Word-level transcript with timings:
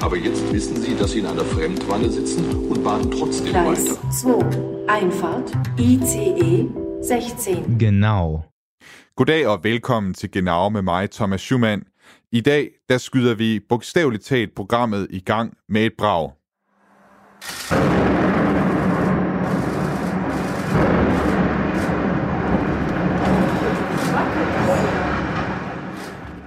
Aber 0.00 0.16
jetzt 0.16 0.52
wissen 0.52 0.76
Sie, 0.76 0.94
dass 0.94 1.10
Sie 1.10 1.18
in 1.18 1.26
einer 1.26 1.44
Fremdwanne 1.44 2.08
sitzen 2.08 2.68
und 2.68 2.84
bahnen 2.84 3.10
trotzdem 3.10 3.50
Gleis 3.50 3.90
weiter. 3.90 4.10
2. 4.10 4.86
Einfahrt. 4.86 5.52
ICE 5.78 6.68
16. 7.02 7.78
Genau. 7.78 8.44
Goddag 9.16 9.46
og 9.46 9.64
velkommen 9.64 10.14
til 10.14 10.30
Genau 10.30 10.68
med 10.68 10.82
mig, 10.82 11.10
Thomas 11.10 11.40
Schumann. 11.40 11.82
I 12.32 12.40
dag, 12.40 12.70
der 12.88 12.98
skyder 12.98 13.34
vi 13.34 13.60
bogstaveligt 13.68 14.24
talt 14.24 14.54
programmet 14.54 15.06
i 15.10 15.20
gang 15.20 15.56
med 15.68 15.86
et 15.86 15.92
brag. 15.98 16.30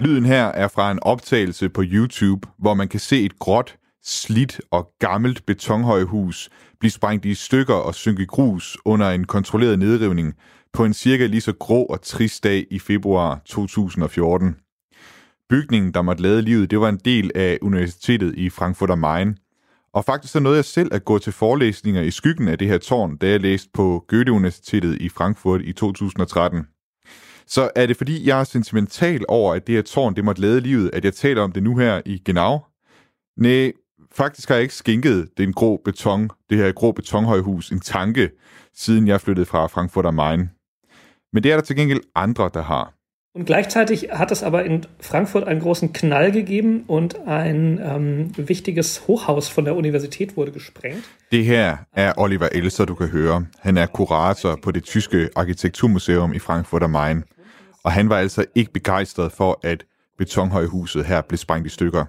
Lyden 0.01 0.25
her 0.25 0.45
er 0.45 0.67
fra 0.67 0.91
en 0.91 0.99
optagelse 1.01 1.69
på 1.69 1.83
YouTube, 1.85 2.47
hvor 2.59 2.73
man 2.73 2.87
kan 2.87 2.99
se 2.99 3.25
et 3.25 3.39
gråt, 3.39 3.75
slidt 4.03 4.61
og 4.71 4.89
gammelt 4.99 5.45
betonhøjhus 5.45 6.49
blive 6.79 6.91
sprængt 6.91 7.25
i 7.25 7.33
stykker 7.33 7.73
og 7.73 7.95
synke 7.95 8.23
i 8.23 8.25
grus 8.25 8.77
under 8.85 9.09
en 9.09 9.25
kontrolleret 9.25 9.79
nedrivning 9.79 10.33
på 10.73 10.85
en 10.85 10.93
cirka 10.93 11.25
lige 11.25 11.41
så 11.41 11.53
grå 11.53 11.83
og 11.83 12.01
trist 12.01 12.43
dag 12.43 12.65
i 12.71 12.79
februar 12.79 13.41
2014. 13.45 14.55
Bygningen, 15.49 15.93
der 15.93 16.01
måtte 16.01 16.23
lade 16.23 16.41
livet, 16.41 16.71
det 16.71 16.79
var 16.79 16.89
en 16.89 16.99
del 17.05 17.31
af 17.35 17.57
universitetet 17.61 18.35
i 18.37 18.49
Frankfurt 18.49 18.89
am 18.89 18.99
Main. 18.99 19.37
Og 19.93 20.05
faktisk 20.05 20.33
så 20.33 20.39
nåede 20.39 20.57
jeg 20.57 20.65
selv 20.65 20.93
at 20.93 21.05
gå 21.05 21.19
til 21.19 21.33
forelæsninger 21.33 22.01
i 22.01 22.11
skyggen 22.11 22.47
af 22.47 22.57
det 22.57 22.67
her 22.67 22.77
tårn, 22.77 23.17
da 23.17 23.29
jeg 23.29 23.39
læste 23.39 23.69
på 23.73 24.05
Goethe-universitetet 24.07 25.01
i 25.01 25.09
Frankfurt 25.09 25.61
i 25.61 25.73
2013. 25.73 26.65
Så 27.51 27.69
er 27.75 27.85
det 27.85 27.97
fordi, 27.97 28.27
jeg 28.27 28.39
er 28.39 28.43
sentimental 28.43 29.25
over, 29.27 29.53
at 29.53 29.67
det 29.67 29.75
her 29.75 29.81
tårn, 29.81 30.15
det 30.15 30.25
måtte 30.25 30.41
lade 30.41 30.61
livet, 30.61 30.89
at 30.93 31.05
jeg 31.05 31.13
taler 31.13 31.41
om 31.41 31.51
det 31.51 31.63
nu 31.63 31.77
her 31.77 32.01
i 32.05 32.21
Genau? 32.25 32.59
Nej, 33.37 33.71
faktisk 34.11 34.49
har 34.49 34.55
jeg 34.55 34.61
ikke 34.61 34.73
skænket 34.73 35.29
den 35.37 35.53
grå 35.53 35.81
beton, 35.85 36.29
det 36.49 36.57
her 36.57 36.71
grå 36.71 36.91
betonhøjhus 36.91 37.69
en 37.69 37.79
tanke, 37.79 38.29
siden 38.75 39.07
jeg 39.07 39.21
flyttede 39.21 39.45
fra 39.45 39.67
Frankfurt 39.67 40.05
am 40.05 40.13
Main. 40.13 40.49
Men 41.33 41.43
det 41.43 41.51
er 41.51 41.55
der 41.55 41.63
til 41.63 41.75
gengæld 41.75 42.01
andre, 42.15 42.49
der 42.53 42.61
har. 42.61 42.93
Und 43.33 43.45
gleichzeitig 43.45 44.09
hat 44.11 44.31
es 44.31 44.43
aber 44.43 44.65
in 44.65 44.85
Frankfurt 44.99 45.45
einen 45.47 45.61
großen 45.61 45.93
Knall 45.93 46.31
gegeben 46.33 46.83
und 46.87 47.15
ein 47.27 47.79
ähm, 47.79 48.31
wichtiges 48.35 49.07
Hochhaus 49.07 49.47
von 49.47 49.63
der 49.63 49.77
Universität 49.77 50.35
wurde 50.35 50.51
gesprengt. 50.51 51.03
Det 51.31 51.45
her 51.45 51.77
er 51.93 52.17
Oliver 52.17 52.49
Elser, 52.51 52.85
du 52.85 52.95
kan 52.95 53.07
høre. 53.07 53.45
Han 53.59 53.77
er 53.77 53.85
kurator 53.85 54.59
på 54.61 54.71
det 54.71 54.83
tyske 54.83 55.29
arkitekturmuseum 55.35 56.33
i 56.33 56.39
Frankfurt 56.39 56.83
am 56.83 56.89
Main. 56.89 57.23
Og 57.83 57.91
han 57.91 58.09
var 58.09 58.17
altså 58.17 58.45
ikke 58.55 58.73
begejstret 58.73 59.31
for, 59.31 59.59
at 59.63 59.83
betonhøjhuset 60.17 61.05
her 61.05 61.21
blev 61.21 61.37
sprængt 61.37 61.67
i 61.67 61.69
stykker. 61.69 62.05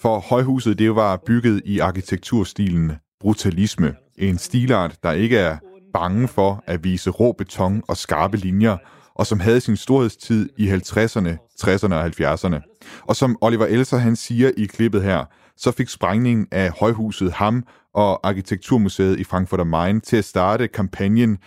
For 0.00 0.18
højhuset 0.18 0.78
det 0.78 0.94
var 0.94 1.16
bygget 1.26 1.62
i 1.64 1.78
arkitekturstilen 1.78 2.92
brutalisme. 3.20 3.94
En 4.18 4.38
stilart, 4.38 4.96
der 5.02 5.12
ikke 5.12 5.38
er 5.38 5.56
bange 5.92 6.28
for 6.28 6.64
at 6.66 6.84
vise 6.84 7.10
rå 7.10 7.32
beton 7.32 7.82
og 7.88 7.96
skarpe 7.96 8.36
linjer, 8.36 8.76
og 9.14 9.26
som 9.26 9.40
havde 9.40 9.60
sin 9.60 9.76
storhedstid 9.76 10.48
i 10.56 10.70
50'erne, 10.70 11.36
60'erne 11.60 11.94
og 11.94 12.06
70'erne. 12.06 12.78
Og 13.02 13.16
som 13.16 13.36
Oliver 13.40 13.66
Elser 13.66 13.98
han 13.98 14.16
siger 14.16 14.50
i 14.56 14.64
klippet 14.64 15.02
her, 15.02 15.24
så 15.56 15.72
fik 15.72 15.88
sprængningen 15.88 16.46
af 16.50 16.70
højhuset 16.70 17.32
ham 17.32 17.64
og 17.94 18.28
Arkitekturmuseet 18.28 19.20
i 19.20 19.24
Frankfurt 19.24 19.60
am 19.60 19.66
Main 19.66 20.00
til 20.00 20.16
at 20.16 20.24
starte 20.24 20.68
kampagnen 20.68 21.38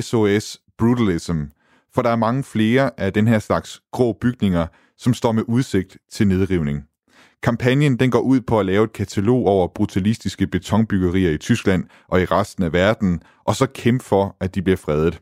SOS 0.00 0.58
Brutalism. 0.78 1.42
For 1.96 2.02
der 2.02 2.10
er 2.10 2.16
mange 2.16 2.44
flere 2.44 2.90
af 2.96 3.12
den 3.12 3.28
her 3.28 3.38
slags 3.38 3.80
grå 3.92 4.12
bygninger, 4.20 4.66
som 4.98 5.14
står 5.14 5.32
med 5.32 5.42
udsigt 5.48 5.98
til 6.12 6.28
nedrivning. 6.28 6.84
Kampagnen 7.42 7.98
den 7.98 8.10
går 8.10 8.20
ud 8.20 8.40
på 8.40 8.60
at 8.60 8.66
lave 8.66 8.84
et 8.84 8.92
katalog 8.92 9.46
over 9.46 9.68
brutalistiske 9.68 10.46
betonbyggerier 10.46 11.30
i 11.30 11.36
Tyskland 11.38 11.84
og 12.08 12.20
i 12.22 12.24
resten 12.24 12.64
af 12.64 12.72
verden, 12.72 13.22
og 13.44 13.56
så 13.56 13.66
kæmpe 13.66 14.04
for, 14.04 14.36
at 14.40 14.54
de 14.54 14.62
bliver 14.62 14.76
fredet. 14.76 15.20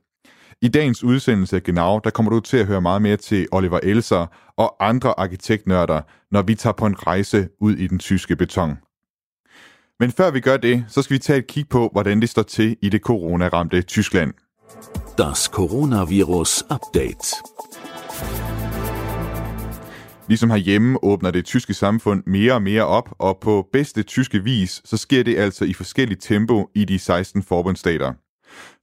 I 0.62 0.68
dagens 0.68 1.04
udsendelse 1.04 1.56
af 1.56 1.62
Genau, 1.62 2.00
der 2.04 2.10
kommer 2.10 2.30
du 2.30 2.40
til 2.40 2.56
at 2.56 2.66
høre 2.66 2.80
meget 2.80 3.02
mere 3.02 3.16
til 3.16 3.46
Oliver 3.52 3.80
Elser 3.82 4.26
og 4.56 4.76
andre 4.80 5.20
arkitektnørder, 5.20 6.00
når 6.30 6.42
vi 6.42 6.54
tager 6.54 6.74
på 6.74 6.86
en 6.86 7.06
rejse 7.06 7.48
ud 7.60 7.76
i 7.76 7.86
den 7.86 7.98
tyske 7.98 8.36
beton. 8.36 8.78
Men 10.00 10.12
før 10.12 10.30
vi 10.30 10.40
gør 10.40 10.56
det, 10.56 10.84
så 10.88 11.02
skal 11.02 11.14
vi 11.14 11.18
tage 11.18 11.38
et 11.38 11.46
kig 11.46 11.68
på, 11.68 11.88
hvordan 11.92 12.20
det 12.20 12.28
står 12.28 12.42
til 12.42 12.76
i 12.82 12.88
det 12.88 13.00
coronaramte 13.00 13.82
Tyskland. 13.82 14.32
Das 15.18 15.44
Coronavirus 15.44 16.62
Update. 16.62 17.36
Ligesom 20.28 20.50
herhjemme 20.50 21.04
åbner 21.04 21.30
det 21.30 21.44
tyske 21.44 21.74
samfund 21.74 22.22
mere 22.26 22.52
og 22.52 22.62
mere 22.62 22.86
op, 22.86 23.14
og 23.18 23.38
på 23.40 23.68
bedste 23.72 24.02
tyske 24.02 24.44
vis, 24.44 24.82
så 24.84 24.96
sker 24.96 25.22
det 25.22 25.36
altså 25.36 25.64
i 25.64 25.72
forskelligt 25.72 26.22
tempo 26.22 26.68
i 26.74 26.84
de 26.84 26.98
16 26.98 27.42
forbundsstater. 27.42 28.12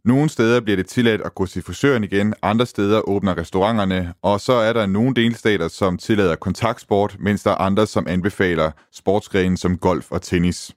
Nogle 0.06 0.30
steder 0.30 0.62
bliver 0.62 0.78
det 0.78 0.86
tilladt 0.86 1.22
at 1.22 1.36
gå 1.36 1.46
til 1.46 1.64
frisøren 1.64 2.04
igen, 2.04 2.34
andre 2.42 2.66
steder 2.66 3.10
åbner 3.10 3.38
restauranterne, 3.38 4.14
og 4.22 4.42
så 4.42 4.54
er 4.54 4.74
der 4.74 4.86
nogle 4.86 5.16
delstater, 5.16 5.68
som 5.68 5.98
tillader 5.98 6.36
kontaktsport, 6.36 7.16
mens 7.20 7.44
der 7.44 7.52
er 7.52 7.56
andre, 7.56 7.88
som 7.88 8.08
anbefaler 8.08 8.72
sportsgrene 8.94 9.58
som 9.58 9.78
golf 9.78 10.12
og 10.12 10.22
tennis. 10.22 10.72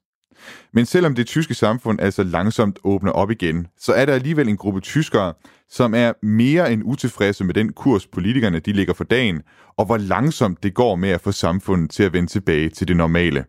Men 0.73 0.87
selvom 0.87 1.15
det 1.15 1.27
tyske 1.27 1.55
samfund 1.55 2.01
altså 2.01 2.23
langsomt 2.23 2.79
åbner 2.85 3.13
op 3.13 3.31
igen, 3.31 3.67
så 3.79 3.93
er 3.93 4.05
der 4.05 4.13
alligevel 4.13 4.49
en 4.49 4.57
gruppe 4.57 4.81
tyskere, 4.81 5.33
som 5.69 5.95
er 5.95 6.13
mere 6.23 6.73
end 6.73 6.83
utilfredse 6.85 7.45
med 7.45 7.55
den 7.55 7.73
kurs, 7.73 8.07
politikerne 8.07 8.59
de 8.59 8.73
ligger 8.73 8.95
for 8.95 9.05
dagen, 9.05 9.43
og 9.77 9.87
hvor 9.87 9.97
langsomt 9.97 10.63
det 10.63 10.75
går 10.75 10.97
med 10.97 11.11
at 11.11 11.21
få 11.21 11.33
samfundet 11.33 11.91
til 11.91 12.03
at 12.03 12.13
vende 12.13 12.31
tilbage 12.31 12.69
til 12.69 12.89
det 12.89 12.97
normale. 12.97 13.45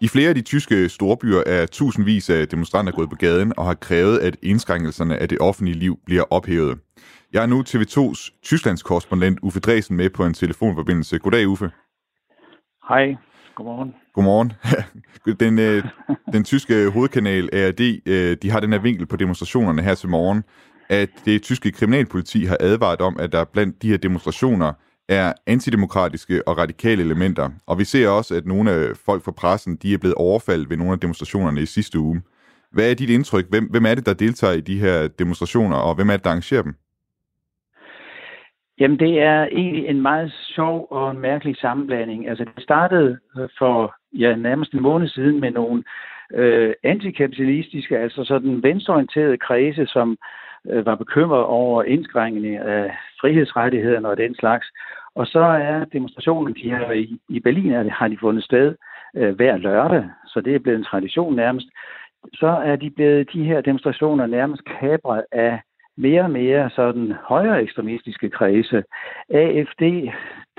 I 0.00 0.08
flere 0.08 0.28
af 0.28 0.34
de 0.34 0.42
tyske 0.42 0.88
storbyer 0.88 1.42
er 1.46 1.66
tusindvis 1.66 2.30
af 2.30 2.48
demonstranter 2.48 2.92
gået 2.92 3.10
på 3.10 3.16
gaden 3.16 3.52
og 3.56 3.64
har 3.64 3.74
krævet, 3.74 4.18
at 4.18 4.36
indskrænkelserne 4.42 5.18
af 5.18 5.28
det 5.28 5.38
offentlige 5.40 5.78
liv 5.78 5.98
bliver 6.06 6.24
ophævet. 6.30 6.78
Jeg 7.32 7.42
er 7.42 7.46
nu 7.46 7.64
TV2's 7.68 8.40
Tysklands 8.42 8.82
korrespondent 8.82 9.38
Uffe 9.42 9.60
Dresen 9.60 9.96
med 9.96 10.10
på 10.10 10.24
en 10.26 10.34
telefonforbindelse. 10.34 11.18
Goddag, 11.18 11.48
Uffe. 11.48 11.70
Hej, 12.88 13.16
godmorgen. 13.56 13.94
Godmorgen. 14.14 14.52
Den, 15.40 15.58
øh, 15.58 15.84
den 16.32 16.44
tyske 16.44 16.90
hovedkanal 16.90 17.50
ARD, 17.52 17.80
øh, 18.06 18.36
de 18.42 18.50
har 18.50 18.60
den 18.60 18.72
her 18.72 18.78
vinkel 18.78 19.06
på 19.06 19.16
demonstrationerne 19.16 19.82
her 19.82 19.94
til 19.94 20.08
morgen, 20.08 20.44
at 20.88 21.08
det 21.24 21.42
tyske 21.42 21.72
kriminalpoliti 21.72 22.44
har 22.44 22.56
advaret 22.60 23.00
om, 23.00 23.16
at 23.18 23.32
der 23.32 23.44
blandt 23.44 23.82
de 23.82 23.88
her 23.88 23.96
demonstrationer 23.96 24.72
er 25.08 25.32
antidemokratiske 25.46 26.48
og 26.48 26.58
radikale 26.58 27.02
elementer. 27.02 27.50
Og 27.66 27.78
vi 27.78 27.84
ser 27.84 28.08
også, 28.08 28.34
at 28.34 28.46
nogle 28.46 28.70
af 28.70 28.96
folk 29.06 29.24
fra 29.24 29.32
pressen, 29.32 29.76
de 29.76 29.94
er 29.94 29.98
blevet 29.98 30.14
overfaldet 30.14 30.70
ved 30.70 30.76
nogle 30.76 30.92
af 30.92 31.00
demonstrationerne 31.00 31.62
i 31.62 31.66
sidste 31.66 31.98
uge. 31.98 32.22
Hvad 32.72 32.90
er 32.90 32.94
dit 32.94 33.10
indtryk? 33.10 33.46
Hvem, 33.48 33.64
hvem 33.70 33.86
er 33.86 33.94
det, 33.94 34.06
der 34.06 34.12
deltager 34.12 34.52
i 34.52 34.60
de 34.60 34.80
her 34.80 35.08
demonstrationer, 35.08 35.76
og 35.76 35.94
hvem 35.94 36.10
er 36.10 36.16
det, 36.16 36.24
der 36.24 36.30
arrangerer 36.30 36.62
dem? 36.62 36.74
Jamen, 38.80 38.98
det 38.98 39.20
er 39.20 39.44
egentlig 39.44 39.86
en 39.86 40.02
meget 40.02 40.32
sjov 40.32 40.86
og 40.90 41.10
en 41.10 41.18
mærkelig 41.18 41.56
sammenblanding. 41.56 42.28
Altså, 42.28 42.44
det 42.44 42.62
startede 42.62 43.18
øh, 43.38 43.48
for 43.58 43.94
ja, 44.18 44.34
nærmest 44.34 44.72
en 44.72 44.82
måned 44.82 45.08
siden 45.08 45.40
med 45.40 45.50
nogle 45.50 45.84
øh, 46.34 46.74
antikapitalistiske, 46.82 47.98
altså 47.98 48.24
sådan 48.24 48.62
venstreorienterede 48.62 49.38
kredse, 49.38 49.86
som 49.86 50.16
øh, 50.70 50.86
var 50.86 50.94
bekymret 50.94 51.44
over 51.44 51.82
indskrænkning 51.82 52.56
af 52.56 52.96
frihedsrettighederne 53.20 54.08
og 54.08 54.16
den 54.16 54.34
slags. 54.34 54.66
Og 55.14 55.26
så 55.26 55.40
er 55.40 55.84
demonstrationen, 55.84 56.54
de 56.54 56.70
her 56.70 56.90
i, 56.90 57.18
i 57.28 57.40
Berlin, 57.40 57.72
er 57.72 57.90
har 57.90 58.08
de 58.08 58.18
fundet 58.20 58.44
sted 58.44 58.74
øh, 59.16 59.34
hver 59.34 59.56
lørdag, 59.56 60.04
så 60.26 60.40
det 60.40 60.54
er 60.54 60.58
blevet 60.58 60.78
en 60.78 60.84
tradition 60.84 61.36
nærmest. 61.36 61.66
Så 62.34 62.46
er 62.46 62.76
de 62.76 62.90
blevet 62.90 63.32
de 63.32 63.44
her 63.44 63.60
demonstrationer 63.60 64.26
nærmest 64.26 64.62
kabret 64.64 65.24
af 65.32 65.60
mere 65.96 66.22
og 66.22 66.30
mere 66.30 66.70
sådan 66.70 67.12
højere 67.24 67.62
ekstremistiske 67.62 68.30
kredse. 68.30 68.84
AFD, 69.28 69.82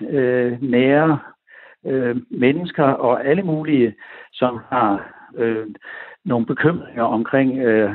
øh, 0.01 0.61
nære 0.61 1.19
øh, 1.85 2.15
mennesker 2.29 2.83
og 2.83 3.25
alle 3.25 3.43
mulige, 3.43 3.95
som 4.33 4.59
har 4.69 5.13
øh, 5.35 5.67
nogle 6.25 6.45
bekymringer 6.45 7.03
omkring 7.03 7.59
øh, 7.59 7.91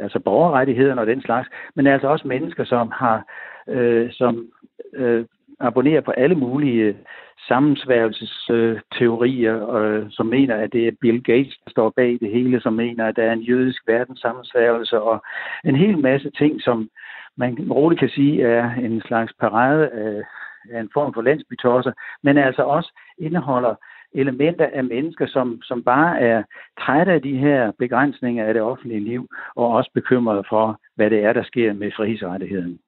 altså 0.00 0.18
borgerrettighederne 0.18 1.00
og 1.00 1.06
den 1.06 1.22
slags, 1.22 1.48
men 1.76 1.86
altså 1.86 2.08
også 2.08 2.28
mennesker, 2.28 2.64
som 2.64 2.90
har 2.94 3.24
øh, 3.68 4.12
som 4.12 4.46
øh, 4.94 5.24
abonnerer 5.60 6.00
på 6.00 6.10
alle 6.10 6.34
mulige 6.34 6.82
øh, 6.82 6.94
sammensværgelsesteorier, 7.48 9.74
øh, 9.74 10.06
som 10.10 10.26
mener, 10.26 10.56
at 10.56 10.72
det 10.72 10.88
er 10.88 10.92
Bill 11.00 11.22
Gates, 11.22 11.58
der 11.64 11.70
står 11.70 11.92
bag 11.96 12.18
det 12.20 12.30
hele, 12.30 12.60
som 12.60 12.72
mener, 12.72 13.06
at 13.06 13.16
der 13.16 13.22
er 13.22 13.32
en 13.32 13.42
jødisk 13.42 13.88
verdenssammensværgelse, 13.88 15.00
og 15.00 15.22
en 15.64 15.76
hel 15.76 15.98
masse 15.98 16.30
ting, 16.30 16.62
som 16.62 16.88
man 17.36 17.68
roligt 17.70 17.98
kan 17.98 18.08
sige 18.08 18.42
er 18.42 18.74
en 18.74 19.02
slags 19.06 19.32
parade 19.40 19.88
af, 19.88 20.22
af 20.72 20.80
en 20.80 20.90
form 20.94 21.14
for 21.14 21.22
landsbytosser, 21.22 21.92
men 22.22 22.38
altså 22.38 22.62
også 22.62 22.92
indeholder 23.18 23.74
elementer 24.14 24.68
af 24.72 24.84
mennesker, 24.84 25.26
som, 25.26 25.62
som 25.62 25.82
bare 25.82 26.20
er 26.20 26.42
trætte 26.80 27.12
af 27.12 27.22
de 27.22 27.36
her 27.36 27.72
begrænsninger 27.78 28.44
af 28.44 28.54
det 28.54 28.62
offentlige 28.62 29.00
liv, 29.00 29.28
og 29.56 29.68
også 29.68 29.90
bekymrede 29.94 30.44
for, 30.48 30.80
hvad 30.96 31.10
det 31.10 31.24
er, 31.24 31.32
der 31.32 31.42
sker 31.42 31.72
med 31.72 31.90
frihedsrettigheden. 31.96 32.78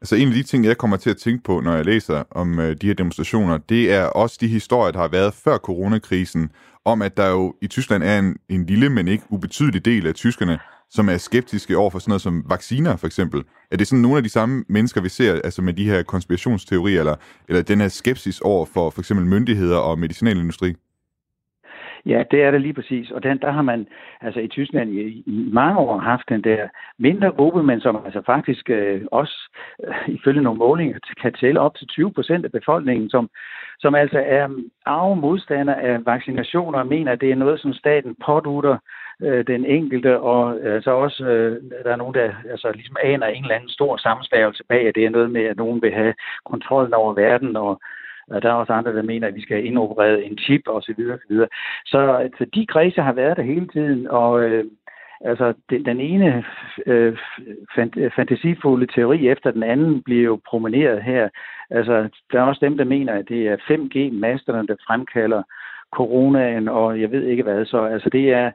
Altså 0.00 0.16
en 0.16 0.28
af 0.28 0.34
de 0.34 0.42
ting, 0.42 0.64
jeg 0.64 0.78
kommer 0.78 0.96
til 0.96 1.10
at 1.10 1.16
tænke 1.16 1.44
på, 1.44 1.60
når 1.60 1.74
jeg 1.74 1.84
læser 1.84 2.22
om 2.30 2.58
øh, 2.58 2.76
de 2.80 2.86
her 2.86 2.94
demonstrationer, 2.94 3.58
det 3.58 3.92
er 3.92 4.04
også 4.04 4.38
de 4.40 4.48
historier, 4.48 4.92
der 4.92 4.98
har 4.98 5.08
været 5.08 5.34
før 5.34 5.58
coronakrisen, 5.58 6.50
om 6.84 7.02
at 7.02 7.16
der 7.16 7.28
jo 7.28 7.54
i 7.62 7.66
Tyskland 7.66 8.02
er 8.02 8.18
en, 8.18 8.36
en 8.48 8.66
lille, 8.66 8.90
men 8.90 9.08
ikke 9.08 9.24
ubetydelig 9.30 9.84
del 9.84 10.06
af 10.06 10.14
tyskerne, 10.14 10.58
som 10.90 11.08
er 11.08 11.16
skeptiske 11.16 11.76
over 11.76 11.90
for 11.90 11.98
sådan 11.98 12.10
noget 12.10 12.22
som 12.22 12.44
vacciner, 12.48 12.96
for 12.96 13.06
eksempel. 13.06 13.42
Er 13.70 13.76
det 13.76 13.86
sådan 13.86 14.02
nogle 14.02 14.16
af 14.16 14.22
de 14.22 14.28
samme 14.28 14.64
mennesker, 14.68 15.00
vi 15.00 15.08
ser 15.08 15.40
altså 15.44 15.62
med 15.62 15.72
de 15.72 15.84
her 15.84 16.02
konspirationsteorier, 16.02 17.00
eller, 17.00 17.16
eller 17.48 17.62
den 17.62 17.80
her 17.80 17.88
skepsis 17.88 18.40
over 18.40 18.66
for 18.66 18.90
for 18.90 19.00
eksempel 19.00 19.26
myndigheder 19.26 19.76
og 19.76 19.98
medicinalindustri? 19.98 20.74
Ja, 22.06 22.22
det 22.30 22.42
er 22.42 22.50
det 22.50 22.60
lige 22.60 22.74
præcis. 22.74 23.10
Og 23.10 23.22
den, 23.22 23.38
der 23.38 23.50
har 23.50 23.62
man 23.62 23.86
altså 24.20 24.40
i 24.40 24.48
Tyskland 24.48 24.90
i, 24.90 25.22
i 25.26 25.48
mange 25.52 25.78
år 25.78 25.98
haft 25.98 26.28
den 26.28 26.44
der 26.44 26.68
mindre 26.98 27.30
gruppe, 27.30 27.62
men 27.62 27.80
som 27.80 28.02
altså 28.04 28.22
faktisk 28.26 28.70
øh, 28.70 29.02
også 29.12 29.50
øh, 29.86 30.08
ifølge 30.08 30.42
nogle 30.42 30.58
målinger 30.58 30.98
kan 31.22 31.32
tælle 31.32 31.60
op 31.60 31.76
til 31.76 31.86
20 31.86 32.12
procent 32.12 32.44
af 32.44 32.52
befolkningen, 32.52 33.10
som, 33.10 33.30
som 33.78 33.94
altså 33.94 34.18
er 34.26 34.48
arve 34.86 35.16
modstander 35.16 35.74
af 35.74 36.06
vaccinationer 36.06 36.78
og 36.78 36.86
mener, 36.86 37.12
at 37.12 37.20
det 37.20 37.30
er 37.30 37.34
noget, 37.34 37.60
som 37.60 37.72
staten 37.72 38.16
pådutter 38.26 38.78
øh, 39.22 39.46
den 39.46 39.64
enkelte, 39.64 40.20
og 40.20 40.60
altså 40.64 40.90
også, 40.90 41.24
øh, 41.24 41.62
der 41.84 41.92
er 41.92 41.96
nogen, 41.96 42.14
der 42.14 42.32
altså, 42.50 42.72
ligesom 42.72 42.96
aner 43.02 43.26
en 43.26 43.42
eller 43.42 43.54
anden 43.54 43.70
stor 43.70 43.96
sammensværgelse 43.96 44.64
bag, 44.68 44.88
at 44.88 44.94
det 44.94 45.04
er 45.04 45.10
noget 45.10 45.30
med, 45.30 45.42
at 45.42 45.56
nogen 45.56 45.82
vil 45.82 45.92
have 45.92 46.14
kontrollen 46.44 46.94
over 46.94 47.14
verden, 47.14 47.56
og 47.56 47.80
Øh, 48.32 48.42
der 48.42 48.48
er 48.48 48.52
også 48.52 48.72
andre, 48.72 48.96
der 48.96 49.02
mener, 49.02 49.28
at 49.28 49.34
vi 49.34 49.42
skal 49.42 49.64
indoperere 49.66 50.22
en 50.22 50.38
chip 50.38 50.62
osv. 50.66 51.00
Så, 51.86 52.20
øh, 52.22 52.30
Så 52.38 52.46
de 52.54 52.66
kredse 52.66 53.02
har 53.02 53.12
været 53.12 53.36
der 53.36 53.42
hele 53.42 53.68
tiden, 53.68 54.06
og 54.08 54.42
øh, 54.42 54.64
altså, 55.20 55.54
den, 55.70 55.84
den 55.84 56.00
ene 56.00 56.44
øh, 56.86 57.16
fant, 57.74 57.96
øh, 57.96 58.10
fantasifulde 58.16 58.86
teori 58.86 59.28
efter 59.28 59.50
den 59.50 59.62
anden 59.62 60.02
bliver 60.02 60.24
jo 60.24 60.40
promeneret 60.48 61.02
her. 61.02 61.28
Altså, 61.70 62.08
der 62.32 62.40
er 62.40 62.44
også 62.44 62.64
dem, 62.64 62.76
der 62.76 62.84
mener, 62.84 63.12
at 63.12 63.28
det 63.28 63.48
er 63.48 63.56
5G-masterne, 63.56 64.66
der 64.66 64.76
fremkalder 64.86 65.42
coronaen, 65.92 66.68
og 66.68 67.00
jeg 67.00 67.10
ved 67.10 67.22
ikke 67.22 67.42
hvad. 67.42 67.64
Så 67.64 67.84
altså, 67.84 68.10
det 68.10 68.32
er, 68.32 68.50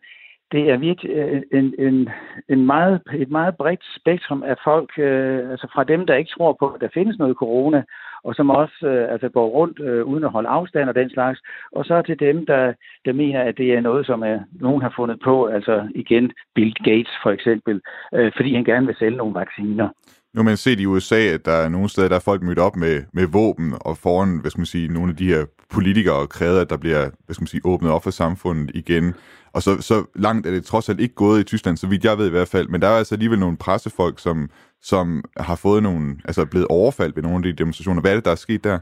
det 0.52 0.70
er 0.70 0.78
virkelig 0.78 1.12
en, 1.52 1.74
en, 1.80 2.10
en 2.50 2.66
meget, 2.66 3.02
et 3.14 3.32
meget 3.32 3.58
bredt 3.58 3.84
spektrum 4.00 4.44
af 4.44 4.56
folk, 4.64 5.00
øh, 5.00 5.52
altså 5.52 5.68
fra 5.74 5.84
dem, 5.84 6.06
der 6.06 6.16
ikke 6.16 6.32
tror 6.38 6.54
på, 6.60 6.68
at 6.70 6.82
der 6.82 6.88
findes 6.94 7.18
noget 7.20 7.36
corona, 7.36 7.84
og 8.24 8.36
som 8.36 8.50
også 8.50 8.88
øh, 8.88 9.14
altså 9.14 9.30
går 9.30 9.48
rundt 9.48 9.80
øh, 9.80 10.06
uden 10.06 10.24
at 10.24 10.32
holde 10.32 10.50
afstand 10.50 10.90
og 10.90 10.96
den 10.96 11.10
slags, 11.10 11.40
og 11.72 11.86
så 11.86 12.02
til 12.02 12.20
dem, 12.20 12.46
der, 12.46 12.74
der 13.06 13.14
mener, 13.14 13.42
at 13.44 13.58
det 13.58 13.74
er 13.74 13.82
noget, 13.82 14.06
som 14.06 14.24
er, 14.24 14.40
nogen 14.52 14.82
har 14.82 14.94
fundet 14.96 15.20
på, 15.24 15.46
altså 15.46 15.88
igen 15.96 16.32
Bill 16.56 16.74
Gates 16.74 17.14
for 17.24 17.32
eksempel, 17.32 17.82
øh, 18.16 18.32
fordi 18.36 18.56
han 18.56 18.64
gerne 18.64 18.86
vil 18.86 18.96
sælge 19.00 19.18
nogle 19.18 19.36
vacciner. 19.36 19.90
Nu 20.34 20.40
har 20.40 20.44
man 20.44 20.58
set 20.58 20.80
i 20.80 20.86
USA, 20.86 21.22
at 21.34 21.46
der 21.46 21.52
er 21.52 21.70
nogle 21.70 21.90
steder, 21.90 22.08
der 22.08 22.16
er 22.16 22.28
folk 22.30 22.42
mødt 22.42 22.60
op 22.60 22.76
med, 22.76 23.04
med 23.14 23.28
våben, 23.28 23.74
og 23.82 23.98
foran, 23.98 24.40
hvad 24.42 24.52
skal 24.52 24.60
man 24.60 24.66
sige, 24.66 24.94
nogle 24.94 25.10
af 25.12 25.18
de 25.18 25.28
her 25.28 25.46
politikere 25.74 26.16
og 26.16 26.30
krævet, 26.30 26.62
at 26.62 26.70
der 26.70 26.78
bliver, 26.78 27.10
hvad 27.26 27.34
skal 27.34 27.42
man 27.42 27.48
sige, 27.48 27.66
åbnet 27.66 27.92
op 27.92 28.04
for 28.04 28.12
samfundet 28.12 28.72
igen. 28.74 29.16
Og 29.54 29.62
så, 29.62 29.82
så 29.82 30.06
langt 30.16 30.48
er 30.48 30.52
det 30.52 30.66
trods 30.66 30.90
alt 30.90 31.00
ikke 31.00 31.16
gået 31.16 31.40
i 31.40 31.44
Tyskland, 31.44 31.78
så 31.78 31.88
vidt 31.88 32.06
jeg 32.06 32.18
ved 32.18 32.28
i 32.28 32.30
hvert 32.30 32.48
fald. 32.48 32.68
Men 32.68 32.82
der 32.82 32.88
er 32.88 32.98
altså 32.98 33.16
alligevel 33.16 33.40
nogle 33.40 33.58
pressefolk, 33.58 34.20
som, 34.20 34.50
som 34.82 35.24
har 35.38 35.60
fået 35.64 35.84
nogle, 35.84 36.16
altså 36.26 36.48
blevet 36.52 36.68
overfaldt 36.68 37.16
ved 37.16 37.24
nogle 37.24 37.38
af 37.38 37.44
de 37.44 37.54
demonstrationer. 37.54 38.02
Hvad 38.02 38.12
er 38.12 38.16
det, 38.16 38.26
der 38.26 38.32
er 38.32 38.46
sket 38.46 38.64
der? 38.64 38.80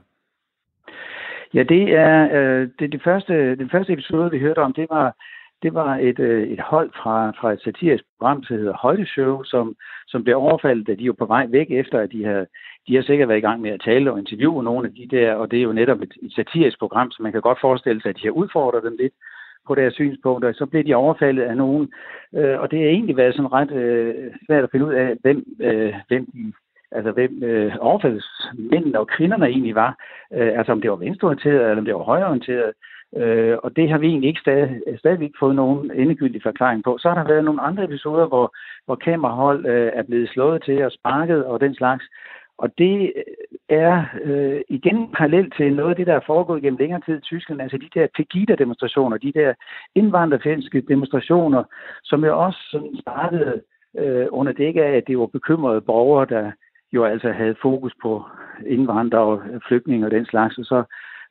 Ja, 1.53 1.63
det 1.63 1.83
er 1.95 2.29
øh, 2.37 2.69
det, 2.79 2.91
det 2.91 3.01
første, 3.03 3.55
den 3.55 3.69
første 3.69 3.93
episode, 3.93 4.31
vi 4.31 4.39
hørte 4.39 4.59
om, 4.59 4.73
det 4.73 4.87
var 4.89 5.15
det 5.63 5.73
var 5.73 5.95
et, 5.95 6.19
øh, 6.19 6.47
et 6.47 6.59
hold 6.59 6.91
fra, 7.01 7.31
fra 7.39 7.53
et 7.53 7.61
satirisk 7.61 8.03
program, 8.11 8.43
der 8.43 8.57
hedder 8.57 8.77
Højdeshow, 8.81 9.43
som, 9.43 9.75
som 10.07 10.23
blev 10.23 10.37
overfaldet, 10.37 10.87
da 10.87 10.95
de 10.95 11.07
var 11.07 11.13
på 11.13 11.25
vej 11.25 11.45
væk 11.49 11.71
efter, 11.71 11.99
at 11.99 12.11
de 12.11 12.23
har, 12.23 12.45
de 12.87 12.95
har 12.95 13.01
sikkert 13.01 13.29
været 13.29 13.37
i 13.37 13.47
gang 13.47 13.61
med 13.61 13.71
at 13.71 13.81
tale 13.85 14.11
og 14.11 14.19
interviewe 14.19 14.63
nogle 14.63 14.87
af 14.87 14.93
de 14.93 15.07
der, 15.17 15.33
og 15.33 15.51
det 15.51 15.59
er 15.59 15.63
jo 15.63 15.73
netop 15.73 16.01
et, 16.01 16.13
et 16.21 16.33
satirisk 16.33 16.79
program, 16.79 17.11
så 17.11 17.23
man 17.23 17.31
kan 17.31 17.41
godt 17.41 17.61
forestille 17.61 18.01
sig, 18.01 18.09
at 18.09 18.15
de 18.15 18.27
har 18.27 18.31
udfordret 18.31 18.83
dem 18.83 18.95
lidt 18.99 19.13
på 19.67 19.75
deres 19.75 19.93
synspunkter. 19.93 20.53
Så 20.53 20.65
blev 20.65 20.83
de 20.83 20.95
overfaldet 20.95 21.43
af 21.43 21.57
nogen, 21.57 21.91
øh, 22.35 22.59
og 22.59 22.71
det 22.71 22.79
har 22.79 22.87
egentlig 22.87 23.17
været 23.17 23.35
sådan 23.35 23.53
ret 23.53 23.71
øh, 23.71 24.15
svært 24.45 24.63
at 24.63 24.71
finde 24.71 24.85
ud 24.85 24.93
af, 24.93 25.15
hvem, 25.21 25.45
øh, 25.61 25.93
hvem 26.07 26.25
de 26.25 26.53
altså 26.91 27.11
hvem 27.11 27.43
øh, 27.43 27.75
overfaldsmændene 27.79 28.99
og 28.99 29.07
kvinderne 29.07 29.45
egentlig 29.45 29.75
var. 29.75 29.97
Øh, 30.33 30.57
altså 30.57 30.71
om 30.71 30.81
det 30.81 30.91
var 30.91 30.95
venstreorienteret, 30.95 31.61
eller 31.61 31.77
om 31.77 31.85
det 31.85 31.93
var 31.95 32.03
højreorienteret. 32.03 32.73
Øh, 33.15 33.57
og 33.63 33.75
det 33.75 33.89
har 33.89 33.97
vi 33.97 34.07
egentlig 34.07 34.27
ikke 34.27 34.39
stadig, 34.39 34.81
stadigvæk 34.99 35.25
ikke 35.25 35.39
fået 35.39 35.55
nogen 35.55 35.91
endegyldig 35.91 36.41
forklaring 36.43 36.83
på. 36.83 36.97
Så 36.97 37.09
har 37.09 37.15
der 37.15 37.27
været 37.33 37.43
nogle 37.43 37.61
andre 37.61 37.83
episoder, 37.83 38.27
hvor, 38.27 38.55
hvor 38.85 38.95
kamerahold 38.95 39.65
øh, 39.65 39.91
er 39.93 40.03
blevet 40.03 40.29
slået 40.29 40.63
til 40.63 40.83
og 40.85 40.91
sparket 40.91 41.45
og 41.45 41.59
den 41.59 41.75
slags. 41.75 42.03
Og 42.57 42.77
det 42.77 43.13
øh, 43.15 43.23
er 43.69 44.05
øh, 44.23 44.61
igen 44.69 45.11
parallelt 45.17 45.53
til 45.57 45.73
noget 45.73 45.89
af 45.89 45.95
det, 45.95 46.07
der 46.07 46.13
er 46.13 46.27
foregået 46.27 46.61
gennem 46.61 46.79
længere 46.79 47.01
tid 47.05 47.17
i 47.17 47.21
Tyskland, 47.21 47.61
altså 47.61 47.77
de 47.77 47.89
der 47.99 48.07
Pegida-demonstrationer, 48.15 49.17
de 49.17 49.31
der 49.31 49.53
indvandrerfjendske 49.95 50.81
demonstrationer, 50.81 51.63
som 52.03 52.25
jo 52.25 52.43
også 52.45 52.59
sådan 52.71 52.97
startede 53.01 53.61
øh, 53.97 54.27
under 54.31 54.53
dække 54.53 54.83
af, 54.83 54.97
at 54.97 55.07
det 55.07 55.19
var 55.19 55.25
bekymrede 55.25 55.81
borgere, 55.81 56.25
der 56.25 56.51
jo 56.93 57.03
altså 57.03 57.31
havde 57.31 57.55
fokus 57.61 57.93
på 58.01 58.23
indvandrere 58.65 59.21
og 59.21 59.41
flygtninge 59.67 60.05
og 60.05 60.11
den 60.11 60.25
slags, 60.25 60.57
og 60.57 60.65
så 60.65 60.83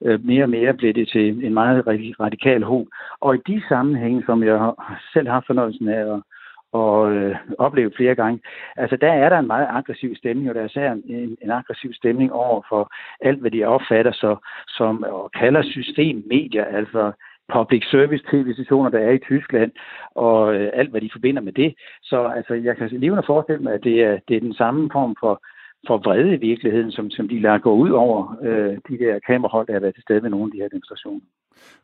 øh, 0.04 0.24
mere 0.24 0.42
og 0.42 0.50
mere 0.50 0.74
blev 0.74 0.94
det 0.94 1.08
til 1.08 1.44
en 1.44 1.54
meget 1.54 1.86
radikal 2.20 2.62
ho. 2.62 2.86
Og 3.20 3.34
i 3.34 3.38
de 3.46 3.62
sammenhænge, 3.68 4.22
som 4.26 4.42
jeg 4.42 4.72
selv 5.12 5.28
har 5.28 5.44
fornøjelsen 5.46 5.88
af 5.88 6.14
at 6.14 6.22
og 6.72 7.12
øh, 7.12 7.36
oplevet 7.58 7.96
flere 7.96 8.14
gange. 8.14 8.40
Altså 8.76 8.96
der 8.96 9.12
er 9.12 9.28
der 9.28 9.38
en 9.38 9.46
meget 9.46 9.66
aggressiv 9.70 10.16
stemning, 10.16 10.48
og 10.48 10.54
der 10.54 10.60
er 10.60 10.66
især 10.66 10.92
en, 10.92 11.36
en 11.42 11.50
aggressiv 11.50 11.92
stemning 11.92 12.32
over 12.32 12.62
for 12.68 12.92
alt, 13.20 13.40
hvad 13.40 13.50
de 13.50 13.64
opfatter 13.64 14.12
så, 14.12 14.36
som 14.68 15.02
og 15.02 15.30
kalder 15.32 15.62
systemmedier, 15.62 16.64
altså 16.64 17.12
public 17.52 17.90
service 17.90 18.24
tv-stationer, 18.30 18.90
der 18.90 18.98
er 18.98 19.10
i 19.10 19.18
Tyskland, 19.18 19.72
og 20.14 20.54
øh, 20.54 20.70
alt, 20.74 20.90
hvad 20.90 21.00
de 21.00 21.10
forbinder 21.12 21.42
med 21.42 21.52
det. 21.52 21.74
Så 22.02 22.26
altså, 22.26 22.54
jeg 22.54 22.76
kan 22.76 22.88
levende 22.88 23.22
forestille 23.26 23.62
mig, 23.62 23.74
at 23.74 23.84
det 23.84 24.02
er, 24.02 24.18
det 24.28 24.36
er 24.36 24.40
den 24.40 24.54
samme 24.54 24.90
form 24.92 25.16
for 25.20 25.42
for 25.86 25.98
vrede 25.98 26.34
i 26.34 26.40
virkeligheden, 26.48 26.92
som, 26.92 27.10
som 27.10 27.28
de 27.28 27.40
lader 27.40 27.58
gå 27.58 27.72
ud 27.74 27.90
over 27.90 28.36
øh, 28.42 28.72
de 28.88 29.04
der 29.04 29.18
kamerahold, 29.26 29.66
der 29.66 29.72
har 29.72 29.80
været 29.80 29.94
til 29.94 30.02
stede 30.02 30.22
ved 30.22 30.30
nogle 30.30 30.46
af 30.46 30.52
de 30.54 30.58
her 30.62 30.68
demonstrationer. 30.68 31.20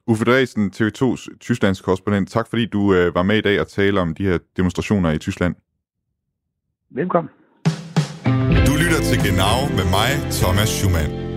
Uffe 0.06 0.24
Dresen, 0.24 0.70
TV2's 0.76 1.38
Tysklands 1.40 1.80
korrespondent, 1.80 2.28
tak 2.28 2.46
fordi 2.50 2.66
du 2.66 2.94
øh, 2.94 3.14
var 3.14 3.22
med 3.22 3.36
i 3.36 3.40
dag 3.40 3.60
og 3.60 3.66
tale 3.66 4.00
om 4.00 4.14
de 4.14 4.24
her 4.24 4.38
demonstrationer 4.56 5.10
i 5.10 5.18
Tyskland. 5.18 5.54
Velkommen. 6.90 7.30
Du 8.66 8.72
lytter 8.82 9.00
til 9.08 9.18
Genau 9.26 9.56
med 9.78 9.86
mig, 9.96 10.10
Thomas 10.40 10.68
Schumann. 10.68 11.31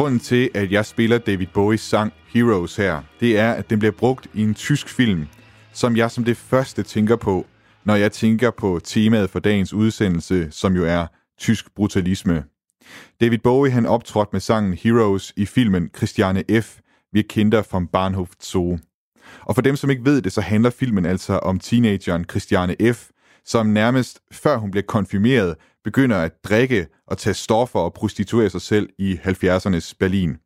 Grunden 0.00 0.20
til, 0.20 0.50
at 0.54 0.72
jeg 0.72 0.86
spiller 0.86 1.18
David 1.18 1.46
Bowies 1.54 1.80
sang 1.80 2.12
Heroes 2.34 2.76
her, 2.76 3.02
det 3.20 3.38
er, 3.38 3.52
at 3.52 3.70
den 3.70 3.78
bliver 3.78 3.92
brugt 3.92 4.26
i 4.34 4.42
en 4.42 4.54
tysk 4.54 4.88
film, 4.88 5.26
som 5.72 5.96
jeg 5.96 6.10
som 6.10 6.24
det 6.24 6.36
første 6.36 6.82
tænker 6.82 7.16
på, 7.16 7.46
når 7.84 7.94
jeg 7.94 8.12
tænker 8.12 8.50
på 8.50 8.80
temaet 8.84 9.30
for 9.30 9.38
dagens 9.38 9.72
udsendelse, 9.72 10.48
som 10.50 10.76
jo 10.76 10.84
er 10.84 11.06
tysk 11.38 11.74
brutalisme. 11.74 12.44
David 13.20 13.38
Bowie 13.38 13.72
han 13.72 13.86
optrådte 13.86 14.28
med 14.32 14.40
sangen 14.40 14.74
Heroes 14.74 15.32
i 15.36 15.46
filmen 15.46 15.90
Christiane 15.96 16.44
F. 16.62 16.78
Vi 17.12 17.22
kender 17.22 17.62
fra 17.62 17.82
Bahnhof 17.92 18.30
Zoo. 18.42 18.78
Og 19.40 19.54
for 19.54 19.62
dem, 19.62 19.76
som 19.76 19.90
ikke 19.90 20.04
ved 20.04 20.22
det, 20.22 20.32
så 20.32 20.40
handler 20.40 20.70
filmen 20.70 21.06
altså 21.06 21.32
om 21.32 21.58
teenageren 21.58 22.24
Christiane 22.24 22.76
F., 22.92 23.08
som 23.44 23.66
nærmest 23.66 24.20
før 24.32 24.56
hun 24.56 24.70
bliver 24.70 24.84
konfirmeret, 24.88 25.54
begynder 25.84 26.16
at 26.16 26.32
drikke 26.44 26.86
og 27.06 27.18
tage 27.18 27.34
stoffer 27.34 27.80
og 27.80 27.92
prostituere 27.92 28.50
sig 28.50 28.60
selv 28.60 28.88
i 28.98 29.20
70'ernes 29.24 29.92
Berlin. 30.00 30.36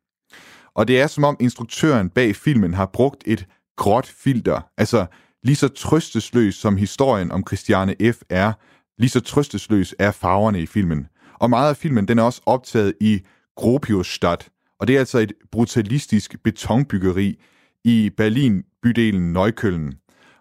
Og 0.75 0.87
det 0.87 1.01
er 1.01 1.07
som 1.07 1.23
om 1.23 1.37
instruktøren 1.39 2.09
bag 2.09 2.35
filmen 2.35 2.73
har 2.73 2.85
brugt 2.85 3.23
et 3.25 3.47
gråt 3.77 4.07
filter, 4.07 4.61
altså 4.77 5.05
lige 5.43 5.55
så 5.55 5.67
trøstesløs 5.67 6.55
som 6.55 6.77
historien 6.77 7.31
om 7.31 7.43
Christiane 7.47 7.95
F. 8.11 8.21
er, 8.29 8.53
lige 8.97 9.09
så 9.09 9.19
trøstesløs 9.19 9.95
er 9.99 10.11
farverne 10.11 10.61
i 10.61 10.65
filmen. 10.65 11.07
Og 11.39 11.49
meget 11.49 11.69
af 11.69 11.77
filmen 11.77 12.07
den 12.07 12.19
er 12.19 12.23
også 12.23 12.41
optaget 12.45 12.93
i 13.01 13.21
Gropiusstadt, 13.55 14.49
og 14.79 14.87
det 14.87 14.95
er 14.95 14.99
altså 14.99 15.19
et 15.19 15.33
brutalistisk 15.51 16.35
betonbyggeri 16.43 17.39
i 17.83 18.09
Berlin, 18.17 18.63
bydelen 18.83 19.33
Neukölln. 19.33 19.93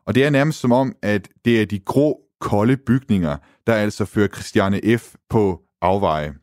Og 0.07 0.15
det 0.15 0.25
er 0.25 0.31
nærmest 0.31 0.61
som 0.61 0.73
om, 0.73 0.97
at 1.03 1.29
det 1.45 1.63
er 1.63 1.67
de 1.67 1.79
grå, 1.79 2.21
kolde 2.41 2.77
bygninger, 2.77 3.37
der 3.67 3.75
altså 3.75 4.05
fører 4.05 4.29
Christiane 4.29 4.99
F. 4.99 5.15
på 5.31 5.61
afveje. 5.83 6.35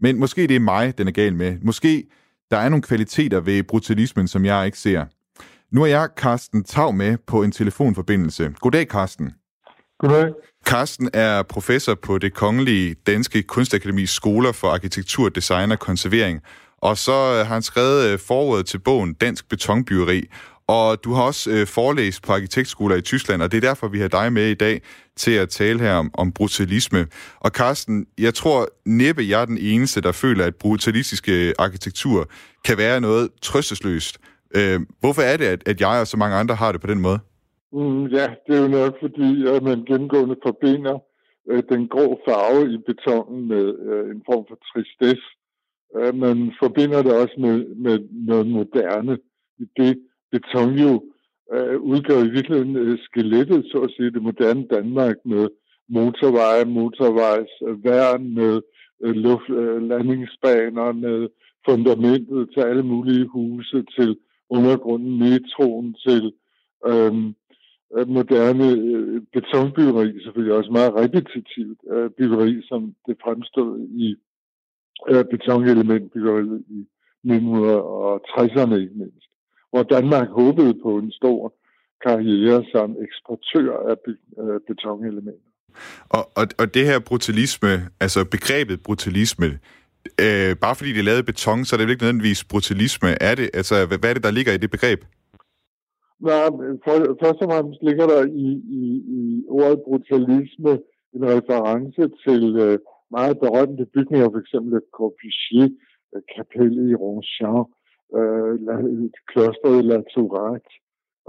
Men 0.00 0.18
måske 0.18 0.46
det 0.46 0.56
er 0.56 0.60
mig, 0.60 0.98
den 0.98 1.08
er 1.08 1.12
gal 1.12 1.34
med. 1.34 1.58
Måske 1.62 2.04
der 2.50 2.56
er 2.56 2.68
nogle 2.68 2.82
kvaliteter 2.82 3.40
ved 3.40 3.62
brutalismen, 3.62 4.28
som 4.28 4.44
jeg 4.44 4.66
ikke 4.66 4.78
ser. 4.78 5.04
Nu 5.72 5.82
er 5.82 5.86
jeg 5.86 6.08
Carsten 6.16 6.64
Tav 6.64 6.92
med 6.92 7.16
på 7.26 7.42
en 7.42 7.52
telefonforbindelse. 7.52 8.54
Goddag, 8.60 8.86
Carsten. 8.86 9.32
Goddag. 9.98 10.32
Carsten 10.66 11.10
er 11.12 11.42
professor 11.42 11.94
på 11.94 12.18
det 12.18 12.34
kongelige 12.34 12.94
Danske 12.94 13.42
Kunstakademis 13.42 14.10
Skoler 14.10 14.52
for 14.52 14.68
Arkitektur, 14.68 15.28
Design 15.28 15.72
og 15.72 15.78
Konservering. 15.78 16.40
Og 16.78 16.98
så 16.98 17.12
har 17.12 17.54
han 17.54 17.62
skrevet 17.62 18.20
forordet 18.20 18.66
til 18.66 18.78
bogen 18.78 19.14
Dansk 19.14 19.48
Betonbyggeri. 19.48 20.24
Og 20.68 21.04
du 21.04 21.12
har 21.12 21.22
også 21.22 21.50
øh, 21.50 21.66
forelæst 21.66 22.22
på 22.22 22.32
arkitektskoler 22.32 22.96
i 22.96 23.00
Tyskland, 23.00 23.42
og 23.42 23.52
det 23.52 23.56
er 23.56 23.68
derfor, 23.68 23.88
vi 23.88 23.98
har 23.98 24.08
dig 24.08 24.32
med 24.32 24.46
i 24.50 24.54
dag 24.54 24.80
til 25.16 25.32
at 25.32 25.48
tale 25.48 25.78
her 25.80 25.94
om, 25.94 26.10
om 26.14 26.32
brutalisme. 26.32 27.06
Og 27.40 27.50
Carsten, 27.50 28.06
jeg 28.18 28.34
tror 28.34 28.68
næppe, 28.86 29.22
jeg 29.28 29.42
er 29.42 29.44
den 29.44 29.58
eneste, 29.60 30.00
der 30.00 30.12
føler, 30.12 30.44
at 30.44 30.56
brutalistiske 30.56 31.48
øh, 31.48 31.54
arkitektur 31.58 32.30
kan 32.64 32.78
være 32.78 33.00
noget 33.00 33.28
trøstesløst. 33.42 34.18
Øh, 34.56 34.80
hvorfor 35.00 35.22
er 35.22 35.36
det, 35.36 35.44
at, 35.44 35.68
at 35.68 35.80
jeg 35.80 36.00
og 36.00 36.06
så 36.06 36.16
mange 36.16 36.36
andre 36.36 36.54
har 36.54 36.72
det 36.72 36.80
på 36.80 36.86
den 36.86 37.00
måde? 37.00 37.18
Mm, 37.72 38.06
ja, 38.06 38.26
det 38.46 38.56
er 38.56 38.62
jo 38.62 38.68
nok 38.68 38.94
fordi, 39.00 39.46
at 39.46 39.62
man 39.62 39.84
gennemgående 39.84 40.36
forbinder 40.46 40.98
øh, 41.50 41.62
den 41.68 41.88
grå 41.88 42.20
farve 42.28 42.72
i 42.74 42.78
betonen 42.86 43.48
med 43.48 43.64
øh, 43.88 44.10
en 44.14 44.22
form 44.28 44.44
for 44.48 44.58
tristesse. 44.70 45.28
Øh, 45.96 46.14
man 46.14 46.52
forbinder 46.62 47.02
det 47.02 47.12
også 47.22 47.34
med, 47.38 47.74
med 47.84 47.98
noget 48.28 48.46
moderne 48.46 49.18
i 49.58 49.64
det, 49.76 49.98
beton 50.34 50.72
jo 50.84 50.92
øh, 51.54 51.80
udgør 51.80 52.20
i 52.24 52.34
virkeligheden 52.36 52.76
øh, 52.76 52.98
skelettet, 52.98 53.64
så 53.70 53.78
at 53.78 53.90
sige, 53.96 54.10
det 54.10 54.22
moderne 54.22 54.66
Danmark 54.66 55.16
med 55.24 55.48
motorveje, 55.88 56.64
motorvejsværn, 56.64 58.34
med 58.34 58.62
øh, 59.04 59.14
luft, 59.14 59.50
øh, 59.50 59.82
med 59.82 61.28
fundamentet 61.66 62.50
til 62.54 62.60
alle 62.60 62.82
mulige 62.82 63.26
huse, 63.26 63.84
til 63.98 64.16
undergrunden, 64.50 65.18
metroen, 65.18 65.94
til 66.06 66.32
øhm, 66.86 67.34
øh, 67.96 68.08
moderne 68.08 68.68
øh, 68.70 69.22
betonbyggeri, 69.32 70.22
selvfølgelig 70.22 70.54
også 70.54 70.70
meget 70.70 70.94
repetitivt 70.94 71.80
øh, 71.92 72.10
byggeri, 72.10 72.62
som 72.68 72.94
det 73.06 73.16
fremstod 73.24 73.88
i 73.88 74.16
øh, 75.10 75.24
betonelementbyggeriet 75.30 76.64
i 76.68 76.80
1960'erne 77.26 78.74
ikke 78.74 78.98
mindst 79.02 79.33
hvor 79.74 79.82
Danmark 79.82 80.28
håbede 80.28 80.74
på 80.84 80.90
en 80.98 81.10
stor 81.20 81.54
karriere 82.06 82.64
som 82.72 82.96
eksportør 83.04 83.70
af 83.90 83.96
øh, 84.42 84.60
betonelementer. 84.68 85.50
Og, 86.16 86.24
og, 86.38 86.46
og 86.60 86.66
det 86.74 86.84
her 86.90 86.98
brutalisme, 87.08 87.72
altså 88.00 88.20
begrebet 88.36 88.82
brutalisme, 88.86 89.48
øh, 90.24 90.50
bare 90.64 90.74
fordi 90.78 90.90
det 90.92 91.00
er 91.00 91.10
lavet 91.10 91.26
beton, 91.26 91.64
så 91.64 91.70
er 91.72 91.78
det 91.78 91.90
ikke 91.90 92.04
nødvendigvis 92.04 92.44
brutalisme. 92.44 93.08
Er 93.28 93.34
det, 93.34 93.46
altså, 93.60 93.76
hvad, 93.88 93.98
hvad 93.98 94.10
er 94.10 94.14
det, 94.14 94.24
der 94.26 94.36
ligger 94.38 94.52
i 94.52 94.62
det 94.64 94.70
begreb? 94.76 95.00
Nej, 96.28 96.46
for, 96.84 96.94
først 97.22 97.38
og 97.42 97.48
fremmest 97.50 97.80
ligger 97.88 98.06
der 98.12 98.22
i, 98.46 98.48
i, 98.80 98.82
i 99.18 99.20
ordet 99.48 99.78
brutalisme 99.86 100.72
en 101.16 101.24
reference 101.34 102.02
til 102.24 102.42
øh, 102.64 102.78
meget 103.16 103.36
berømte 103.44 103.84
bygninger, 103.94 104.28
f.eks. 104.34 104.54
Corbusier, 104.96 105.68
øh, 106.14 106.22
kapellet 106.36 106.90
i 106.92 106.94
Ronchamp, 107.02 107.68
øh, 108.18 109.10
klosteret 109.32 109.84
La 109.84 110.02
Tourette. 110.14 110.72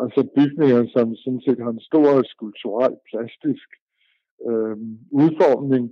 Altså 0.01 0.21
bygninger, 0.35 0.81
som 0.95 1.15
sådan 1.15 1.41
set 1.41 1.59
har 1.63 1.69
en 1.69 1.87
stor 1.89 2.23
skulpturel, 2.33 2.95
plastisk 3.09 3.69
øh, 4.49 4.77
udformning. 5.21 5.85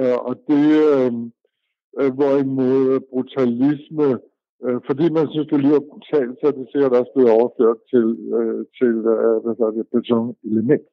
Øh, 0.00 0.18
og 0.28 0.34
det, 0.48 0.66
øh, 0.92 1.12
øh, 2.00 2.12
hvorimod 2.18 3.00
brutalisme, 3.10 4.08
øh, 4.64 4.78
fordi 4.86 5.04
man 5.18 5.26
synes, 5.30 5.48
det 5.52 5.60
lyder 5.64 5.88
brutalt, 5.90 6.34
så 6.40 6.46
er 6.46 6.54
det 6.58 6.68
sikkert 6.72 6.92
også 7.00 7.12
blevet 7.14 7.32
overført 7.38 7.80
til, 7.92 8.06
øh, 8.36 8.60
til 8.78 8.94
øh, 9.14 9.36
hvad 9.44 9.72
det, 9.76 9.86
beton-element. 9.94 10.86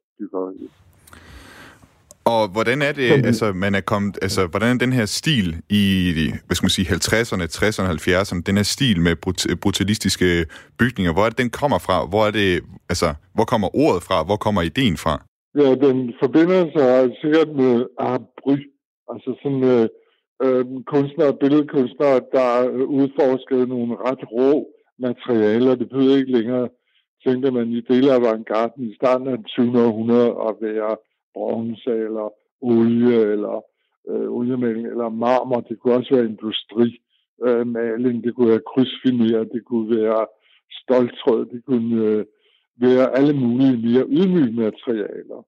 Og 2.33 2.41
hvordan 2.55 2.81
er 2.81 2.91
det, 2.91 3.09
altså, 3.29 3.53
man 3.53 3.75
er 3.75 3.81
kommet, 3.81 4.17
altså, 4.21 4.41
hvordan 4.47 4.75
er 4.75 4.79
den 4.85 4.93
her 4.93 5.05
stil 5.05 5.47
i, 5.69 5.83
hvad 6.45 6.55
skal 6.55 6.65
man 6.65 6.77
sige, 6.77 6.87
50'erne, 6.87 7.45
60'erne, 7.57 7.89
70'erne, 7.95 8.41
den 8.49 8.55
her 8.59 8.67
stil 8.75 9.01
med 9.01 9.15
brut- 9.23 9.55
brutalistiske 9.63 10.45
bygninger, 10.79 11.13
hvor 11.13 11.23
er 11.25 11.29
det, 11.29 11.37
den 11.37 11.49
kommer 11.49 11.79
fra? 11.87 11.97
Hvor 12.11 12.23
er 12.27 12.31
det, 12.31 12.61
altså, 12.89 13.09
hvor 13.35 13.45
kommer 13.51 13.67
ordet 13.83 14.03
fra? 14.07 14.17
Hvor 14.23 14.35
kommer 14.45 14.61
ideen 14.61 14.97
fra? 14.97 15.13
Ja, 15.61 15.69
den 15.85 15.97
forbinder 16.21 16.61
sig 16.75 16.93
sikkert 17.21 17.49
med 17.61 17.85
abry, 17.99 18.57
altså 19.11 19.31
sådan 19.43 19.63
øh, 19.73 19.85
øh, 20.43 20.65
kunstnere, 20.93 21.33
billedkunstnere, 21.41 22.19
der 22.35 22.49
udforskede 22.99 23.67
nogle 23.67 23.93
ret 24.07 24.23
rå 24.31 24.67
materialer. 24.99 25.75
Det 25.75 25.89
behøver 25.89 26.17
ikke 26.17 26.37
længere, 26.37 26.69
tænkte 27.25 27.51
man 27.51 27.67
i 27.79 27.81
dele 27.81 28.11
af 28.11 28.15
avantgarden 28.15 28.83
i 28.89 28.95
starten 28.95 29.27
af 29.27 29.37
20. 29.47 29.85
århundrede 29.85 30.29
at 30.47 30.53
være 30.61 30.91
bronze 31.39 31.91
eller 32.07 32.27
olie 32.61 33.17
eller 33.33 33.55
øh, 34.09 34.27
oliemaling 34.37 34.87
eller 34.87 35.09
marmor. 35.09 35.59
Det 35.69 35.79
kunne 35.79 35.93
også 35.93 36.15
være 36.15 36.29
industrimaling, 36.33 38.17
øh, 38.17 38.23
det 38.23 38.35
kunne 38.35 38.49
være 38.53 38.67
krydsfiner, 38.71 39.43
det 39.55 39.61
kunne 39.65 39.87
være 39.97 40.25
stoltråd, 40.81 41.45
det 41.45 41.61
kunne 41.65 41.95
øh, 42.05 42.25
være 42.85 43.05
alle 43.17 43.33
mulige 43.33 43.77
mere 43.87 44.05
ydmyge 44.17 44.53
materialer, 44.65 45.41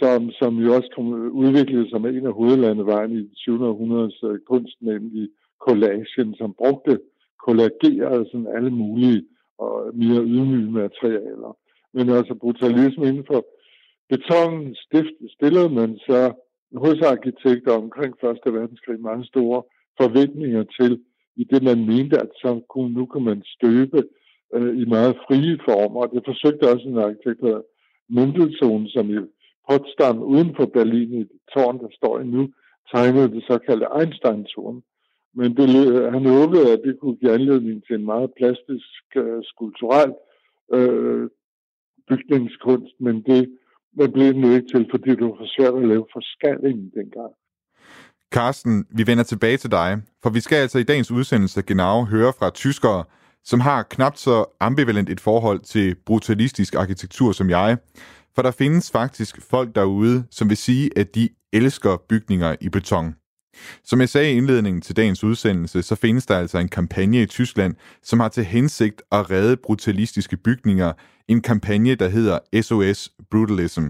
som, 0.00 0.30
som 0.30 0.52
jo 0.64 0.74
også 0.76 0.90
kom 0.94 1.06
udviklet 1.42 1.90
som 1.90 2.06
en 2.06 2.26
af 2.26 2.32
hovedlandevejen 2.32 3.12
i 3.18 3.34
20. 3.36 3.68
århundredes 3.68 4.22
øh, 4.24 4.38
kunst, 4.50 4.76
nemlig 4.80 5.28
collagen, 5.66 6.34
som 6.34 6.54
brugte 6.60 6.98
kollagerede 7.46 8.24
sådan 8.30 8.50
alle 8.56 8.70
mulige 8.70 9.24
og 9.58 9.72
øh, 9.86 9.94
mere 9.94 10.22
ydmyge 10.34 10.70
materialer. 10.70 11.56
Men 11.94 12.08
altså 12.08 12.34
brutalisme 12.34 13.08
inden 13.08 13.26
for 13.26 13.44
Betongen 14.14 14.74
stift, 14.74 15.16
stillede 15.36 15.68
man 15.68 15.98
så 15.98 16.20
hos 16.76 17.00
arkitekter 17.00 17.72
omkring 17.72 18.12
1. 18.14 18.54
verdenskrig 18.54 19.00
mange 19.00 19.24
store 19.24 19.62
forventninger 20.00 20.64
til, 20.78 20.92
i 21.36 21.44
det 21.44 21.62
man 21.62 21.86
mente, 21.86 22.16
at 22.24 22.30
så 22.42 22.60
kunne, 22.68 22.94
nu 22.94 23.06
kan 23.06 23.22
man 23.22 23.42
støbe 23.56 23.98
øh, 24.54 24.78
i 24.82 24.84
meget 24.84 25.16
frie 25.26 25.58
former. 25.64 26.00
Og 26.00 26.10
det 26.14 26.22
forsøgte 26.24 26.70
også 26.72 26.88
en 26.88 26.98
arkitekt, 26.98 27.40
der 27.40 27.60
Mendelssohn, 28.08 28.88
som 28.88 29.10
i 29.10 29.18
Potsdam 29.68 30.22
uden 30.22 30.56
for 30.56 30.66
Berlin 30.66 31.12
i 31.12 31.18
det 31.18 31.40
tårn, 31.54 31.78
der 31.78 31.88
står 31.92 32.18
endnu, 32.18 32.48
tegnede 32.94 33.34
det 33.34 33.44
såkaldte 33.46 33.86
Einstein-tårn. 34.00 34.82
Men 35.34 35.56
det, 35.56 35.68
han 36.12 36.26
håbede, 36.26 36.72
at 36.72 36.80
det 36.84 37.00
kunne 37.00 37.16
give 37.16 37.32
anledning 37.32 37.86
til 37.86 37.94
en 37.96 38.04
meget 38.04 38.30
plastisk, 38.36 39.02
øh, 39.16 39.40
skulptural 39.42 40.14
øh, 40.72 41.28
bygningskunst, 42.08 42.94
men 43.00 43.22
det 43.22 43.58
men 43.96 44.12
blev 44.12 44.34
den 44.34 44.44
ikke 44.44 44.68
til, 44.74 44.86
fordi 44.90 45.10
det 45.10 45.24
var 45.24 45.36
for 45.38 45.48
svært 45.56 45.74
at 45.82 45.88
lave 45.88 46.06
forskallingen 46.12 46.90
dengang. 46.94 47.32
Carsten, 48.34 48.84
vi 48.90 49.06
vender 49.06 49.24
tilbage 49.24 49.56
til 49.56 49.70
dig, 49.70 50.02
for 50.22 50.30
vi 50.30 50.40
skal 50.40 50.56
altså 50.56 50.78
i 50.78 50.82
dagens 50.82 51.10
udsendelse 51.10 51.62
genau 51.62 52.04
høre 52.04 52.32
fra 52.38 52.50
tyskere, 52.50 53.04
som 53.44 53.60
har 53.60 53.82
knap 53.82 54.16
så 54.16 54.44
ambivalent 54.60 55.10
et 55.10 55.20
forhold 55.20 55.60
til 55.60 55.96
brutalistisk 56.06 56.74
arkitektur 56.74 57.32
som 57.32 57.50
jeg. 57.50 57.78
For 58.34 58.42
der 58.42 58.50
findes 58.50 58.90
faktisk 58.90 59.42
folk 59.42 59.74
derude, 59.74 60.24
som 60.30 60.48
vil 60.48 60.56
sige, 60.56 60.90
at 60.96 61.14
de 61.14 61.28
elsker 61.52 62.02
bygninger 62.08 62.56
i 62.60 62.68
beton. 62.68 63.14
Som 63.84 64.00
jeg 64.00 64.08
sagde 64.08 64.32
i 64.32 64.36
indledningen 64.36 64.80
til 64.80 64.96
dagens 64.96 65.24
udsendelse, 65.24 65.82
så 65.82 65.94
findes 65.94 66.26
der 66.26 66.38
altså 66.38 66.58
en 66.58 66.68
kampagne 66.68 67.22
i 67.22 67.26
Tyskland, 67.26 67.74
som 68.02 68.20
har 68.20 68.28
til 68.28 68.44
hensigt 68.44 69.02
at 69.12 69.30
redde 69.30 69.56
brutalistiske 69.56 70.36
bygninger. 70.36 70.92
En 71.28 71.40
kampagne, 71.40 71.94
der 71.94 72.08
hedder 72.08 72.38
SOS 72.62 73.10
Brutalism. 73.30 73.86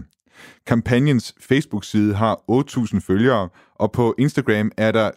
Kampagnens 0.67 1.35
Facebook-side 1.39 2.15
har 2.15 2.41
8.000 2.51 2.99
følgere, 2.99 3.49
og 3.75 3.91
på 3.91 4.15
Instagram 4.17 4.71
er 4.77 4.91
der 4.91 5.11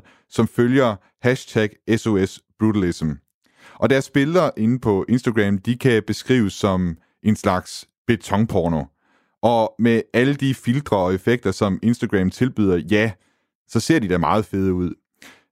37.700, 0.00 0.26
som 0.30 0.48
følger 0.48 0.96
hashtag 1.22 1.70
SOS 1.96 2.40
Brutalism. 2.58 3.10
Og 3.74 3.90
deres 3.90 4.10
billeder 4.10 4.50
inde 4.56 4.78
på 4.78 5.04
Instagram, 5.08 5.58
de 5.58 5.76
kan 5.76 6.02
beskrives 6.06 6.52
som 6.52 6.96
en 7.22 7.36
slags 7.36 7.88
betonporno. 8.06 8.84
Og 9.42 9.74
med 9.78 10.02
alle 10.14 10.34
de 10.34 10.54
filtre 10.54 10.96
og 10.96 11.14
effekter, 11.14 11.50
som 11.52 11.78
Instagram 11.82 12.30
tilbyder, 12.30 12.76
ja, 12.90 13.10
så 13.68 13.80
ser 13.80 13.98
de 13.98 14.08
da 14.08 14.18
meget 14.18 14.44
fede 14.44 14.74
ud. 14.74 14.94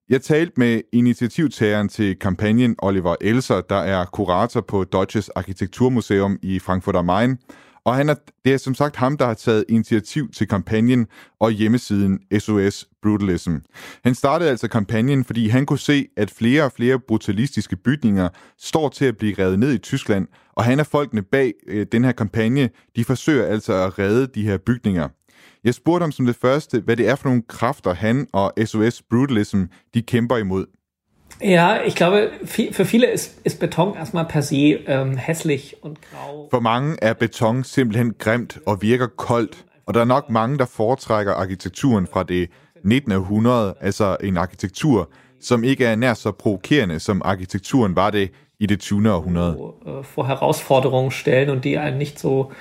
Jeg 0.09 0.23
talte 0.23 0.53
med 0.57 0.81
initiativtageren 0.93 1.89
til 1.89 2.19
kampagnen 2.19 2.77
Oliver 2.79 3.17
Elser, 3.21 3.61
der 3.61 3.77
er 3.77 4.05
kurator 4.05 4.61
på 4.61 4.85
Deutsches 4.85 5.29
Architekturmuseum 5.29 6.39
i 6.43 6.59
Frankfurt 6.59 6.97
am 6.97 7.05
Main, 7.05 7.39
Og 7.87 7.95
han 7.95 8.09
er, 8.09 8.15
det 8.45 8.53
er 8.53 8.57
som 8.57 8.75
sagt 8.75 8.97
ham, 8.97 9.17
der 9.17 9.27
har 9.27 9.35
taget 9.35 9.65
initiativ 9.69 10.33
til 10.33 10.49
kampagnen 10.49 11.07
og 11.41 11.51
hjemmesiden 11.51 12.21
SOS 12.39 12.89
Brutalism. 13.03 13.57
Han 14.05 14.15
startede 14.15 14.51
altså 14.51 14.69
kampagnen, 14.69 15.25
fordi 15.25 15.49
han 15.49 15.67
kunne 15.67 15.79
se, 15.79 16.07
at 16.17 16.31
flere 16.31 16.65
og 16.65 16.73
flere 16.73 16.99
brutalistiske 16.99 17.77
bygninger 17.77 18.29
står 18.59 18.89
til 18.89 19.05
at 19.05 19.17
blive 19.17 19.35
revet 19.39 19.59
ned 19.59 19.73
i 19.73 19.79
Tyskland, 19.79 20.27
og 20.57 20.65
han 20.65 20.81
er 20.81 20.85
folkene 20.85 21.23
bag 21.23 21.53
øh, 21.67 21.87
den 21.93 22.05
her 22.05 22.13
kampagne, 22.13 22.71
de 22.97 23.05
forsøger 23.05 23.47
altså 23.47 23.73
at 23.73 23.99
redde 23.99 24.27
de 24.27 24.43
her 24.43 24.57
bygninger. 24.57 25.09
Jeg 25.65 25.75
spurgte 25.75 26.03
ham 26.03 26.13
som 26.13 26.27
det 26.27 26.37
første, 26.37 26.81
hvad 26.81 26.97
det 26.97 27.09
er 27.09 27.15
for 27.15 27.29
nogle 27.29 27.43
kræfter, 27.49 27.95
han 27.95 28.27
og 28.33 28.53
SOS 28.65 29.03
Brutalism, 29.11 29.63
de 29.95 30.03
kæmper 30.03 30.37
imod. 30.37 30.67
Ja, 31.43 31.77
ich 31.87 31.97
glaube, 31.97 32.31
für 32.45 32.85
viele 32.85 33.13
ist, 33.13 33.41
ist 33.45 33.61
Beton 33.61 33.97
erstmal 33.97 34.25
per 34.25 34.41
se 34.41 34.79
ähm, 34.87 35.17
hässlich 35.17 35.77
und 35.83 35.97
grau. 36.11 36.49
For 36.51 36.61
mange 36.61 36.97
er 37.03 37.13
beton 37.13 37.65
simpelthen 37.65 38.15
grimt 38.19 38.59
og 38.67 38.83
virker 38.83 39.07
koldt, 39.07 39.65
og 39.87 39.95
der 39.95 40.01
er 40.01 40.05
nok 40.05 40.31
mange, 40.31 40.59
der 40.59 40.67
foretrækker 40.67 41.33
arkitekturen 41.33 42.07
fra 42.07 42.23
det 42.23 42.51
19. 42.85 43.13
århundrede, 43.13 43.75
altså 43.81 44.17
en 44.21 44.37
arkitektur, 44.37 45.11
som 45.41 45.65
ikke 45.65 45.85
er 45.85 45.97
nær 45.97 46.15
så 46.15 46.33
provokerende, 46.33 47.01
som 47.01 47.23
arkitekturen 47.25 47.97
var 47.97 48.11
det 48.11 48.31
i 48.59 48.67
det 48.67 48.81
20. 48.81 49.11
århundrede. 49.11 49.57
Vor 50.03 50.27
Herausforderungen 50.27 51.11
stellen 51.11 51.51
und 51.51 51.65
die 51.65 51.79
einen 51.79 51.99
nicht 51.99 52.19
so 52.19 52.53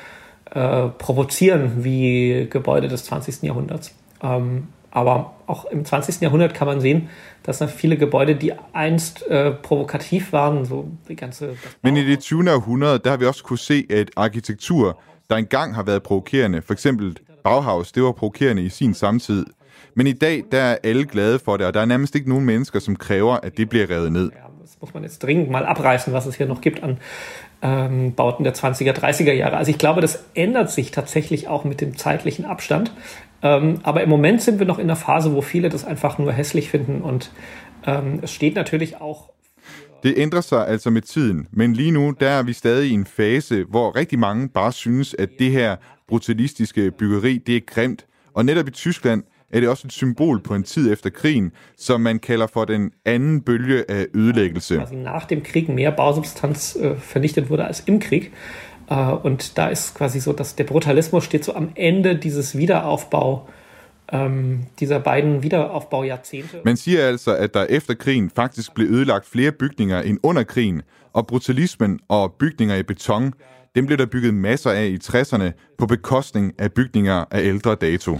äh, 0.52 0.88
provozieren 0.88 1.84
wie 1.84 2.48
Gebäude 2.50 2.88
des 2.88 3.06
20. 3.06 3.44
Jahrhunderts. 3.44 3.96
Ähm, 4.24 4.68
aber 4.92 5.34
auch 5.48 5.66
im 5.66 5.86
20. 5.86 6.22
Jahrhundert 6.22 6.54
kann 6.54 6.68
man 6.68 6.80
sehen, 6.80 7.10
dass 7.44 7.58
da 7.58 7.68
viele 7.68 7.98
Gebäude, 7.98 8.36
die 8.36 8.54
einst 8.74 9.28
äh, 9.28 9.52
provokativ 9.52 10.32
waren, 10.32 10.66
so 10.66 10.88
die 11.10 11.16
ganze... 11.16 11.58
Men 11.82 11.98
i 11.98 12.06
det 12.06 12.20
20. 12.22 12.56
århundrede, 12.56 13.00
der 13.00 13.10
har 13.10 13.18
vi 13.18 13.26
også 13.26 13.44
kunne 13.44 13.60
se, 13.60 13.86
at 13.90 14.12
arkitektur, 14.16 15.00
der 15.30 15.36
engang 15.36 15.76
har 15.76 15.84
været 15.84 16.04
provokerende, 16.04 16.62
for 16.62 16.74
eksempel 16.74 17.18
Bauhaus, 17.44 17.92
det 17.92 18.04
var 18.04 18.12
provokerende 18.12 18.64
i 18.64 18.70
sin 18.70 18.94
samtid. 18.94 19.46
Men 19.96 20.08
i 20.08 20.14
dag, 20.14 20.44
der 20.52 20.62
er 20.62 20.78
alle 20.84 21.06
glade 21.06 21.40
for 21.40 21.58
det, 21.58 21.68
og 21.68 21.74
der 21.74 21.82
er 21.82 21.86
nærmest 21.86 22.16
ikke 22.16 22.30
nogen 22.30 22.46
mennesker, 22.46 22.80
som 22.80 22.96
kræver, 22.96 23.36
at 23.36 23.58
det 23.58 23.70
bliver 23.70 23.90
revet 23.90 24.12
ned. 24.12 24.32
Das 24.62 24.78
muss 24.82 24.94
man 24.94 25.04
jetzt 25.04 25.24
dringend 25.24 25.50
mal 25.50 25.66
abreißen, 25.66 26.14
was 26.14 26.26
es 26.26 26.36
hier 26.36 26.48
noch 26.48 26.62
gibt 26.62 26.84
an 26.84 26.98
ähm, 27.62 28.14
Bauten 28.14 28.44
der 28.44 28.54
20er, 28.54 28.94
30er 28.94 29.32
Jahre. 29.32 29.58
Also 29.58 29.72
ich 29.72 29.78
glaube, 29.78 30.02
das 30.02 30.26
ändert 30.36 30.72
sich 30.72 30.92
tatsächlich 30.92 31.48
auch 31.48 31.64
mit 31.64 31.82
dem 31.82 31.98
zeitlichen 31.98 32.46
Abstand. 32.46 32.92
Ähm, 33.42 33.80
aber 33.84 34.04
im 34.04 34.10
Moment 34.10 34.42
sind 34.42 34.60
wir 34.60 34.66
noch 34.66 34.80
in 34.80 34.88
der 34.88 34.96
Phase, 34.96 35.34
wo 35.34 35.42
viele 35.42 35.70
das 35.70 35.86
einfach 35.86 36.18
nur 36.18 36.32
hässlich 36.32 36.70
finden 36.70 37.02
und 37.02 37.32
ähm, 37.86 38.20
es 38.22 38.32
steht 38.32 38.56
natürlich 38.56 39.02
auch 39.02 39.30
Det 40.04 40.14
ændrer 40.18 40.42
sig 40.42 40.68
altså 40.68 40.90
med 40.90 41.02
tiden, 41.02 41.48
men 41.52 41.74
lige 41.74 41.92
nu 41.92 42.14
der 42.20 42.30
er 42.30 42.44
vi 42.44 42.54
stadig 42.54 42.90
i 42.90 42.94
en 42.94 43.06
fase, 43.06 43.64
hvor 43.70 43.96
rigtig 43.96 44.20
mange 44.20 44.50
bare 44.50 44.72
synes, 44.72 45.16
at 45.20 45.30
det 45.40 45.52
her 45.52 45.76
brutalistiske 46.08 46.92
byggeri, 46.92 47.38
det 47.38 47.56
er 47.56 47.62
grimt. 47.68 48.06
Og 48.34 48.46
netop 48.46 48.68
i 48.68 48.72
Tyskland 48.72 49.24
er 49.52 49.60
det 49.60 49.70
også 49.70 49.88
et 49.88 49.92
symbol 49.92 50.42
på 50.42 50.56
en 50.56 50.64
tid 50.64 50.94
efter 50.94 51.10
krigen, 51.10 51.52
som 51.78 52.02
man 52.02 52.20
kalder 52.20 52.48
for 52.48 52.66
den 52.66 52.92
anden 53.06 53.42
bølge 53.42 53.92
af 53.92 54.06
ødelæggelse. 54.14 54.76
quasi 54.76 54.96
nach 54.96 55.28
dem 55.28 55.42
Krieg 55.44 55.70
mehr 55.70 55.92
Bausubstanz 55.92 56.76
äh, 56.76 56.96
vernichtet 57.00 57.50
wurde 57.50 57.66
als 57.66 57.84
im 57.88 58.00
Krieg. 58.00 58.32
Äh, 58.92 58.96
und 58.96 59.58
da 59.58 59.68
ist 59.68 59.96
quasi 59.96 60.20
so, 60.20 60.34
dass 60.34 60.56
der 60.56 60.64
Brutalismus 60.64 61.24
steht 61.24 61.44
so 61.46 61.56
am 61.56 61.70
Ende 61.76 62.16
dieses 62.16 62.58
Wiederaufbau, 62.58 63.48
ähm, 64.12 64.66
dieser 64.80 65.00
beiden 65.00 65.44
Wiederaufbaujahrzehnte. 65.44 66.62
Man 66.66 66.78
siger 66.78 67.08
altså, 67.08 67.36
at 67.36 67.54
der 67.54 67.66
efter 67.70 67.94
krigen 67.94 68.32
faktisk 68.36 68.74
blev 68.74 68.88
ødelagt 68.88 69.26
flere 69.26 69.52
bygninger 69.52 70.02
end 70.02 70.18
under 70.24 70.44
krigen, 70.44 70.82
og 71.14 71.28
brutalismen 71.28 72.00
og 72.08 72.34
bygninger 72.40 72.76
i 72.76 72.84
beton, 72.84 73.34
dem 73.76 73.86
blev 73.86 73.98
der 73.98 74.06
bygget 74.06 74.34
masser 74.34 74.72
af 74.72 74.86
i 74.86 74.98
60'erne 75.04 75.76
på 75.78 75.86
bekostning 75.86 76.54
af 76.58 76.74
bygninger 76.74 77.26
af 77.32 77.44
ældre 77.44 77.76
dato. 77.76 78.20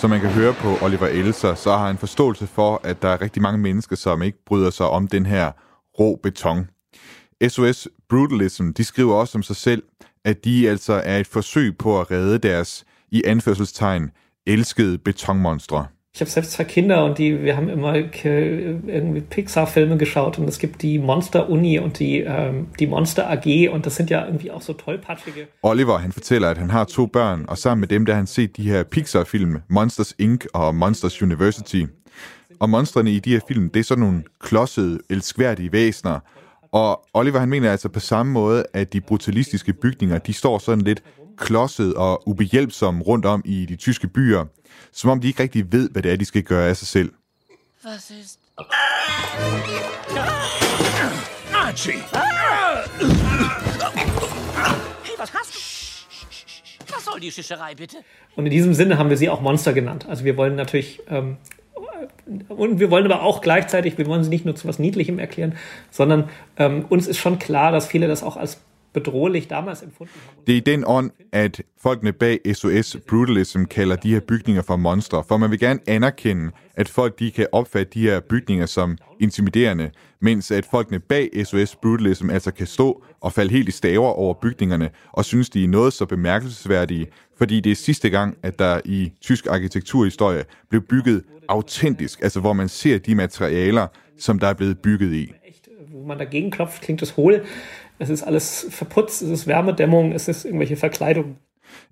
Som 0.00 0.10
man 0.10 0.20
kan 0.20 0.30
høre 0.30 0.54
på 0.54 0.84
Oliver 0.84 1.06
Elser, 1.06 1.54
så 1.54 1.70
har 1.70 1.86
han 1.86 1.98
forståelse 1.98 2.46
for, 2.46 2.80
at 2.84 3.02
der 3.02 3.08
er 3.08 3.20
rigtig 3.20 3.42
mange 3.42 3.58
mennesker, 3.58 3.96
som 3.96 4.22
ikke 4.22 4.44
bryder 4.46 4.70
sig 4.70 4.86
om 4.86 5.08
den 5.08 5.26
her 5.26 5.52
rå 5.98 6.20
beton. 6.22 6.68
SOS 7.48 7.88
Brutalism, 8.08 8.70
de 8.70 8.84
skriver 8.84 9.14
også 9.14 9.38
om 9.38 9.42
sig 9.42 9.56
selv, 9.56 9.82
at 10.24 10.44
de 10.44 10.68
altså 10.68 10.92
er 10.92 11.18
et 11.18 11.26
forsøg 11.26 11.78
på 11.78 12.00
at 12.00 12.10
redde 12.10 12.38
deres, 12.38 12.84
i 13.10 13.22
anførselstegn, 13.26 14.10
elskede 14.46 14.98
betonmonstre. 14.98 15.86
Ich 16.12 16.20
habe 16.20 16.30
selbst 16.30 16.52
zwei 16.52 16.64
Kinder 16.64 17.04
und 17.04 17.18
die, 17.18 17.42
wir 17.42 17.56
haben 17.56 17.68
immer 17.68 17.94
irgendwie 17.94 19.20
Pixar-Filme 19.20 19.96
geschaut 19.96 20.38
und 20.38 20.48
es 20.48 20.58
gibt 20.58 20.82
die 20.82 20.98
Monster-Uni 20.98 21.78
und 21.78 22.00
die, 22.00 22.20
ähm, 22.20 22.66
die 22.80 22.88
Monster-AG 22.88 23.68
und 23.72 23.86
das 23.86 23.94
sind 23.94 24.10
ja 24.10 24.26
irgendwie 24.26 24.50
auch 24.50 24.60
so 24.60 24.72
tollpatschige. 24.72 25.46
Oliver, 25.62 26.02
han 26.02 26.10
fortæller, 26.12 26.48
at 26.48 26.58
han 26.58 26.70
har 26.70 26.84
to 26.84 27.06
børn, 27.06 27.44
og 27.48 27.58
sammen 27.58 27.80
med 27.80 27.88
dem, 27.88 28.06
der 28.06 28.14
han 28.14 28.26
set 28.26 28.56
de 28.56 28.62
her 28.62 28.82
Pixar-film, 28.82 29.58
Monsters 29.68 30.14
Inc. 30.18 30.46
og 30.52 30.74
Monsters 30.74 31.22
University. 31.22 31.84
Og 32.60 32.70
monstrene 32.70 33.10
i 33.10 33.18
de 33.18 33.30
her 33.30 33.40
film, 33.48 33.70
det 33.70 33.80
er 33.80 33.84
sådan 33.84 34.04
nogle 34.04 34.22
klodsede, 34.40 34.98
elskværdige 35.10 35.72
væsener. 35.72 36.20
Og 36.72 37.06
Oliver, 37.14 37.38
han 37.38 37.48
mener 37.48 37.70
altså 37.70 37.88
på 37.88 38.00
samme 38.00 38.32
måde, 38.32 38.64
at 38.72 38.92
de 38.92 39.00
brutalistiske 39.00 39.72
bygninger, 39.72 40.18
de 40.18 40.32
står 40.32 40.58
sådan 40.58 40.84
lidt 40.84 41.02
klodset 41.36 41.94
og 41.94 42.28
ubehjælpsomme 42.28 43.02
rundt 43.02 43.26
om 43.26 43.42
i 43.44 43.66
de 43.66 43.76
tyske 43.76 44.08
byer, 44.08 44.44
som 44.92 45.10
om 45.10 45.20
de 45.20 45.28
ikke 45.28 45.42
rigtig 45.42 45.72
ved, 45.72 45.90
hvad 45.90 46.02
det 46.02 46.12
er, 46.12 46.16
de 46.16 46.24
skal 46.24 46.42
gøre 46.42 46.68
af 46.68 46.76
sig 46.76 46.88
selv. 46.88 47.12
Ist... 48.20 48.38
Archie! 51.54 52.02
Hey, 55.04 55.18
was 55.18 55.30
hast 55.30 55.54
du? 55.54 55.58
Was 56.94 57.04
soll 57.04 57.20
die 57.20 57.30
Schischerei, 57.30 57.74
bitte? 57.74 57.96
Und 58.36 58.46
in 58.46 58.52
diesem 58.52 58.74
Sinne 58.74 58.98
haben 58.98 59.08
wir 59.08 59.16
sie 59.16 59.30
auch 59.30 59.40
Monster 59.40 59.72
genannt. 59.72 60.06
Also 60.08 60.24
wir 60.24 60.36
wollen 60.36 60.56
natürlich, 60.56 61.00
ähm, 61.08 61.36
und 62.48 62.80
wir 62.80 62.90
wollen 62.90 63.04
aber 63.04 63.22
auch 63.22 63.40
gleichzeitig, 63.40 63.98
wir 63.98 64.06
wollen 64.06 64.24
sie 64.24 64.30
nicht 64.30 64.44
nur 64.44 64.56
zu 64.56 64.68
was 64.68 64.78
Niedlichem 64.78 65.18
erklären, 65.18 65.54
sondern 65.90 66.28
ähm, 66.56 66.84
uns 66.88 67.06
ist 67.06 67.18
schon 67.18 67.38
klar, 67.38 67.72
dass 67.72 67.86
viele 67.86 68.08
das 68.08 68.22
auch 68.22 68.36
als 68.36 68.60
bedrohlich 68.92 69.48
damals 69.48 69.82
empfunden 69.82 70.12
haben. 70.26 70.44
Det 70.46 70.52
er 70.52 70.56
i 70.56 70.60
den 70.60 70.84
ånd, 70.86 71.12
at 71.32 71.62
folkene 71.76 72.12
bag 72.12 72.40
SOS 72.52 72.98
Brutalism 73.08 73.64
kalder 73.64 73.96
de 73.96 74.12
her 74.12 74.20
bygninger 74.20 74.62
for 74.62 74.76
monstre, 74.76 75.24
for 75.24 75.36
man 75.36 75.50
vil 75.50 75.58
gerne 75.58 75.80
anerkende, 75.86 76.50
at 76.74 76.88
folk 76.88 77.18
de 77.18 77.30
kan 77.30 77.46
opfatte 77.52 77.92
de 77.94 78.00
her 78.00 78.20
bygninger 78.20 78.66
som 78.66 78.98
intimiderende, 79.20 79.90
mens 80.20 80.50
at 80.50 80.66
folkene 80.70 80.98
bag 80.98 81.30
SOS 81.44 81.76
Brutalism 81.76 82.30
altså 82.30 82.50
kan 82.50 82.66
stå 82.66 83.02
og 83.20 83.32
falde 83.32 83.50
helt 83.50 83.68
i 83.68 83.72
staver 83.72 84.08
over 84.08 84.34
bygningerne 84.34 84.90
og 85.12 85.24
synes, 85.24 85.50
de 85.50 85.64
er 85.64 85.68
noget 85.68 85.92
så 85.92 86.06
bemærkelsesværdige, 86.06 87.06
fordi 87.40 87.60
det 87.60 87.72
er 87.72 87.76
sidste 87.76 88.10
gang, 88.10 88.36
at 88.42 88.58
der 88.58 88.80
i 88.84 89.12
tysk 89.20 89.46
arkitekturhistorie 89.46 90.44
blev 90.68 90.82
bygget 90.82 91.22
autentisk, 91.48 92.22
altså 92.22 92.40
hvor 92.40 92.52
man 92.52 92.68
ser 92.68 92.98
de 92.98 93.14
materialer, 93.14 93.86
som 94.18 94.38
der 94.38 94.46
er 94.46 94.54
blevet 94.54 94.78
bygget 94.78 95.12
i. 95.12 95.32
Wo 95.94 96.06
man 96.06 96.18
dagegen 96.18 96.50
klopft, 96.50 96.82
klingt 96.82 97.02
es 97.02 97.10
hohl. 97.10 97.44
Es 98.00 98.10
ist 98.10 98.22
alles 98.26 98.66
verputzt, 98.70 99.22
es 99.22 99.30
ist 99.30 99.48
Wärmedämmung, 99.48 100.14
es 100.14 100.28
ist 100.28 100.44
irgendwelche 100.44 100.76
Verkleidung. 100.76 101.36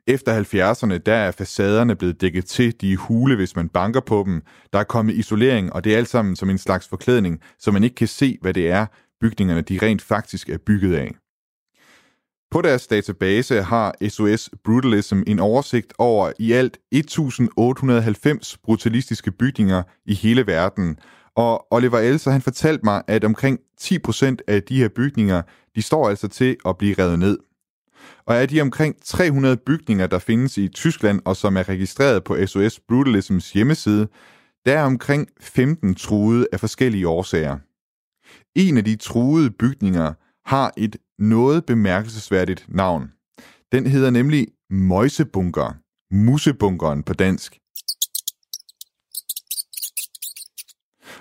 Efter 0.06 0.42
70'erne, 0.42 0.98
der 0.98 1.14
er 1.14 1.30
facaderne 1.30 1.96
blevet 1.96 2.20
dækket 2.20 2.44
til, 2.44 2.80
de 2.80 2.92
er 2.92 2.96
hule, 2.96 3.36
hvis 3.36 3.56
man 3.56 3.68
banker 3.68 4.00
på 4.00 4.22
dem. 4.26 4.42
Der 4.72 4.78
er 4.78 4.84
kommet 4.84 5.14
isolering, 5.14 5.72
og 5.72 5.84
det 5.84 5.92
er 5.92 5.96
alt 5.96 6.08
sammen 6.08 6.36
som 6.36 6.50
en 6.50 6.58
slags 6.58 6.88
forklædning, 6.88 7.40
så 7.58 7.70
man 7.70 7.84
ikke 7.84 7.96
kan 7.96 8.08
se, 8.08 8.38
hvad 8.40 8.54
det 8.54 8.70
er, 8.70 8.86
bygningerne 9.20 9.60
de 9.60 9.78
rent 9.82 10.02
faktisk 10.02 10.48
er 10.48 10.58
bygget 10.58 10.94
af. 10.94 11.14
På 12.50 12.62
deres 12.62 12.86
database 12.86 13.62
har 13.62 14.08
SOS 14.08 14.50
Brutalism 14.64 15.22
en 15.26 15.38
oversigt 15.38 15.92
over 15.98 16.32
i 16.38 16.52
alt 16.52 16.78
1890 16.92 18.58
brutalistiske 18.58 19.32
bygninger 19.32 19.82
i 20.06 20.14
hele 20.14 20.46
verden. 20.46 20.98
Og 21.36 21.66
Oliver 21.70 21.98
Elser 21.98 22.30
han 22.30 22.42
fortalte 22.42 22.84
mig, 22.84 23.02
at 23.08 23.24
omkring 23.24 23.58
10% 23.80 24.36
af 24.46 24.62
de 24.62 24.78
her 24.78 24.88
bygninger, 24.88 25.42
de 25.74 25.82
står 25.82 26.08
altså 26.08 26.28
til 26.28 26.56
at 26.66 26.78
blive 26.78 26.94
revet 26.98 27.18
ned. 27.18 27.38
Og 28.26 28.36
af 28.40 28.48
de 28.48 28.60
omkring 28.60 28.96
300 29.04 29.56
bygninger, 29.56 30.06
der 30.06 30.18
findes 30.18 30.58
i 30.58 30.68
Tyskland 30.68 31.20
og 31.24 31.36
som 31.36 31.56
er 31.56 31.68
registreret 31.68 32.24
på 32.24 32.46
SOS 32.46 32.80
Brutalisms 32.88 33.52
hjemmeside, 33.52 34.08
der 34.66 34.78
er 34.78 34.82
omkring 34.82 35.28
15 35.40 35.94
truede 35.94 36.46
af 36.52 36.60
forskellige 36.60 37.08
årsager. 37.08 37.58
En 38.54 38.76
af 38.76 38.84
de 38.84 38.96
truede 38.96 39.50
bygninger 39.50 40.12
har 40.44 40.72
et 40.76 40.96
noget 41.18 41.66
bemærkelsesværdigt 41.66 42.66
navn. 42.68 43.12
Den 43.72 43.86
hedder 43.86 44.10
nemlig 44.10 44.46
Møjsebunker, 44.70 45.68
Musebunkeren 46.10 47.02
på 47.02 47.12
dansk. 47.12 47.58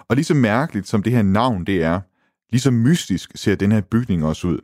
Og 0.10 0.16
lige 0.16 0.26
så 0.26 0.36
mærkeligt 0.36 0.88
som 0.88 1.04
det 1.04 1.14
her 1.14 1.22
navn 1.22 1.66
det 1.66 1.84
er, 1.84 2.02
lige 2.50 2.62
så 2.62 2.72
mystisk 2.72 3.38
ser 3.38 3.56
den 3.56 3.72
her 3.72 3.82
bygning 3.92 4.26
også 4.26 4.48
ud. 4.48 4.60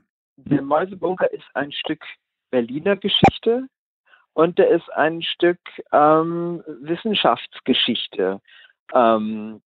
Der 0.49 0.61
Mäusebunker 0.61 1.27
ist 1.37 1.49
ein 1.55 1.71
Stück 1.71 2.03
Berliner 2.51 2.95
Geschichte 2.95 3.67
und 4.35 4.57
der 4.57 4.67
ist 4.77 4.89
ein 5.03 5.21
Stück 5.21 5.61
ähm, 5.93 6.61
Wissenschaftsgeschichte. 6.89 8.39
Ähm, 8.95 9.61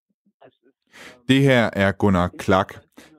det 1.27 1.41
her 1.41 1.69
er 1.73 1.91
Gunnar 1.91 2.31
Klak. 2.39 2.73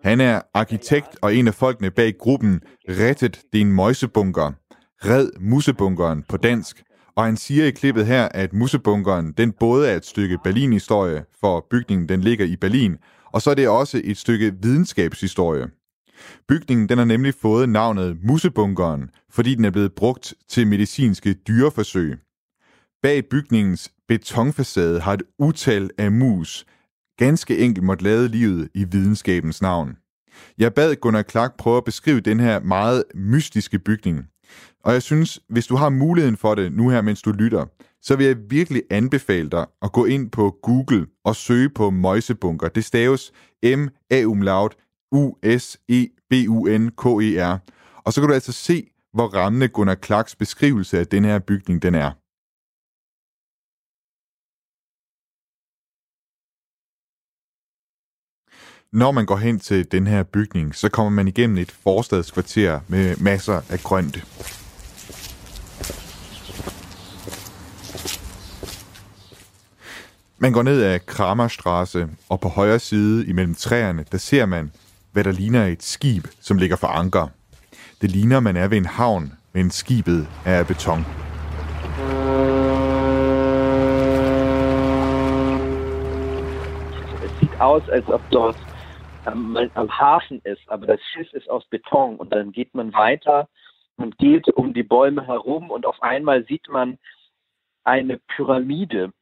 Han 0.05 0.21
er 0.21 0.41
arkitekt 0.55 1.09
og 1.23 1.35
en 1.35 1.49
af 1.49 1.55
folkene 1.55 1.91
bag 1.91 2.15
gruppen 2.19 2.61
Rettet 2.89 3.41
din 3.53 3.73
møjsebunker. 3.73 4.53
Red 5.05 5.29
musebunkeren 5.41 6.25
på 6.29 6.37
dansk. 6.37 6.83
Og 7.17 7.25
han 7.25 7.37
siger 7.37 7.65
i 7.65 7.71
klippet 7.71 8.07
her, 8.07 8.29
at 8.35 8.53
musebunkeren 8.53 9.33
den 9.33 9.53
både 9.53 9.91
er 9.91 9.97
et 9.97 10.07
stykke 10.07 10.39
Berlin-historie, 10.45 11.25
for 11.41 11.67
bygningen 11.71 12.09
den 12.09 12.21
ligger 12.21 12.47
i 12.47 12.57
Berlin, 12.57 12.97
og 13.33 13.43
så 13.43 13.51
er 13.51 13.55
det 13.55 13.69
også 13.69 14.01
et 14.05 14.17
stykke 14.17 14.53
videnskabshistorie. 14.63 15.67
Bygningen 16.49 16.89
den 16.89 16.99
har 16.99 17.05
nemlig 17.05 17.35
fået 17.35 17.69
navnet 17.69 18.17
Musebunkeren, 18.23 19.11
fordi 19.31 19.55
den 19.55 19.65
er 19.65 19.71
blevet 19.71 19.93
brugt 19.93 20.35
til 20.49 20.67
medicinske 20.67 21.33
dyreforsøg. 21.33 22.19
Bag 23.03 23.25
bygningens 23.31 23.93
betonfacade 24.09 25.01
har 25.01 25.13
et 25.13 25.23
utal 25.39 25.91
af 25.99 26.13
mus 26.13 26.67
ganske 27.19 27.59
enkelt 27.59 27.85
måtte 27.85 28.05
lade 28.05 28.29
livet 28.29 28.69
i 28.75 28.85
videnskabens 28.85 29.63
navn. 29.63 29.97
Jeg 30.59 30.75
bad 30.75 30.97
Gunnar 30.97 31.23
Clark 31.23 31.57
prøve 31.57 31.77
at 31.77 31.85
beskrive 31.85 32.21
den 32.21 32.41
her 32.41 32.61
meget 32.61 33.05
mystiske 33.15 33.79
bygning. 33.79 34.27
Og 34.85 34.93
jeg 34.93 35.03
synes, 35.03 35.41
hvis 35.49 35.67
du 35.67 35.77
har 35.77 35.89
muligheden 35.89 36.37
for 36.37 36.55
det 36.55 36.73
nu 36.73 36.89
her, 36.89 37.03
mens 37.03 37.23
du 37.23 37.33
lytter, 37.33 37.65
så 38.03 38.17
vil 38.17 38.27
jeg 38.27 38.37
virkelig 38.51 38.83
anbefale 38.91 39.51
dig 39.51 39.67
at 39.83 39.93
gå 39.93 40.05
ind 40.05 40.31
på 40.31 40.59
Google 40.63 41.07
og 41.25 41.37
søge 41.37 41.69
på 41.69 41.91
Møjsebunker. 41.91 42.69
Det 42.69 42.85
staves 42.85 43.33
M-A-umlaut 43.63 44.77
U-S-E-B-U-N-K-E-R. 45.13 47.59
Og 48.05 48.13
så 48.13 48.21
kan 48.21 48.29
du 48.29 48.35
altså 48.35 48.53
se, 48.53 48.91
hvor 49.13 49.27
rammende 49.27 49.69
Gunnar 49.69 49.97
Clarks 50.05 50.37
beskrivelse 50.37 50.99
af 50.99 51.07
den 51.07 51.25
her 51.25 51.39
bygning 51.39 51.83
den 51.83 51.95
er. 51.95 52.11
Når 58.93 59.11
man 59.11 59.27
går 59.27 59.37
hen 59.37 59.61
til 59.61 59.93
den 59.93 60.07
her 60.07 60.23
bygning, 60.23 60.75
så 60.75 60.89
kommer 60.89 61.11
man 61.11 61.29
igennem 61.29 61.59
et 61.59 61.71
forstadskvarter 61.71 62.81
med 62.89 63.17
masser 63.17 63.61
af 63.71 63.79
grønt. 63.79 64.25
Man 70.39 70.53
går 70.53 70.63
ned 70.63 70.83
ad 70.83 70.99
Kramerstrasse, 71.07 72.09
og 72.29 72.41
på 72.41 72.49
højre 72.49 72.79
side 72.79 73.27
imellem 73.27 73.55
træerne, 73.55 74.05
der 74.13 74.19
ser 74.19 74.47
man, 74.47 74.73
hvad 75.13 75.25
der 75.25 75.33
ligner 75.33 75.67
et 75.67 75.83
skib, 75.83 76.27
som 76.41 76.59
ligger 76.59 76.77
for 76.77 76.87
anker. 76.87 77.27
Det 78.01 78.11
ligner, 78.11 78.41
man 78.41 78.57
er 78.57 78.69
ved 78.69 78.79
en 78.79 78.87
havn, 78.87 79.33
men 79.53 79.71
skibet 79.71 80.29
er 80.45 80.59
af 80.59 80.67
beton. 80.67 81.07
Es 87.25 87.31
sieht 87.41 87.55
aus, 87.61 87.83
als 87.89 88.09
ob 88.09 88.21
dort 88.33 88.68
am, 89.33 89.57
am 89.75 89.91
Hafen 90.01 90.41
ist, 90.45 90.65
aber 90.69 90.87
das 90.87 91.01
Schiff 91.11 91.33
ist 91.33 91.49
aus 91.51 91.65
Beton 91.71 92.17
und 92.17 92.33
dann 92.33 92.53
geht 92.53 92.75
man 92.75 92.93
weiter 92.93 93.49
und 93.97 94.19
geht 94.19 94.47
um 94.55 94.75
die 94.75 94.83
Bäume 94.83 95.27
herum 95.27 95.71
und 95.71 95.87
auf 95.87 96.03
einmal 96.03 96.45
sieht 96.47 96.69
man 96.69 96.99
eine 97.85 98.19
Pyramide. 98.37 99.13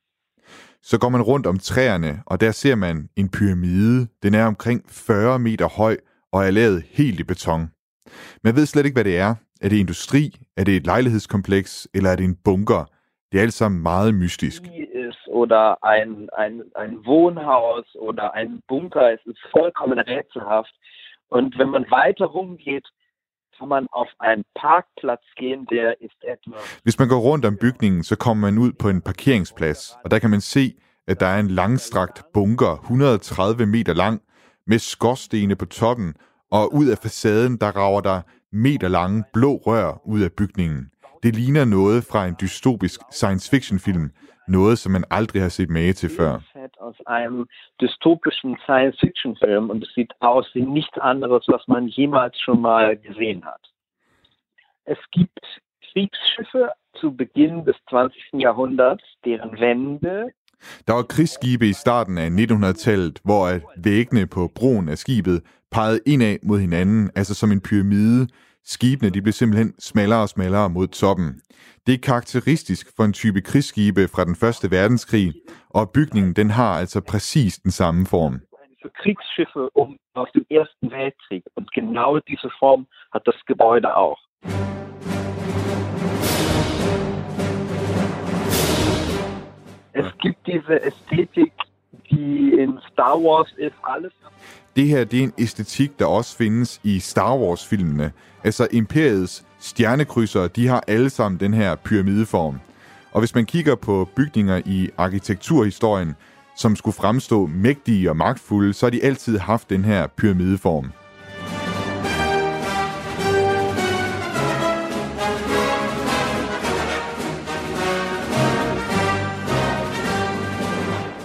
Så 0.82 0.98
går 0.98 1.08
man 1.08 1.20
rundt 1.20 1.46
om 1.46 1.58
træerne, 1.58 2.22
og 2.26 2.40
der 2.40 2.52
ser 2.52 2.74
man 2.74 3.08
en 3.16 3.28
pyramide. 3.28 4.08
Den 4.22 4.34
er 4.34 4.46
omkring 4.46 4.84
40 4.88 5.38
meter 5.38 5.68
høj 5.68 5.96
og 6.32 6.46
er 6.46 6.50
lavet 6.50 6.82
helt 6.82 7.20
i 7.20 7.24
beton. 7.24 7.70
Man 8.44 8.56
ved 8.56 8.66
slet 8.66 8.86
ikke, 8.86 8.94
hvad 8.94 9.04
det 9.04 9.18
er. 9.18 9.34
Er 9.60 9.68
det 9.68 9.76
industri? 9.76 10.34
Er 10.56 10.64
det 10.64 10.76
et 10.76 10.86
lejlighedskompleks? 10.86 11.88
Eller 11.94 12.10
er 12.10 12.16
det 12.16 12.24
en 12.24 12.36
bunker? 12.44 12.84
Det 13.32 13.38
er 13.38 13.42
alt 13.42 13.54
sammen 13.54 13.82
meget 13.82 14.14
mystisk 14.14 14.62
oder 15.40 15.84
ein, 15.84 16.10
ein, 16.30 16.54
ein 16.74 16.94
Wohnhaus 17.04 17.86
oder 18.06 18.34
ein 18.34 18.62
Bunker. 18.68 19.12
Es 19.12 19.24
ist 19.26 19.38
vollkommen 19.50 19.98
rätselhaft. 19.98 20.74
Und 21.28 21.58
wenn 21.58 21.70
man 21.70 21.84
weiter 21.90 22.26
rumgeht, 22.26 22.86
kann 23.58 23.68
man 23.68 23.86
auf 23.92 24.08
einen 24.18 24.44
Parkplatz 24.54 25.24
gehen, 25.36 25.66
der 25.66 26.00
ist 26.00 26.20
etwa... 26.22 26.56
Hvis 26.84 26.98
man 26.98 27.08
går 27.08 27.20
rundt 27.28 27.44
om 27.44 27.56
bygningen, 27.56 28.02
så 28.02 28.16
kommer 28.16 28.50
man 28.50 28.58
ud 28.58 28.72
på 28.72 28.88
en 28.88 29.02
parkeringsplads, 29.02 29.96
og 30.04 30.10
der 30.10 30.18
kan 30.18 30.30
man 30.30 30.40
se, 30.40 30.74
at 31.06 31.20
der 31.20 31.26
er 31.26 31.40
en 31.40 31.48
langstrakt 31.48 32.24
bunker, 32.32 32.80
130 32.82 33.66
meter 33.66 33.94
lang, 33.94 34.22
med 34.66 34.78
skorstene 34.78 35.56
på 35.56 35.66
toppen, 35.66 36.14
og 36.50 36.74
ud 36.74 36.86
af 36.86 36.98
facaden, 36.98 37.56
der 37.56 37.70
rager 37.76 38.00
der 38.00 38.20
meter 38.52 38.88
lange 38.88 39.24
blå 39.32 39.56
rør 39.66 40.00
ud 40.04 40.20
af 40.20 40.32
bygningen. 40.32 40.90
Det 41.22 41.36
ligner 41.36 41.64
noget 41.64 42.04
fra 42.04 42.26
en 42.26 42.36
dystopisk 42.40 43.00
science 43.12 43.50
fiction 43.50 43.78
film, 43.78 44.10
noget 44.48 44.78
som 44.78 44.92
man 44.92 45.04
aldrig 45.10 45.42
har 45.42 45.48
set 45.48 45.70
mage 45.70 45.92
til 45.92 46.10
før. 46.18 46.32
aus 46.80 47.00
einem 47.06 47.46
dystopischen 47.80 48.56
Science-Fiction-Film 48.66 49.70
und 49.70 49.82
es 49.84 49.90
sieht 49.94 50.12
aus 50.20 50.46
wie 50.54 50.66
nichts 50.78 50.98
anderes, 51.12 51.42
was 51.48 51.64
man 51.68 51.88
jemals 51.98 52.36
schon 52.44 52.60
mal 52.60 52.96
gesehen 53.08 53.44
hat. 53.44 53.64
Es 54.84 54.98
gibt 55.16 55.44
Kriegsschiffe 55.86 56.64
zu 57.00 57.06
Beginn 57.22 57.64
des 57.64 57.76
20. 57.88 58.12
Jahrhunderts, 58.46 59.04
deren 59.24 59.52
Wände 59.60 60.32
Der 60.86 60.94
var 60.94 61.02
krigsskibe 61.02 61.68
i 61.68 61.72
starten 61.72 62.18
af 62.18 62.28
1900-tallet, 62.28 63.20
hvor 63.24 63.48
væggene 63.76 64.26
på 64.26 64.50
broen 64.54 64.88
af 64.88 64.98
skibet 64.98 65.42
pegede 65.70 66.00
indad 66.06 66.36
mod 66.42 66.58
hinanden, 66.60 67.10
altså 67.16 67.34
som 67.34 67.52
en 67.52 67.60
pyramide. 67.60 68.28
Skibene 68.68 69.10
de 69.10 69.22
blev 69.22 69.32
simpelthen 69.32 69.80
smallere 69.80 70.22
og 70.22 70.28
smallere 70.28 70.70
mod 70.70 70.88
toppen. 70.88 71.40
Det 71.86 71.94
er 71.94 71.98
karakteristisk 71.98 72.96
for 72.96 73.04
en 73.04 73.12
type 73.12 73.40
krigsskibe 73.40 74.08
fra 74.14 74.24
den 74.24 74.36
første 74.36 74.70
verdenskrig, 74.70 75.34
og 75.70 75.90
bygningen 75.90 76.32
den 76.32 76.50
har 76.50 76.72
altså 76.78 77.00
præcis 77.00 77.58
den 77.58 77.70
samme 77.70 78.06
form. 78.06 78.40
Kriegsschiffe 79.02 79.76
um 79.76 79.96
aus 80.14 80.30
dem 80.34 80.44
Ersten 80.50 80.90
Weltkrieg. 80.90 81.42
Und 81.56 81.66
genau 81.78 82.18
diese 82.30 82.50
Form 82.58 82.86
hat 83.14 83.22
das 83.26 83.38
Gebäude 83.50 83.88
auch. 84.04 84.20
Es 89.92 90.08
gibt 90.22 90.40
diese 90.46 90.76
Ästhetik, 90.88 91.52
die 92.10 92.52
in 92.62 92.80
Star 92.92 93.16
Wars 93.26 93.52
ist, 93.56 93.78
alles. 93.82 94.12
Det 94.76 94.88
her 94.88 95.04
det 95.04 95.18
er 95.18 95.22
en 95.22 95.32
æstetik, 95.38 95.98
der 95.98 96.04
også 96.04 96.36
findes 96.36 96.80
i 96.84 96.98
Star 96.98 97.36
Wars-filmene. 97.36 98.12
Altså 98.44 98.68
Imperiets 98.72 99.44
stjernekrydsere, 99.58 100.48
de 100.48 100.66
har 100.68 100.84
alle 100.86 101.10
sammen 101.10 101.40
den 101.40 101.54
her 101.54 101.74
pyramideform. 101.74 102.58
Og 103.12 103.20
hvis 103.20 103.34
man 103.34 103.46
kigger 103.46 103.74
på 103.74 104.08
bygninger 104.16 104.62
i 104.66 104.90
arkitekturhistorien, 104.96 106.14
som 106.56 106.76
skulle 106.76 106.94
fremstå 106.94 107.46
mægtige 107.46 108.10
og 108.10 108.16
magtfulde, 108.16 108.72
så 108.72 108.86
har 108.86 108.90
de 108.90 109.04
altid 109.04 109.38
haft 109.38 109.70
den 109.70 109.84
her 109.84 110.06
pyramideform. 110.06 110.92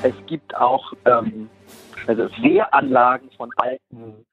Es 0.03 0.15
gibt 0.27 0.53
auch 0.55 0.93
ähm, 1.05 1.49
also 2.07 2.23
Wehranlagen 2.43 3.29
von 3.37 3.49
alten 3.57 4.25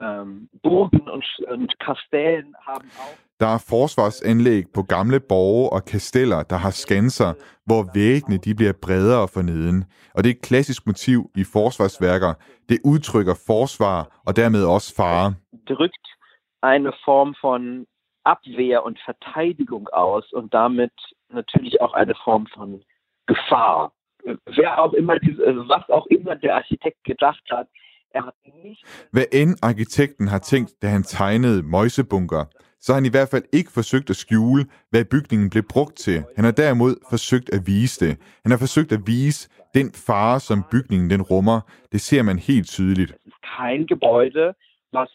ähm, 0.00 0.48
Burgen 0.62 1.08
und, 1.08 1.24
und 1.48 1.78
Kastellen 1.78 2.54
haben 2.66 2.88
auch 2.98 3.16
Der 3.42 3.48
er 3.48 3.64
forsvarsanlæg 3.68 4.64
på 4.74 4.82
gamle 4.82 5.20
borge 5.20 5.72
og 5.72 5.84
kasteller, 5.84 6.42
der 6.42 6.56
har 6.56 6.70
skanser, 6.70 7.32
hvor 7.66 7.82
væggene 7.94 8.38
de 8.38 8.54
bliver 8.54 8.72
bredere 8.82 9.28
for 9.28 9.42
neden. 9.42 9.84
Og 10.14 10.24
det 10.24 10.30
er 10.30 10.34
et 10.34 10.42
klassisk 10.42 10.86
motiv 10.86 11.30
i 11.36 11.44
forsvarsværker. 11.44 12.32
Det 12.68 12.78
udtrykker 12.84 13.34
forsvar 13.46 14.00
og 14.26 14.36
dermed 14.36 14.64
også 14.64 14.94
fare. 14.96 15.34
drückt 15.68 16.06
eine 16.72 16.92
Form 17.04 17.34
von 17.44 17.86
Abwehr 18.24 18.78
und 18.86 18.98
Verteidigung 19.10 19.88
aus 20.04 20.32
und 20.32 20.48
damit 20.54 20.96
natürlich 21.38 21.80
auch 21.80 21.94
eine 22.02 22.14
Form 22.24 22.46
von 22.56 22.82
Gefahr. 23.26 23.92
Wer 24.58 24.70
auch 24.82 24.94
immer, 25.00 25.14
was 25.74 25.84
auch 25.96 26.06
immer 26.16 26.34
der 26.34 26.54
Architekt 26.60 27.04
gedacht 27.04 27.46
hat, 27.50 27.66
er 28.14 28.22
hat 28.26 28.34
nicht 28.64 28.84
Hvad 29.12 29.24
end 29.32 29.58
arkitekten 29.62 30.28
har 30.28 30.38
tænkt, 30.38 30.82
da 30.82 30.86
han 30.88 31.02
tegnede 31.02 31.62
møjsebunker, 31.62 32.44
så 32.80 32.92
har 32.92 32.96
han 33.00 33.06
i 33.06 33.14
hvert 33.16 33.28
fald 33.28 33.44
ikke 33.52 33.72
forsøgt 33.72 34.10
at 34.10 34.16
skjule, 34.16 34.66
hvad 34.90 35.04
bygningen 35.04 35.50
blev 35.50 35.62
brugt 35.62 35.96
til. 35.96 36.24
Han 36.36 36.44
har 36.44 36.52
derimod 36.52 36.94
forsøgt 37.10 37.54
at 37.54 37.66
vise 37.66 38.06
det. 38.06 38.18
Han 38.42 38.50
har 38.50 38.58
forsøgt 38.58 38.92
at 38.92 39.00
vise 39.06 39.48
den 39.74 39.92
fare, 40.06 40.40
som 40.40 40.64
bygningen 40.70 41.10
den 41.10 41.22
rummer. 41.22 41.60
Det 41.92 42.00
ser 42.00 42.22
man 42.22 42.38
helt 42.38 42.68
tydeligt. 42.68 43.12
kein 43.56 43.86
Gebäude, 43.86 44.54
was 44.92 45.10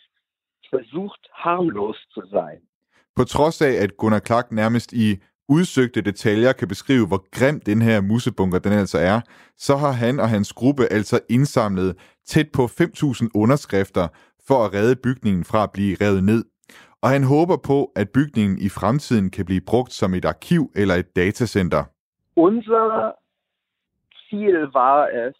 versucht 0.71 1.23
harmlos 1.43 1.97
zu 2.13 2.21
sein. 2.29 2.61
På 3.15 3.23
trods 3.23 3.61
af, 3.61 3.73
at 3.83 3.97
Gunnar 3.97 4.19
Clark 4.19 4.51
nærmest 4.51 4.93
i 4.93 5.07
udsøgte 5.49 6.01
detaljer 6.01 6.51
kan 6.51 6.67
beskrive, 6.67 7.07
hvor 7.07 7.29
grim 7.31 7.59
den 7.59 7.81
her 7.81 8.01
musebunker 8.01 8.59
den 8.59 8.73
altså 8.73 8.97
er, 8.97 9.21
så 9.57 9.75
har 9.77 9.91
han 9.91 10.19
og 10.19 10.29
hans 10.29 10.53
gruppe 10.53 10.87
altså 10.93 11.19
indsamlet 11.29 11.95
tæt 12.25 12.49
på 12.53 12.65
5.000 12.65 13.27
underskrifter 13.35 14.07
for 14.47 14.65
at 14.65 14.73
redde 14.73 14.95
bygningen 14.95 15.43
fra 15.43 15.63
at 15.63 15.71
blive 15.71 15.97
revet 16.01 16.23
ned. 16.23 16.43
og 17.01 17.09
han 17.09 17.23
håber 17.23 17.57
på, 17.57 17.91
at 17.95 18.09
bygningen 18.09 18.57
i 18.57 18.69
fremtiden 18.69 19.29
kan 19.29 19.45
blive 19.45 19.61
brugt 19.61 19.93
som 19.93 20.13
et 20.13 20.25
arkiv 20.25 20.71
eller 20.75 20.95
et 20.95 21.15
datacenter. 21.15 21.83
Unser 22.35 23.11
Ziel 24.29 24.67
war 24.75 25.07
es, 25.23 25.35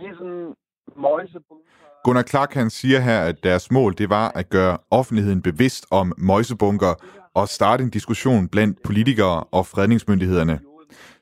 diesen 0.00 0.54
Mäusebunker 0.96 1.76
Gunnar 2.04 2.22
Clark 2.22 2.54
han 2.54 2.70
siger 2.70 3.00
her, 3.00 3.20
at 3.20 3.44
deres 3.44 3.70
mål 3.70 3.94
det 3.98 4.10
var 4.10 4.28
at 4.34 4.50
gøre 4.50 4.78
offentligheden 4.90 5.42
bevidst 5.42 5.86
om 5.90 6.12
møjsebunker 6.18 6.94
og 7.38 7.48
starte 7.48 7.84
en 7.84 7.90
diskussion 7.90 8.48
blandt 8.48 8.82
politikere 8.82 9.44
og 9.58 9.66
fredningsmyndighederne. 9.66 10.60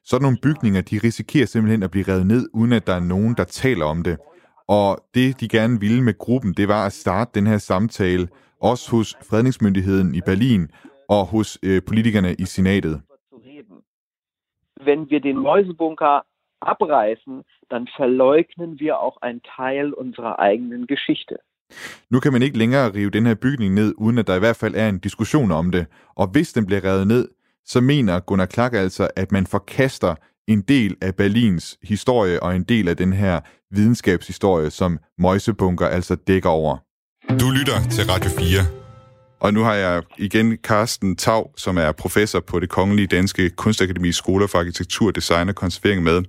Sådan 0.05 0.23
nogle 0.23 0.39
bygninger, 0.43 0.81
de 0.81 1.01
risikerer 1.05 1.47
simpelthen 1.47 1.83
at 1.83 1.91
blive 1.91 2.09
revet 2.09 2.27
ned, 2.27 2.49
uden 2.55 2.73
at 2.73 2.87
der 2.87 2.95
er 2.95 3.01
nogen, 3.15 3.35
der 3.37 3.45
taler 3.45 3.85
om 3.85 4.03
det. 4.03 4.17
Og 4.69 4.89
det, 5.15 5.41
de 5.41 5.49
gerne 5.49 5.81
ville 5.81 6.03
med 6.03 6.19
gruppen, 6.19 6.55
det 6.55 6.69
var 6.69 6.87
at 6.87 6.93
starte 6.93 7.31
den 7.35 7.47
her 7.47 7.59
samtale, 7.59 8.29
også 8.61 8.91
hos 8.91 9.17
fredningsmyndigheden 9.31 10.15
i 10.15 10.21
Berlin 10.21 10.71
og 11.09 11.27
hos 11.27 11.59
øh, 11.63 11.83
politikerne 11.89 12.35
i 12.39 12.45
senatet. 12.45 13.03
Wenn 14.89 15.03
wir 15.11 15.21
den 15.21 15.39
Mäusebunker 15.49 16.15
abreißen, 16.61 17.45
dann 17.71 17.89
verleugnen 17.97 18.71
wir 18.83 18.95
auch 19.05 19.17
einen 19.23 19.43
Teil 19.57 19.93
unserer 19.95 20.39
eigenen 20.39 20.87
Geschichte. 20.87 21.37
Nu 22.11 22.21
kan 22.21 22.33
man 22.33 22.43
ikke 22.43 22.59
længere 22.59 22.95
rive 22.95 23.11
den 23.11 23.27
her 23.27 23.35
bygning 23.35 23.75
ned, 23.75 23.95
uden 23.97 24.19
at 24.19 24.27
der 24.27 24.35
i 24.35 24.39
hvert 24.39 24.57
fald 24.57 24.75
er 24.77 24.89
en 24.89 24.99
diskussion 24.99 25.51
om 25.51 25.71
det. 25.71 25.87
Og 26.17 26.27
hvis 26.27 26.53
den 26.53 26.67
bliver 26.67 26.85
revet 26.85 27.07
ned, 27.07 27.29
så 27.67 27.81
mener 27.81 28.21
Gunnar 28.21 28.47
Clark 28.47 28.75
altså, 28.75 29.09
at 29.17 29.33
man 29.33 29.47
forkaster 29.47 30.15
en 30.49 30.61
del 30.61 30.97
af 31.01 31.15
Berlins 31.15 31.79
historie 31.83 32.43
og 32.43 32.57
en 32.57 32.63
del 32.63 32.89
af 32.89 32.97
den 32.97 33.13
her 33.13 33.41
videnskabshistorie, 33.71 34.71
som 34.71 34.99
Møjsebunker 35.19 35.87
altså 35.87 36.15
dækker 36.15 36.49
over. 36.49 36.77
Du 37.41 37.51
lytter 37.51 37.89
til 37.91 38.05
Radio 38.11 38.31
4. 38.31 38.61
Og 39.41 39.55
nu 39.55 39.63
har 39.63 39.75
jeg 39.75 40.03
igen 40.19 40.57
Carsten 40.57 41.17
Tav, 41.17 41.51
som 41.57 41.79
er 41.79 41.93
professor 41.93 42.41
på 42.41 42.61
det 42.61 42.69
Kongelige 42.69 43.07
Danske 43.07 43.51
Kunstakademi 43.51 44.13
Skoler 44.13 44.47
for 44.47 44.59
Arkitektur, 44.59 45.11
Design 45.11 45.49
og 45.49 45.55
Konservering 45.55 46.03
med. 46.03 46.23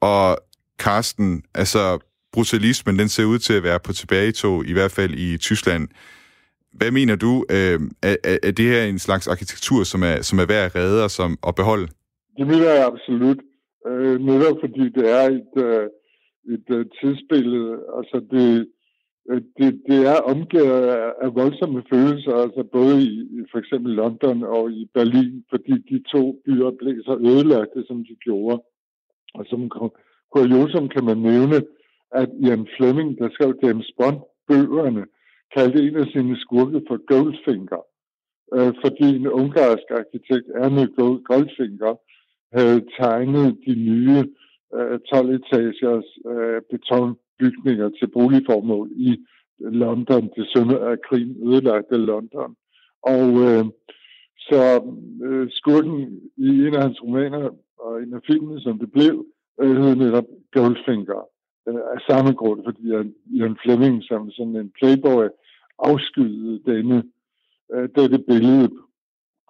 Og 0.00 0.38
Carsten, 0.78 1.42
altså 1.54 1.98
brutalismen, 2.32 2.98
den 2.98 3.08
ser 3.08 3.24
ud 3.24 3.38
til 3.38 3.54
at 3.54 3.62
være 3.62 3.80
på 3.80 3.92
tilbagetog, 3.92 4.66
i 4.66 4.72
hvert 4.72 4.90
fald 4.90 5.14
i 5.14 5.36
Tyskland. 5.38 5.88
Hvad 6.72 6.90
mener 6.90 7.16
du, 7.16 7.44
øh, 7.50 7.80
er, 8.02 8.16
er 8.42 8.50
det 8.50 8.64
her 8.64 8.82
en 8.84 8.98
slags 8.98 9.28
arkitektur, 9.28 9.84
som 9.84 10.02
er, 10.02 10.22
som 10.22 10.38
er 10.38 10.46
værd 10.46 10.64
at 10.66 10.74
redde 10.74 11.04
og 11.04 11.10
som, 11.10 11.38
at 11.48 11.54
beholde? 11.54 11.88
Det 12.38 12.46
mener 12.46 12.70
jeg 12.70 12.84
absolut. 12.92 13.38
Øh, 13.88 14.20
netop 14.20 14.56
fordi 14.60 14.84
det 14.96 15.04
er 15.18 15.24
et, 15.38 15.54
øh, 15.66 15.86
et 16.54 16.66
øh, 16.76 16.86
tidsbillede. 17.00 17.72
Altså 17.98 18.16
det, 18.30 18.68
øh, 19.30 19.42
det, 19.58 19.82
det 19.88 19.98
er 20.12 20.18
omgivet 20.32 20.72
af, 20.72 21.12
af 21.22 21.34
voldsomme 21.34 21.82
følelser, 21.92 22.34
altså 22.44 22.62
både 22.72 23.02
i, 23.02 23.12
i 23.36 23.40
for 23.50 23.58
eksempel 23.58 23.92
London 23.92 24.44
og 24.44 24.70
i 24.70 24.90
Berlin, 24.94 25.44
fordi 25.50 25.74
de 25.90 26.02
to 26.12 26.22
byer 26.44 26.70
blev 26.78 26.96
så 27.04 27.14
ødelagte, 27.30 27.84
som 27.86 27.98
de 28.08 28.16
gjorde. 28.26 28.62
Og 29.34 29.44
som 29.50 29.70
kuriosum 30.32 30.88
kan 30.88 31.04
man 31.04 31.18
nævne, 31.18 31.56
at 32.10 32.28
Ian 32.44 32.68
Fleming, 32.76 33.18
der 33.18 33.28
skrev 33.30 33.54
James 33.62 33.90
Bond-bøgerne, 33.98 35.04
kaldte 35.54 35.82
en 35.82 35.96
af 35.96 36.06
sine 36.06 36.36
skurke 36.36 36.80
for 36.88 36.98
Goldfinger, 37.12 37.82
øh, 38.54 38.72
fordi 38.82 39.16
en 39.16 39.28
ungarsk 39.28 39.88
arkitekt, 39.90 40.48
Erne 40.54 40.86
Goldfinger, 41.30 41.94
havde 42.56 42.80
tegnet 43.00 43.58
de 43.66 43.74
nye 43.74 44.24
øh, 44.76 44.98
12-etagers 45.10 46.08
øh, 46.32 46.62
betonbygninger 46.70 47.88
til 47.88 48.06
boligformål 48.06 48.88
i 48.92 49.10
London, 49.58 50.30
det 50.36 50.48
sønder 50.56 50.78
af 50.90 50.96
krigen 51.08 51.36
ødelagte 51.48 51.96
London. 51.96 52.56
Og 53.02 53.28
øh, 53.46 53.64
så 54.38 54.60
øh, 55.24 55.48
skurken 55.50 56.20
i 56.36 56.48
en 56.66 56.74
af 56.74 56.82
hans 56.82 57.02
romaner 57.02 57.50
og 57.78 58.02
en 58.02 58.14
af 58.14 58.20
filmene, 58.26 58.60
som 58.60 58.78
det 58.78 58.92
blev, 58.92 59.26
øh, 59.60 59.76
hed 59.76 59.96
netop 59.96 60.24
Goldfinger 60.52 61.28
øh, 61.68 61.80
af 61.94 62.00
samme 62.08 62.32
grund, 62.32 62.60
fordi 62.64 62.82
Ian 63.36 63.56
Fleming 63.62 64.02
som 64.02 64.30
sådan 64.30 64.56
en 64.56 64.72
playboy 64.78 65.28
afskyede 65.78 66.62
denne, 66.66 67.02
øh, 67.74 67.88
dette 67.96 68.18
billede 68.18 68.68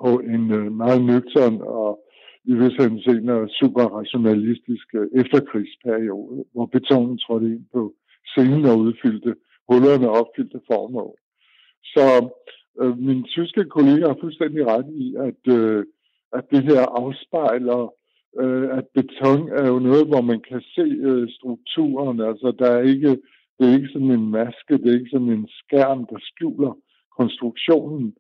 på 0.03 0.11
en 0.35 0.53
øh, 0.53 0.73
meget 0.73 1.05
nøgtern 1.05 1.61
og 1.61 2.05
i 2.45 2.55
vis 2.55 3.05
senere 3.05 3.49
super 3.49 3.85
rationalistisk 3.99 4.95
øh, 4.95 5.09
efterkrigsperiode, 5.21 6.45
hvor 6.53 6.67
betonen 6.67 7.19
trådte 7.19 7.47
ind 7.47 7.65
på 7.73 7.95
scenen 8.27 8.65
og 8.65 8.79
udfyldte 8.79 9.35
hullerne 9.69 10.09
og 10.11 10.17
opfyldte 10.21 10.61
formål. 10.67 11.17
Så 11.85 12.07
øh, 12.81 12.99
min 12.99 13.25
tyske 13.25 13.65
kollega 13.65 14.07
har 14.07 14.17
fuldstændig 14.21 14.67
ret 14.67 14.89
i, 15.05 15.15
at, 15.29 15.43
øh, 15.59 15.85
at 16.33 16.45
det 16.51 16.63
her 16.65 16.83
afspejler 17.03 17.93
øh, 18.41 18.79
at 18.79 18.87
beton 18.95 19.49
er 19.49 19.67
jo 19.69 19.79
noget, 19.79 20.07
hvor 20.07 20.21
man 20.21 20.41
kan 20.41 20.61
se 20.61 20.87
øh, 21.09 21.29
strukturen. 21.31 22.21
Altså, 22.21 22.55
der 22.59 22.71
er 22.71 22.83
ikke, 22.83 23.11
det 23.59 23.69
er 23.69 23.75
ikke 23.75 23.93
sådan 23.93 24.11
en 24.11 24.31
maske, 24.31 24.79
det 24.79 24.87
er 24.89 24.99
ikke 24.99 25.11
sådan 25.11 25.33
en 25.39 25.49
skærm, 25.61 26.07
der 26.11 26.19
skjuler 26.21 26.73
konstruktionen. 27.19 28.15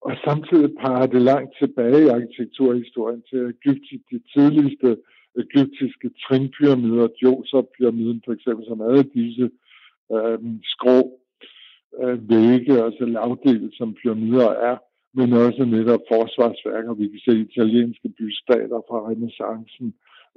Og 0.00 0.12
samtidig 0.24 0.70
peger 0.80 1.06
det 1.06 1.22
langt 1.22 1.52
tilbage 1.58 2.04
i 2.04 2.08
arkitekturhistorien 2.08 3.22
til 3.30 3.38
Ægypti, 3.38 3.96
de 4.10 4.20
tidligste 4.34 4.96
egyptiske 5.38 6.10
trinpyramider, 6.24 7.08
Djoser-pyramiden 7.08 8.22
for 8.24 8.32
eksempel, 8.32 8.66
som 8.66 8.80
havde 8.80 9.04
disse 9.14 9.50
øh, 10.14 10.38
skrå 10.64 10.98
øh, 12.02 12.30
vægge, 12.30 12.84
altså 12.84 13.04
lavdel, 13.04 13.70
som 13.78 13.94
pyramider 13.94 14.50
er 14.50 14.76
men 15.14 15.32
også 15.32 15.64
netop 15.64 16.00
forsvarsværker. 16.12 16.94
Vi 16.94 17.08
kan 17.08 17.20
se 17.26 17.40
italienske 17.40 18.08
bystater 18.18 18.80
fra 18.88 18.98
renaissancen, 19.08 19.94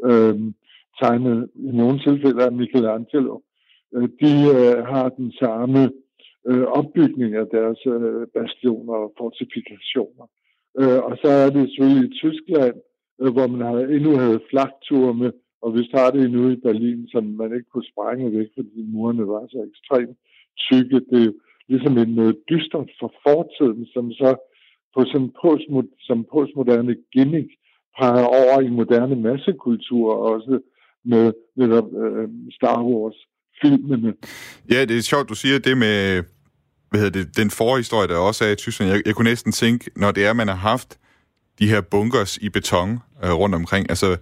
øh, 0.10 0.36
tegnet 1.02 1.50
i 1.56 1.70
nogle 1.82 2.00
tilfælde 2.00 2.44
af 2.44 2.52
Michelangelo. 2.52 3.36
Øh, 3.96 4.10
de 4.22 4.34
øh, 4.56 4.78
har 4.92 5.10
den 5.10 5.32
samme 5.32 5.82
øh, 6.50 6.66
opbygning 6.80 7.36
af 7.36 7.48
deres 7.48 7.80
øh, 7.86 8.28
bastioner 8.38 8.94
og 8.94 9.14
fortifikationer. 9.18 10.26
Øh, 10.80 11.00
og 11.08 11.14
så 11.22 11.30
er 11.44 11.50
det 11.50 11.70
selvfølgelig 11.70 12.06
i 12.10 12.18
Tyskland, 12.24 12.76
øh, 13.22 13.32
hvor 13.34 13.48
man 13.48 13.62
havde, 13.68 13.96
endnu 13.96 14.12
havde 14.18 14.48
flakturme, 14.50 15.32
og 15.62 15.70
vi 15.76 15.90
har 15.94 16.12
det 16.12 16.22
endnu 16.26 16.50
i 16.50 16.56
Berlin, 16.56 17.08
som 17.08 17.24
man 17.24 17.54
ikke 17.56 17.70
kunne 17.70 17.92
sprænge 17.94 18.38
væk, 18.38 18.50
fordi 18.58 18.82
murene 18.94 19.28
var 19.28 19.44
så 19.48 19.60
ekstremt 19.72 20.18
tykke. 20.68 21.00
Det 21.10 21.20
er 21.22 21.26
jo 21.26 21.34
ligesom 21.68 21.98
en 21.98 22.14
noget 22.22 22.36
dystert 22.50 22.90
for 23.00 23.14
fortiden, 23.28 23.86
som 23.94 24.12
så 24.12 24.36
på 24.96 25.06
sådan 25.06 25.32
postmod, 25.42 25.88
som 26.00 26.26
postmoderne 26.34 26.96
gimmick 27.14 27.50
peger 28.00 28.26
over 28.26 28.62
i 28.62 28.70
moderne 28.70 29.16
massekultur 29.16 30.14
også 30.14 30.60
med 31.06 31.34
netop 31.58 31.88
øh, 32.04 32.28
Star 32.58 32.84
Wars 32.84 33.18
filmene. 33.62 34.14
Ja, 34.72 34.86
det 34.86 34.98
er 34.98 35.02
sjovt, 35.02 35.30
du 35.30 35.36
siger 35.36 35.60
det 35.60 35.78
med 35.78 36.24
hvad 36.90 37.00
hedder 37.00 37.24
det, 37.24 37.38
den 37.38 37.50
forhistorie, 37.52 38.08
der 38.08 38.18
også 38.18 38.46
er 38.46 38.52
i 38.52 38.56
Tyskland. 38.56 38.92
Jeg, 38.92 39.02
jeg 39.06 39.16
kunne 39.16 39.30
næsten 39.30 39.52
tænke, 39.52 39.92
når 39.96 40.12
det 40.12 40.26
er, 40.26 40.34
man 40.34 40.48
har 40.48 40.56
haft 40.56 41.00
de 41.60 41.70
her 41.70 41.82
bunkers 41.82 42.38
i 42.38 42.50
beton 42.50 43.00
øh, 43.24 43.32
rundt 43.32 43.56
omkring, 43.56 43.90
altså, 43.90 44.18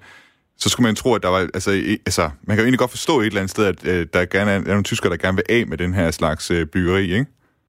så 0.57 0.69
skulle 0.69 0.88
man 0.88 0.95
tro, 0.95 1.13
at 1.13 1.23
der 1.23 1.29
var, 1.29 1.39
altså, 1.53 1.71
altså, 2.05 2.21
man 2.21 2.55
kan 2.55 2.57
jo 2.57 2.63
egentlig 2.63 2.79
godt 2.79 2.91
forstå 2.91 3.19
et 3.19 3.25
eller 3.25 3.39
andet 3.39 3.51
sted, 3.51 3.65
at 3.65 3.88
øh, 3.88 4.07
der 4.13 4.25
gerne 4.25 4.51
er, 4.51 4.55
er 4.55 4.63
nogle 4.63 4.83
tyskere, 4.83 5.12
der 5.12 5.17
gerne 5.17 5.36
vil 5.36 5.45
af 5.49 5.67
med 5.67 5.77
den 5.77 5.93
her 5.93 6.12
slags 6.12 6.51
øh, 6.51 6.65
byggeri, 6.65 7.03
ikke? 7.03 7.25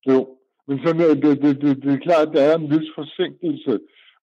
Jo, 0.08 0.26
men 0.66 0.76
sådan, 0.84 1.02
øh, 1.02 1.16
det, 1.22 1.42
det, 1.42 1.62
det, 1.62 1.82
det 1.82 1.92
er 1.92 2.06
klart, 2.08 2.28
at 2.28 2.34
der 2.34 2.42
er 2.42 2.56
en 2.58 2.70
vis 2.74 2.88
forsinkelse. 2.94 3.74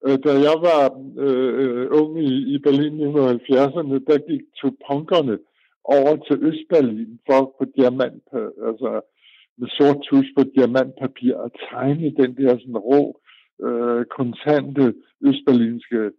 Øh, 0.05 0.17
da 0.25 0.31
jeg 0.47 0.57
var 0.69 0.83
øh, 1.25 1.85
ung 1.99 2.11
i, 2.29 2.33
i 2.53 2.55
Berlin 2.65 2.99
i 2.99 3.05
1970'erne, 3.05 3.95
der 4.09 4.27
gik 4.29 4.43
to 4.61 4.69
punkerne 4.87 5.37
over 5.83 6.13
til 6.27 6.37
Østberlin 6.47 7.19
for 7.27 7.55
på 7.57 7.65
diamant, 7.77 8.23
øh, 8.39 8.51
altså 8.67 8.89
med 9.57 9.67
sort 9.77 9.99
tus 10.07 10.27
på 10.37 10.43
diamantpapir 10.55 11.37
at 11.45 11.51
tegne 11.69 12.15
den 12.21 12.31
der 12.37 12.57
sådan 12.57 12.77
rå, 12.89 13.19
øh, 13.65 14.05
kontante 14.05 14.93
østberlinske 15.27 16.11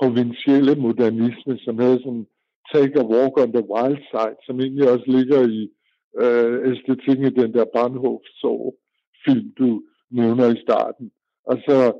provincielle 0.00 0.74
modernisme, 0.74 1.58
som 1.58 1.78
havde 1.78 1.98
sådan 2.04 2.26
Take 2.74 3.00
a 3.00 3.04
Walk 3.12 3.34
on 3.42 3.52
the 3.52 3.64
Wild 3.72 4.02
Side, 4.10 4.38
som 4.46 4.60
egentlig 4.60 4.90
også 4.90 5.04
ligger 5.06 5.40
i 5.58 5.60
øh, 6.22 6.54
æstetikken 6.70 7.26
i 7.26 7.36
den 7.40 7.52
der 7.54 7.64
Bahnhof 7.74 8.24
så 8.42 8.72
film, 9.24 9.52
du 9.58 9.82
nævner 10.10 10.46
i 10.54 10.62
starten. 10.62 11.10
Altså, 11.46 11.92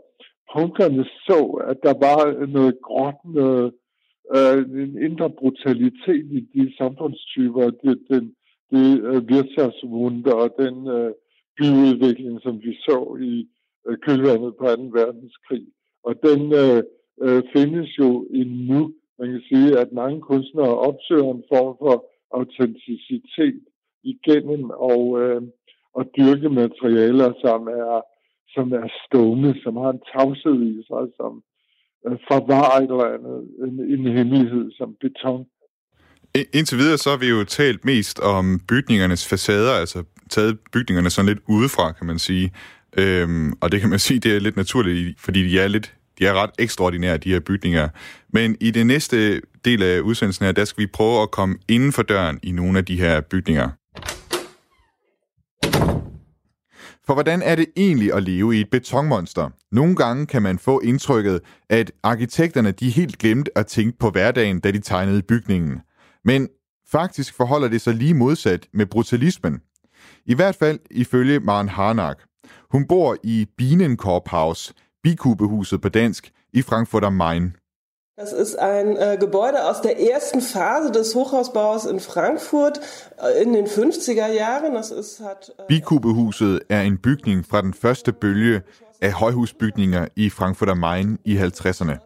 punkerne 0.55 1.05
så, 1.05 1.41
at 1.71 1.77
der 1.83 1.95
var 2.07 2.47
noget 2.47 2.79
gråt, 2.83 3.21
noget, 3.25 3.73
øh, 4.37 4.83
en 4.83 5.03
indre 5.03 5.31
brutalitet 5.31 6.27
i 6.39 6.41
de 6.55 6.77
samfundstyper, 6.79 7.71
det, 7.71 7.99
den, 8.11 8.35
det 8.71 9.01
øh, 9.01 9.29
virksomhedsvunde 9.29 10.35
og 10.35 10.55
den 10.59 10.89
øh, 10.89 11.13
byudvikling, 11.59 12.41
som 12.43 12.63
vi 12.63 12.73
så 12.75 13.19
i 13.31 13.49
øh, 13.87 13.99
kølvandet 13.99 14.57
på 14.57 14.67
2. 14.67 14.83
verdenskrig. 15.01 15.67
Og 16.05 16.15
den 16.27 16.41
øh, 16.63 16.83
øh, 17.25 17.43
findes 17.53 17.99
jo 17.99 18.27
endnu. 18.31 18.93
Man 19.19 19.29
kan 19.31 19.43
sige, 19.49 19.79
at 19.79 19.93
mange 19.93 20.21
kunstnere 20.21 20.79
opsøger 20.79 21.31
en 21.35 21.45
form 21.53 21.77
for 21.79 21.97
autenticitet 22.31 23.65
igennem 24.03 24.71
og 24.71 25.21
øh, 25.23 25.43
og 25.95 26.05
dyrke 26.17 26.49
materialer, 26.49 27.33
som 27.45 27.61
er 27.67 28.01
som 28.55 28.73
er 28.73 28.87
stående, 29.07 29.55
som 29.63 29.77
har 29.77 29.91
en 29.91 30.03
tavshed 30.13 30.59
i 30.63 30.83
sig, 30.89 31.05
som 31.19 31.33
øh, 32.07 32.17
forvarer 32.31 32.77
et 32.83 32.91
eller 32.95 33.09
andet, 33.17 33.39
en, 33.65 33.75
en 33.95 34.17
hemmelighed 34.17 34.73
som 34.79 34.89
beton. 35.01 35.45
Indtil 36.53 36.79
videre 36.79 36.99
så 36.99 37.11
har 37.11 37.17
vi 37.17 37.29
jo 37.29 37.45
talt 37.45 37.85
mest 37.85 38.21
om 38.21 38.61
bygningernes 38.69 39.29
facader, 39.29 39.73
altså 39.73 40.05
taget 40.31 40.59
bygningerne 40.73 41.11
sådan 41.11 41.29
lidt 41.29 41.43
udefra, 41.49 41.93
kan 41.93 42.07
man 42.07 42.19
sige. 42.19 42.53
Øhm, 42.99 43.53
og 43.63 43.73
det 43.73 43.81
kan 43.81 43.91
man 43.91 43.99
sige, 44.09 44.21
det 44.21 44.37
er 44.37 44.41
lidt 44.41 44.57
naturligt, 44.57 45.21
fordi 45.21 45.49
de 45.49 45.61
er 45.61 45.69
lidt 45.69 45.95
de 46.21 46.27
er 46.27 46.35
ret 46.35 46.51
ekstraordinære, 46.59 47.17
de 47.17 47.33
her 47.33 47.41
bygninger. 47.41 47.89
Men 48.33 48.57
i 48.61 48.71
det 48.71 48.87
næste 48.87 49.41
del 49.65 49.83
af 49.83 50.01
udsendelsen 50.01 50.45
her, 50.45 50.53
der 50.53 50.65
skal 50.65 50.83
vi 50.83 50.87
prøve 50.87 51.23
at 51.23 51.31
komme 51.31 51.59
inden 51.69 51.93
for 51.93 52.03
døren 52.03 52.41
i 52.43 52.53
nogle 52.53 52.79
af 52.79 52.85
de 52.85 53.01
her 53.01 53.21
bygninger. 53.21 53.69
For 57.11 57.15
hvordan 57.15 57.43
er 57.43 57.55
det 57.55 57.67
egentlig 57.77 58.15
at 58.15 58.23
leve 58.23 58.57
i 58.57 58.61
et 58.61 58.71
betonmonster? 58.71 59.51
Nogle 59.73 59.97
gange 59.97 60.27
kan 60.27 60.43
man 60.43 60.59
få 60.59 60.81
indtrykket, 60.81 61.41
at 61.71 61.93
arkitekterne 62.03 62.71
de 62.73 62.91
helt 62.91 63.19
glemt 63.19 63.49
at 63.57 63.67
tænke 63.67 63.99
på 63.99 64.11
hverdagen, 64.11 64.61
da 64.61 64.71
de 64.71 64.79
tegnede 64.79 65.23
bygningen. 65.23 65.81
Men 66.25 66.49
faktisk 66.91 67.35
forholder 67.35 67.69
det 67.69 67.81
sig 67.81 67.95
lige 67.95 68.15
modsat 68.15 68.69
med 68.73 68.87
brutalismen. 68.87 69.61
I 70.27 70.35
hvert 70.35 70.55
fald 70.55 70.79
ifølge 70.91 71.41
Maren 71.41 71.69
Harnack. 71.69 72.21
Hun 72.71 72.87
bor 72.87 73.17
i 73.25 73.47
Bienenkorphaus, 73.57 74.73
Bikubehuset 75.03 75.81
på 75.81 75.89
dansk, 75.89 76.31
i 76.53 76.63
Frankfurt 76.63 77.05
am 77.05 77.13
Main. 77.13 77.57
Das 78.21 78.35
ist 78.35 78.59
ein 78.59 78.99
äh, 78.99 79.17
Gebäude 79.19 79.65
aus 79.65 79.81
der 79.81 79.99
ersten 79.99 80.43
Phase 80.43 80.91
des 80.93 81.15
Hochhausbaus 81.15 81.87
in 81.87 82.01
Frankfurt 82.01 82.79
äh, 83.17 83.43
in 83.43 83.55
den 83.55 83.67
50er 83.67 84.27
Jahren. 84.27 84.75
Das 84.75 84.91
ist, 84.91 85.21
hat, 85.21 85.55
äh 85.57 85.63
Bikubehuset 85.69 86.63
er 86.69 86.83
en 86.83 86.99
bygning 86.99 87.47
fra 87.47 87.63
den 87.63 87.73
første 87.73 88.13
bølge 88.13 88.63
af 89.01 89.13
højhusbygninger 89.13 90.09
i 90.17 90.31
Frankfurt 90.31 90.69
am 90.69 90.79
Main 90.79 91.19
i 91.25 91.39
50'erne. 91.39 91.97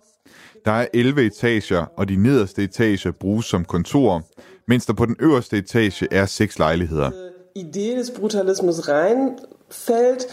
Der 0.64 0.72
er 0.72 0.86
11 0.94 1.26
etager, 1.26 1.86
og 1.96 2.08
de 2.08 2.16
nederste 2.16 2.62
etager 2.62 3.10
bruges 3.10 3.46
som 3.46 3.64
kontor, 3.64 4.22
mens 4.68 4.86
der 4.86 4.92
på 4.92 5.06
den 5.06 5.16
øverste 5.18 5.58
etage 5.58 6.08
er 6.10 6.26
seks 6.26 6.58
lejligheder. 6.58 7.10
Idee 7.56 7.98
des 7.98 8.10
Brutalismus 8.10 8.88
reinfällt, 8.88 10.26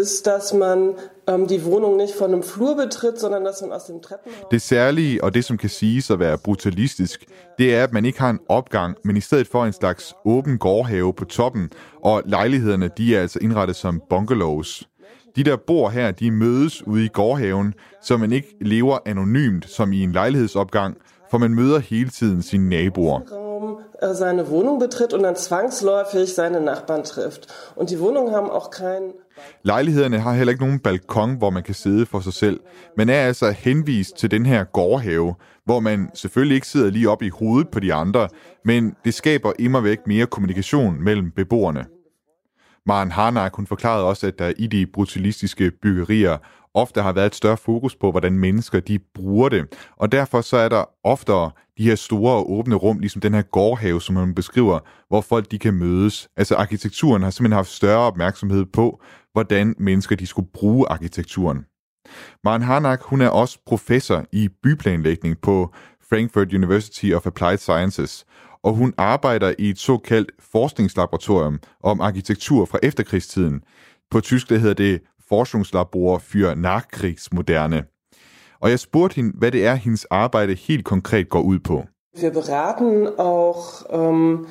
ist, 0.00 0.26
dass 0.26 0.54
man 0.54 0.94
ähm, 1.26 1.46
die 1.46 1.64
Wohnung 1.64 1.96
nicht 1.96 2.14
von 2.14 2.32
einem 2.32 2.42
Flur 2.42 2.76
betritt, 2.76 3.18
sondern 3.18 3.44
dass 3.44 3.60
man 3.60 3.72
aus 3.72 3.86
dem 3.86 4.02
Treppenhaus... 4.02 4.48
Det 4.50 4.62
særlige, 4.62 5.24
og 5.24 5.34
det 5.34 5.44
som 5.44 5.58
kan 5.58 5.68
siges 5.68 6.10
at 6.10 6.18
være 6.18 6.38
brutalistisk, 6.38 7.26
det 7.58 7.74
er, 7.74 7.84
at 7.84 7.92
man 7.92 8.04
ikke 8.04 8.20
har 8.20 8.30
en 8.30 8.40
opgang, 8.48 8.96
men 9.04 9.16
i 9.16 9.20
stedet 9.20 9.46
for 9.46 9.64
en 9.64 9.72
slags 9.72 10.14
åben 10.24 10.58
gårdhave 10.58 11.12
på 11.12 11.24
toppen, 11.24 11.70
og 12.02 12.22
lejlighederne, 12.26 12.90
de 12.98 13.16
er 13.16 13.20
altså 13.20 13.38
indrettet 13.42 13.76
som 13.76 14.02
bungalows. 14.08 14.88
De 15.36 15.44
der 15.44 15.56
bor 15.56 15.88
her, 15.88 16.10
de 16.10 16.30
mødes 16.30 16.86
ude 16.86 17.04
i 17.04 17.08
gårdhaven, 17.08 17.74
så 18.02 18.16
man 18.16 18.32
ikke 18.32 18.56
lever 18.60 18.98
anonymt 19.06 19.70
som 19.70 19.92
i 19.92 20.02
en 20.02 20.12
lejlighedsopgang, 20.12 20.96
for 21.30 21.38
man 21.38 21.54
møder 21.54 21.78
hele 21.78 22.10
tiden 22.10 22.42
sine 22.42 22.68
naboer. 22.68 23.20
Äh, 24.02 24.14
seine 24.14 24.50
Wohnung 24.50 24.78
betritt 24.78 25.14
und 25.14 25.22
dann 25.22 25.36
zwangsläufig 25.36 26.34
seine 26.34 26.60
Nachbarn 26.60 27.04
trifft. 27.04 27.46
Und 27.76 27.90
die 27.90 28.00
Wohnungen 28.00 28.34
haben 28.34 28.50
auch 28.50 28.70
kein 28.70 29.14
Lejlighederne 29.64 30.18
har 30.18 30.34
heller 30.34 30.52
ikke 30.52 30.64
nogen 30.64 30.78
balkon, 30.78 31.34
hvor 31.38 31.50
man 31.50 31.62
kan 31.62 31.74
sidde 31.74 32.06
for 32.06 32.20
sig 32.20 32.32
selv, 32.32 32.60
men 32.96 33.08
er 33.08 33.20
altså 33.20 33.50
henvist 33.50 34.16
til 34.16 34.30
den 34.30 34.46
her 34.46 34.64
gårdhave, 34.64 35.34
hvor 35.64 35.80
man 35.80 36.10
selvfølgelig 36.14 36.54
ikke 36.54 36.66
sidder 36.66 36.90
lige 36.90 37.10
op 37.10 37.22
i 37.22 37.28
hovedet 37.28 37.68
på 37.68 37.80
de 37.80 37.94
andre, 37.94 38.28
men 38.64 38.94
det 39.04 39.14
skaber 39.14 39.52
immer 39.58 39.80
væk 39.80 39.98
mere 40.06 40.26
kommunikation 40.26 41.02
mellem 41.02 41.30
beboerne. 41.30 41.84
Maren 42.86 43.10
Harnak, 43.10 43.54
hun 43.56 43.66
forklarede 43.66 44.04
også, 44.04 44.26
at 44.26 44.38
der 44.38 44.52
i 44.56 44.66
de 44.66 44.86
brutalistiske 44.86 45.70
byggerier 45.82 46.38
ofte 46.74 47.02
har 47.02 47.12
været 47.12 47.26
et 47.26 47.34
større 47.34 47.56
fokus 47.56 47.96
på, 47.96 48.10
hvordan 48.10 48.38
mennesker 48.38 48.80
de 48.80 48.98
bruger 48.98 49.48
det. 49.48 49.66
Og 49.96 50.12
derfor 50.12 50.40
så 50.40 50.56
er 50.56 50.68
der 50.68 50.84
oftere 51.04 51.50
de 51.78 51.84
her 51.84 51.94
store 51.94 52.34
og 52.34 52.52
åbne 52.52 52.74
rum, 52.74 52.98
ligesom 52.98 53.20
den 53.20 53.34
her 53.34 53.42
gårdhave, 53.42 54.00
som 54.00 54.14
man 54.14 54.34
beskriver, 54.34 54.78
hvor 55.08 55.20
folk 55.20 55.50
de 55.50 55.58
kan 55.58 55.74
mødes. 55.74 56.28
Altså 56.36 56.54
arkitekturen 56.54 57.22
har 57.22 57.30
simpelthen 57.30 57.56
haft 57.56 57.68
større 57.68 58.00
opmærksomhed 58.00 58.66
på, 58.66 59.02
hvordan 59.32 59.74
mennesker 59.78 60.16
de 60.16 60.26
skulle 60.26 60.48
bruge 60.54 60.88
arkitekturen. 60.88 61.64
Maren 62.44 62.62
Harnack, 62.62 63.02
hun 63.02 63.20
er 63.20 63.28
også 63.28 63.58
professor 63.66 64.24
i 64.32 64.48
byplanlægning 64.62 65.38
på 65.42 65.74
Frankfurt 66.10 66.54
University 66.54 67.12
of 67.12 67.26
Applied 67.26 67.58
Sciences, 67.58 68.24
og 68.64 68.74
hun 68.74 68.94
arbejder 68.98 69.54
i 69.58 69.70
et 69.70 69.78
såkaldt 69.78 70.30
forskningslaboratorium 70.52 71.58
om 71.82 72.00
arkitektur 72.00 72.64
fra 72.64 72.78
efterkrigstiden. 72.82 73.62
På 74.10 74.20
tysk 74.20 74.48
det 74.48 74.60
hedder 74.60 74.74
det 74.74 75.00
Forschungslabor 75.32 76.20
für 76.20 76.54
Nachkriegsmoderne. 76.54 77.84
Og 78.60 78.70
jeg 78.70 78.78
spurgte 78.78 79.14
hende, 79.14 79.32
hvad 79.38 79.52
det 79.52 79.66
er, 79.66 79.74
hendes 79.74 80.04
arbejde 80.04 80.54
helt 80.54 80.84
konkret 80.84 81.28
går 81.28 81.40
ud 81.40 81.58
på. 81.58 81.84
Wir 82.16 82.30
beraten 82.30 83.08
auch 83.18 83.64
ähm, 83.90 84.46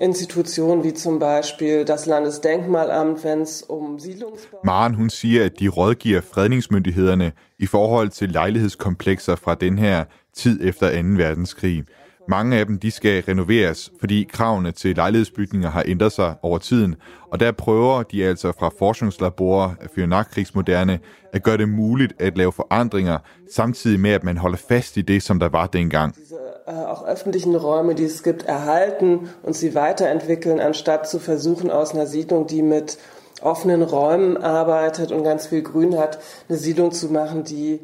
Institutionen 0.00 0.84
wie 0.84 0.94
zum 0.94 1.18
Beispiel 1.18 1.84
das 1.84 2.06
Landesdenkmalamt, 2.06 3.24
wenn 3.24 3.40
es 3.40 3.62
um 3.62 3.98
Siedlungsbau... 3.98 4.58
Maren, 4.64 4.94
hun 4.94 5.10
siger, 5.10 5.44
at 5.44 5.60
de 5.60 5.68
rådgiver 5.68 6.20
fredningsmyndighederne 6.20 7.32
i 7.58 7.66
forhold 7.66 8.08
til 8.08 8.28
lejlighedskomplekser 8.28 9.36
fra 9.36 9.54
den 9.54 9.78
her 9.78 10.04
tid 10.34 10.60
efter 10.62 11.02
2. 11.02 11.08
verdenskrig. 11.08 11.84
Mange 12.30 12.56
af 12.56 12.66
dem 12.66 12.78
de 12.78 12.90
skal 12.90 13.22
renoveres, 13.28 13.92
fordi 14.00 14.28
kravene 14.32 14.72
til 14.72 14.96
lejlighedsbygninger 14.96 15.70
har 15.70 15.84
ændret 15.86 16.12
sig 16.12 16.34
over 16.42 16.58
tiden, 16.58 16.94
og 17.32 17.40
der 17.40 17.52
prøver 17.52 18.02
de 18.02 18.24
altså 18.24 18.52
fra 18.58 18.70
forskningslaborer 18.78 19.74
for 19.94 20.06
nachkrigsmoderne 20.06 20.98
at 21.32 21.42
gøre 21.42 21.56
det 21.56 21.68
muligt 21.68 22.12
at 22.18 22.36
lave 22.38 22.52
forandringer, 22.52 23.18
samtidig 23.54 24.00
med 24.00 24.10
at 24.10 24.24
man 24.24 24.36
holder 24.36 24.58
fast 24.68 24.96
i 24.96 25.02
det, 25.02 25.22
som 25.22 25.38
der 25.38 25.48
var 25.48 25.66
dengang. 25.66 26.14
Äh, 26.68 26.72
auch 26.92 27.04
öffentlichen 27.14 27.56
Räume, 27.56 27.94
die 27.94 28.04
es 28.04 28.22
gibt, 28.22 28.42
erhalten 28.42 29.28
und 29.42 29.56
sie 29.56 29.74
weiterentwickeln, 29.74 30.60
anstatt 30.60 31.08
zu 31.08 31.18
versuchen, 31.18 31.70
aus 31.70 31.94
einer 31.94 32.06
Siedlung, 32.06 32.46
die 32.46 32.62
mit 32.62 32.98
offenen 33.42 33.82
Räumen 33.82 34.36
arbeitet 34.36 35.10
und 35.12 35.24
ganz 35.24 35.46
viel 35.46 35.62
Grün 35.62 35.98
hat, 35.98 36.18
eine 36.48 36.58
Siedlung 36.58 36.92
zu 36.92 37.06
machen, 37.12 37.42
die 37.44 37.80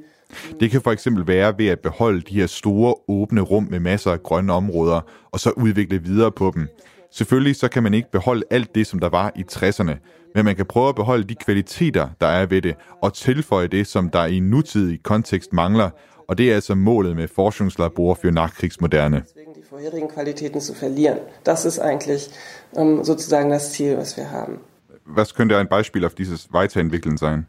det 0.61 0.71
kan 0.71 0.83
for 0.83 0.93
eksempel 0.93 1.27
være 1.27 1.55
ved 1.59 1.67
at 1.67 1.81
beholde 1.81 2.21
de 2.21 2.35
her 2.35 2.47
store 2.47 2.95
åbne 3.09 3.41
rum 3.41 3.67
med 3.71 3.81
masser 3.81 4.13
af 4.13 4.23
grønne 4.23 4.53
områder, 4.53 5.01
og 5.31 5.41
så 5.41 5.51
udvikle 5.51 6.03
videre 6.03 6.33
på 6.33 6.53
dem. 6.55 6.69
Selvfølgelig 7.11 7.57
så 7.57 7.69
kan 7.69 7.83
man 7.83 7.95
ikke 7.95 8.11
beholde 8.13 8.43
alt 8.51 8.75
det, 8.75 8.87
som 8.87 8.99
der 8.99 9.09
var 9.09 9.33
i 9.37 9.45
60'erne, 9.53 9.95
men 10.35 10.45
man 10.45 10.57
kan 10.57 10.67
prøve 10.67 10.89
at 10.89 10.95
beholde 10.95 11.25
de 11.25 11.35
kvaliteter, 11.35 12.09
der 12.21 12.27
er 12.27 12.47
ved 12.47 12.63
det, 12.63 12.75
og 13.03 13.15
tilføje 13.15 13.67
det, 13.67 13.87
som 13.87 14.11
der 14.11 14.27
i 14.27 14.41
nutidig 14.41 15.03
kontekst 15.03 15.53
mangler, 15.53 15.91
og 16.29 16.39
det 16.39 16.51
er 16.51 16.55
altså 16.55 16.75
målet 16.75 17.17
med 17.17 17.29
Forschungslabor 17.29 18.19
für 18.23 18.31
Nachkriegsmoderne. 18.31 19.23
Die 19.57 19.65
vorherigen 19.71 20.09
Qualitäten 20.09 20.61
zu 20.61 20.75
verlieren. 20.75 21.19
Das 21.45 21.65
ist 21.65 21.79
eigentlich 21.79 22.31
um, 22.73 23.05
sozusagen 23.05 23.51
das 23.51 23.73
Ziel, 23.73 23.97
was 23.97 24.17
wir 24.17 24.31
haben. 24.31 24.59
Was 25.07 25.35
könnte 25.35 25.57
ein 25.57 25.69
Beispiel 25.69 26.05
auf 26.05 26.15
dieses 26.15 26.53
Weiterentwickeln 26.53 27.17
sein? 27.17 27.47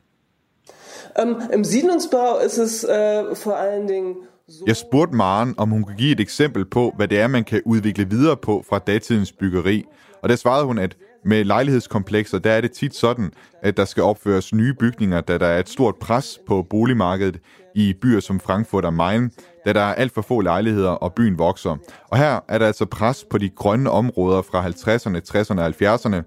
Im 1.53 1.63
Siedlungsbau 1.63 2.39
ist 2.45 2.57
es 2.57 2.83
äh, 2.83 3.35
vor 3.35 3.55
allen 3.55 3.87
Dingen 3.87 4.15
jeg 4.67 4.75
spurgte 4.75 5.15
Maren, 5.15 5.55
om 5.57 5.69
hun 5.69 5.83
kunne 5.83 5.95
give 5.95 6.11
et 6.11 6.19
eksempel 6.19 6.65
på, 6.65 6.93
hvad 6.95 7.07
det 7.07 7.19
er, 7.19 7.27
man 7.27 7.43
kan 7.43 7.61
udvikle 7.65 8.09
videre 8.09 8.37
på 8.37 8.65
fra 8.69 8.79
datidens 8.79 9.31
byggeri. 9.31 9.83
Og 10.21 10.29
der 10.29 10.35
svarede 10.35 10.65
hun, 10.65 10.77
at 10.77 10.97
med 11.25 11.43
lejlighedskomplekser, 11.43 12.39
der 12.39 12.51
er 12.51 12.61
det 12.61 12.71
tit 12.71 12.95
sådan, 12.95 13.31
at 13.61 13.77
der 13.77 13.85
skal 13.85 14.03
opføres 14.03 14.53
nye 14.53 14.73
bygninger, 14.73 15.21
da 15.21 15.37
der 15.37 15.45
er 15.45 15.59
et 15.59 15.69
stort 15.69 15.95
pres 15.95 16.39
på 16.47 16.65
boligmarkedet 16.69 17.39
i 17.75 17.93
byer 18.01 18.19
som 18.19 18.39
Frankfurt 18.39 18.85
og 18.85 18.93
Main, 18.93 19.31
da 19.65 19.73
der 19.73 19.81
er 19.81 19.93
alt 19.93 20.13
for 20.13 20.21
få 20.21 20.41
lejligheder, 20.41 20.89
og 20.89 21.13
byen 21.13 21.39
vokser. 21.39 21.77
Og 22.07 22.17
her 22.17 22.39
er 22.47 22.57
der 22.57 22.67
altså 22.67 22.85
pres 22.85 23.25
på 23.29 23.37
de 23.37 23.49
grønne 23.49 23.89
områder 23.89 24.41
fra 24.41 24.67
50'erne, 24.67 25.19
60'erne 25.29 25.61
og 25.61 25.67
70'erne, 25.67 26.23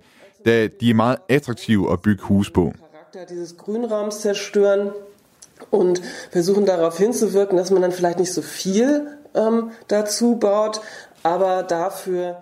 da 0.46 0.68
de 0.80 0.90
er 0.90 0.94
meget 0.94 1.16
attraktive 1.28 1.92
at 1.92 2.00
bygge 2.00 2.22
hus 2.22 2.50
på. 2.50 2.72
Dieses 3.28 3.56
Grünraums 3.56 4.20
zerstören 4.20 4.92
und 5.70 6.00
versuchen 6.30 6.64
darauf 6.64 6.98
hinzuwirken, 6.98 7.56
dass 7.56 7.70
man 7.70 7.82
dann 7.82 7.92
vielleicht 7.92 8.18
nicht 8.18 8.32
so 8.32 8.42
viel 8.42 9.08
ähm, 9.34 9.70
dazu 9.88 10.36
baut, 10.36 10.80
aber 11.22 11.62
dafür... 11.62 12.36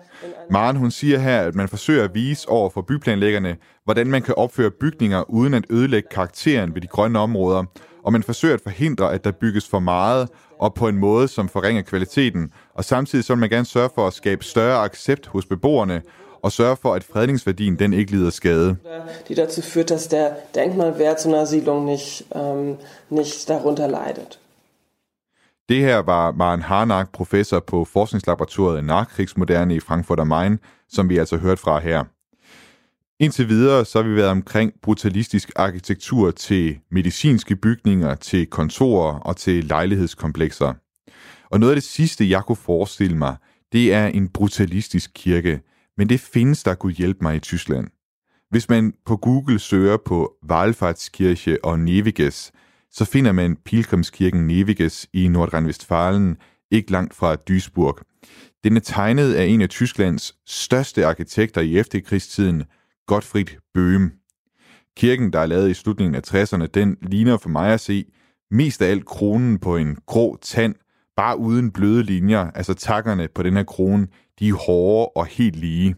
Maren 0.49 0.77
hun 0.77 0.91
siger 0.91 1.19
her, 1.19 1.41
at 1.41 1.55
man 1.55 1.67
forsøger 1.67 2.03
at 2.03 2.13
vise 2.13 2.49
over 2.49 2.69
for 2.69 2.81
byplanlæggerne, 2.81 3.57
hvordan 3.83 4.07
man 4.07 4.21
kan 4.21 4.35
opføre 4.35 4.71
bygninger 4.71 5.29
uden 5.29 5.53
at 5.53 5.65
ødelægge 5.69 6.09
karakteren 6.11 6.75
ved 6.75 6.81
de 6.81 6.87
grønne 6.87 7.19
områder, 7.19 7.63
og 8.03 8.11
man 8.11 8.23
forsøger 8.23 8.53
at 8.53 8.61
forhindre, 8.61 9.13
at 9.13 9.23
der 9.23 9.31
bygges 9.31 9.67
for 9.67 9.79
meget 9.79 10.29
og 10.59 10.73
på 10.73 10.87
en 10.87 10.97
måde, 10.97 11.27
som 11.27 11.49
forringer 11.49 11.81
kvaliteten, 11.81 12.51
og 12.73 12.85
samtidig 12.85 13.25
så 13.25 13.33
vil 13.33 13.39
man 13.39 13.49
gerne 13.49 13.65
sørge 13.65 13.89
for 13.95 14.07
at 14.07 14.13
skabe 14.13 14.43
større 14.43 14.83
accept 14.83 15.27
hos 15.27 15.45
beboerne, 15.45 16.01
og 16.41 16.51
sørge 16.51 16.77
for, 16.81 16.93
at 16.93 17.03
fredningsværdien 17.03 17.79
den 17.79 17.93
ikke 17.93 18.11
lider 18.11 18.29
skade. 18.29 18.75
Die 19.27 19.35
dazu 19.35 19.61
führt, 19.61 19.89
dass 19.89 20.07
der 20.07 20.29
Denkmalwert 20.55 21.19
zu 21.21 21.29
einer 21.29 21.45
Siedlung 21.45 21.85
nicht, 21.85 22.25
ähm, 22.35 22.77
nicht 23.09 23.49
darunter 23.49 23.87
leidet. 23.87 24.39
Det 25.69 25.77
her 25.81 25.97
var 25.97 26.31
Maren 26.31 26.61
Harnak, 26.61 27.11
professor 27.11 27.59
på 27.59 27.85
Forskningslaboratoriet 27.85 28.83
Nachkrigsmoderne 28.83 29.75
i 29.75 29.79
Frankfurt 29.79 30.19
am 30.19 30.27
Main, 30.27 30.59
som 30.89 31.09
vi 31.09 31.17
altså 31.17 31.37
hørt 31.37 31.59
fra 31.59 31.79
her. 31.79 32.03
Indtil 33.19 33.49
videre 33.49 33.85
så 33.85 34.01
har 34.01 34.09
vi 34.09 34.15
været 34.15 34.29
omkring 34.29 34.73
brutalistisk 34.81 35.51
arkitektur 35.55 36.31
til 36.31 36.79
medicinske 36.91 37.55
bygninger, 37.55 38.15
til 38.15 38.45
kontorer 38.45 39.19
og 39.19 39.37
til 39.37 39.63
lejlighedskomplekser. 39.63 40.73
Og 41.51 41.59
noget 41.59 41.71
af 41.71 41.75
det 41.75 41.83
sidste, 41.83 42.29
jeg 42.29 42.43
kunne 42.43 42.55
forestille 42.55 43.17
mig, 43.17 43.35
det 43.71 43.93
er 43.93 44.07
en 44.07 44.29
brutalistisk 44.29 45.11
kirke, 45.13 45.61
men 45.99 46.09
det 46.09 46.19
findes 46.19 46.63
der 46.63 46.75
kunne 46.75 46.93
hjælpe 46.93 47.19
mig 47.21 47.35
i 47.35 47.39
Tyskland. 47.39 47.87
Hvis 48.49 48.69
man 48.69 48.93
på 49.05 49.17
Google 49.17 49.59
søger 49.59 49.97
på 49.97 50.33
Wallfahrtskirche 50.51 51.65
og 51.65 51.79
Neviges, 51.79 52.51
så 52.91 53.05
finder 53.05 53.31
man 53.31 53.55
Pilgrimskirken 53.55 54.47
Neviges 54.47 55.07
i 55.13 55.27
Nordrhein-Westfalen, 55.27 56.35
ikke 56.71 56.91
langt 56.91 57.13
fra 57.13 57.35
Duisburg. 57.35 57.99
Den 58.63 58.75
er 58.75 58.81
tegnet 58.81 59.33
af 59.33 59.45
en 59.45 59.61
af 59.61 59.69
Tysklands 59.69 60.35
største 60.45 61.05
arkitekter 61.05 61.61
i 61.61 61.77
efterkrigstiden, 61.77 62.63
Gottfried 63.07 63.47
Böhm. 63.77 64.25
Kirken, 64.97 65.33
der 65.33 65.39
er 65.39 65.45
lavet 65.45 65.69
i 65.69 65.73
slutningen 65.73 66.15
af 66.15 66.33
60'erne, 66.33 66.65
den 66.65 66.97
ligner 67.01 67.37
for 67.37 67.49
mig 67.49 67.73
at 67.73 67.79
se 67.81 68.05
mest 68.51 68.81
af 68.81 68.89
alt 68.89 69.05
kronen 69.05 69.59
på 69.59 69.77
en 69.77 69.97
grå 70.05 70.37
tand, 70.41 70.75
bare 71.15 71.39
uden 71.39 71.71
bløde 71.71 72.03
linjer. 72.03 72.51
Altså 72.51 72.73
takkerne 72.73 73.27
på 73.35 73.43
den 73.43 73.55
her 73.55 73.63
krone, 73.63 74.07
de 74.39 74.47
er 74.47 74.65
hårde 74.65 75.11
og 75.15 75.25
helt 75.25 75.55
lige. 75.55 75.95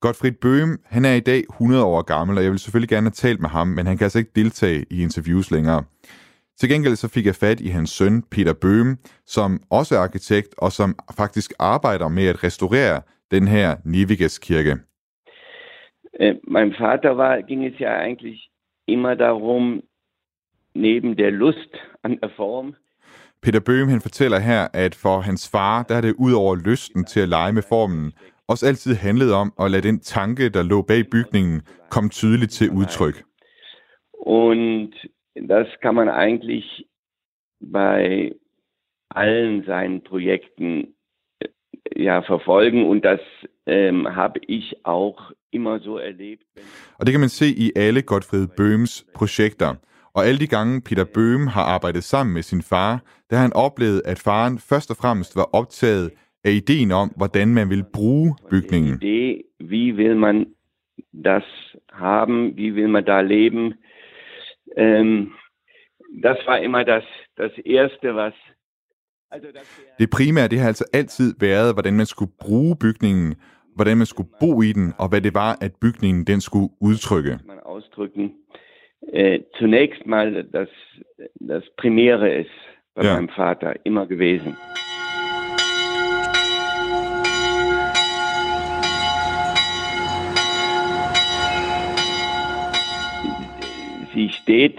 Gottfried 0.00 0.36
Böhm, 0.44 0.70
han 0.94 1.04
er 1.04 1.14
i 1.14 1.20
dag 1.20 1.42
100 1.50 1.84
år 1.84 2.02
gammel, 2.02 2.36
og 2.38 2.42
jeg 2.44 2.50
vil 2.50 2.58
selvfølgelig 2.58 2.88
gerne 2.88 3.10
have 3.10 3.20
talt 3.26 3.40
med 3.40 3.48
ham, 3.48 3.66
men 3.66 3.86
han 3.86 3.96
kan 3.96 4.04
altså 4.04 4.18
ikke 4.18 4.36
deltage 4.36 4.84
i 4.90 5.02
interviews 5.02 5.50
længere. 5.50 5.84
Til 6.58 6.68
gengæld 6.68 6.96
så 6.96 7.08
fik 7.08 7.26
jeg 7.26 7.34
fat 7.34 7.60
i 7.60 7.68
hans 7.68 7.90
søn, 7.90 8.22
Peter 8.30 8.54
Böhm, 8.64 8.90
som 9.26 9.60
også 9.70 9.94
er 9.94 9.98
arkitekt, 9.98 10.54
og 10.58 10.72
som 10.72 10.94
faktisk 11.16 11.52
arbejder 11.58 12.08
med 12.08 12.26
at 12.26 12.44
restaurere 12.44 13.02
den 13.30 13.48
her 13.48 13.76
Niviges 13.84 14.38
kirke. 14.38 14.74
Äh, 16.20 16.26
øh, 16.26 16.34
meinem 16.48 16.74
Vater 16.80 17.16
war, 17.16 17.40
ging 17.48 17.66
es 17.66 17.78
ja 17.80 17.92
eigentlich 18.06 18.50
immer 18.86 19.14
darum, 19.14 19.82
neben 20.74 21.16
der 21.18 21.30
Lust 21.30 21.72
an 22.02 22.18
der 22.22 22.28
Form, 22.36 22.74
Peter 23.42 23.60
Bøhm 23.60 23.88
han 23.88 24.00
fortæller 24.00 24.38
her, 24.38 24.68
at 24.72 24.94
for 24.94 25.20
hans 25.20 25.50
far, 25.50 25.82
der 25.82 25.94
er 25.94 26.00
det 26.00 26.14
ud 26.18 26.32
over 26.32 26.56
lysten 26.56 27.04
til 27.04 27.20
at 27.20 27.28
lege 27.28 27.52
med 27.52 27.62
formen, 27.68 28.12
også 28.48 28.66
altid 28.66 28.94
handlet 28.94 29.32
om 29.32 29.52
at 29.60 29.70
lade 29.70 29.88
den 29.88 30.00
tanke, 30.00 30.48
der 30.48 30.62
lå 30.62 30.82
bag 30.82 31.10
bygningen, 31.10 31.62
komme 31.90 32.10
tydeligt 32.10 32.52
til 32.52 32.70
udtryk. 32.70 33.22
Und 34.26 34.92
das 35.48 35.66
kann 35.82 35.94
man 35.94 36.08
eigentlich 36.08 36.68
bei 37.72 38.32
allen 39.10 39.64
seinen 39.64 40.00
Projekten 40.10 40.94
ja, 41.96 42.20
verfolgen 42.20 42.84
und 42.90 43.04
das 43.04 43.20
ähm, 43.66 44.16
habe 44.20 44.40
ich 44.48 44.74
auch 44.84 45.32
immer 45.52 45.80
so 45.80 45.96
erlebt. 45.98 46.44
Og 46.98 47.06
det 47.06 47.12
kan 47.12 47.20
man 47.20 47.28
se 47.28 47.46
i 47.46 47.72
alle 47.76 48.02
Gottfried 48.02 48.46
Bøhms 48.56 49.06
projekter. 49.14 49.74
Og 50.14 50.26
alle 50.26 50.40
de 50.40 50.46
gange 50.46 50.80
Peter 50.80 51.04
Bøhm 51.14 51.46
har 51.46 51.62
arbejdet 51.62 52.04
sammen 52.04 52.34
med 52.34 52.42
sin 52.42 52.62
far, 52.62 53.02
der 53.30 53.36
har 53.36 53.42
han 53.42 53.52
oplevet, 53.52 54.02
at 54.04 54.18
faren 54.18 54.58
først 54.58 54.90
og 54.90 54.96
fremmest 54.96 55.36
var 55.36 55.48
optaget 55.52 56.10
af 56.44 56.50
ideen 56.50 56.90
om, 56.90 57.08
hvordan 57.16 57.48
man 57.48 57.70
vil 57.70 57.84
bruge 57.92 58.36
bygningen. 58.50 58.94
Idee, 59.02 59.42
wie 59.60 59.94
will 59.94 60.16
man 60.16 60.46
das 61.24 61.44
haben, 61.88 62.56
wie 62.56 62.74
will 62.74 62.88
man 62.88 63.04
da 63.04 63.20
leben. 63.20 63.74
Ähm, 64.76 65.32
das 66.22 66.38
war 66.46 66.56
immer 66.56 66.82
das, 66.82 67.04
das 67.38 67.52
Erste, 67.66 68.14
was 68.14 68.34
det 69.98 70.10
primære 70.10 70.48
det 70.48 70.58
har 70.58 70.66
altså 70.66 70.84
altid 70.92 71.34
været, 71.40 71.74
hvordan 71.74 71.94
man 71.96 72.06
skulle 72.06 72.32
bruge 72.40 72.76
bygningen, 72.76 73.34
hvordan 73.74 73.96
man 73.96 74.06
skulle 74.06 74.30
bo 74.40 74.62
i 74.62 74.72
den, 74.72 74.92
og 74.98 75.08
hvad 75.08 75.20
det 75.20 75.34
var, 75.34 75.58
at 75.60 75.72
bygningen 75.80 76.26
den 76.26 76.40
skulle 76.40 76.68
udtrykke. 76.80 77.38
Man 77.46 77.58
ausdrücken. 77.58 78.26
Äh, 79.10 79.40
zunächst 79.58 80.06
mal 80.06 80.44
das, 80.44 80.68
das 81.34 81.64
Primäre 81.76 82.32
ist 82.42 82.50
bei 82.94 83.04
ja. 83.04 83.14
meinem 83.14 83.28
Vater 83.28 83.74
immer 83.84 84.06
gewesen. 84.06 84.56
Sie 94.14 94.28
steht 94.28 94.78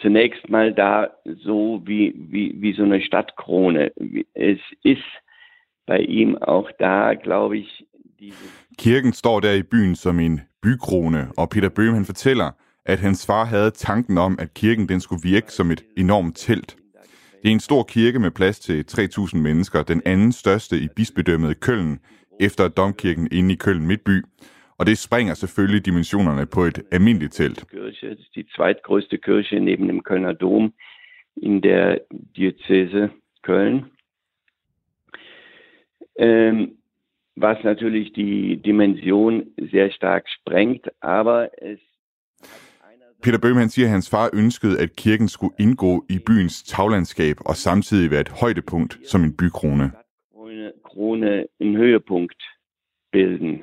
zunächst 0.00 0.48
mal 0.48 0.72
da 0.72 1.10
so 1.24 1.82
wie, 1.84 2.14
wie, 2.16 2.54
wie 2.60 2.74
so 2.74 2.82
eine 2.82 3.00
Stadtkrone. 3.00 3.92
Es 4.34 4.58
ist 4.82 5.02
bei 5.86 5.98
ihm 6.00 6.36
auch 6.38 6.70
da, 6.78 7.14
glaube 7.14 7.58
ich, 7.58 7.86
Kirken 8.78 9.12
står 9.12 9.40
der 9.40 9.56
i 9.56 9.62
byen 9.62 9.94
som 9.94 10.18
en 10.18 10.40
bykrone, 10.62 11.30
og 11.36 11.50
Peter 11.50 11.68
Bøhm 11.68 11.94
han 11.94 12.04
fortæller, 12.04 12.50
at 12.86 12.98
hans 12.98 13.26
far 13.26 13.44
havde 13.44 13.70
tanken 13.70 14.18
om, 14.18 14.36
at 14.38 14.54
kirken 14.54 14.88
den 14.88 15.00
skulle 15.00 15.22
virke 15.22 15.52
som 15.52 15.70
et 15.70 15.84
enormt 15.96 16.36
telt. 16.36 16.76
Det 17.42 17.48
er 17.48 17.52
en 17.52 17.60
stor 17.60 17.82
kirke 17.82 18.18
med 18.18 18.30
plads 18.30 18.58
til 18.58 18.84
3.000 18.90 19.36
mennesker, 19.36 19.82
den 19.82 20.02
anden 20.04 20.32
største 20.32 20.78
i 20.78 20.88
bispedømmet 20.96 21.60
Køln, 21.60 21.98
efter 22.40 22.68
domkirken 22.68 23.28
inde 23.32 23.54
i 23.54 23.56
Køln 23.56 23.86
Midtby, 23.86 24.22
og 24.78 24.86
det 24.86 24.98
springer 24.98 25.34
selvfølgelig 25.34 25.86
dimensionerne 25.86 26.46
på 26.46 26.64
et 26.64 26.82
almindeligt 26.92 27.32
telt. 27.32 27.64
Kirche, 27.70 28.14
das 28.14 28.28
die 28.34 28.44
zweitgrößte 28.56 29.18
Kirche 29.18 29.60
neben 29.60 29.88
dem 29.88 30.02
Kölner 30.02 30.32
Dom 30.32 30.72
in 31.36 31.62
der 31.62 31.98
Diözese 32.36 33.10
Köln. 33.42 33.84
Ähm, 36.18 36.78
was 37.36 37.58
natürlich 37.64 38.12
die 38.12 38.56
Dimension 38.56 39.42
sehr 39.70 39.90
stark 39.90 40.28
sprengt, 40.28 40.88
aber 41.00 41.48
es 41.62 41.80
Peter 43.24 43.38
Bøhm 43.38 43.56
han 43.56 43.68
siger, 43.68 43.86
at 43.86 43.90
hans 43.90 44.10
far 44.10 44.30
ønskede, 44.32 44.80
at 44.80 44.96
kirken 44.96 45.28
skulle 45.28 45.54
indgå 45.58 46.04
i 46.08 46.18
byens 46.26 46.62
taglandskab 46.62 47.36
og 47.40 47.56
samtidig 47.56 48.10
være 48.10 48.20
et 48.20 48.28
højdepunkt 48.28 48.98
som 49.06 49.24
en 49.24 49.36
bykrone. 49.36 49.92
Krone 50.84 51.46
en 51.60 51.76
Höhepunkt 51.76 52.42
bilden. 53.12 53.62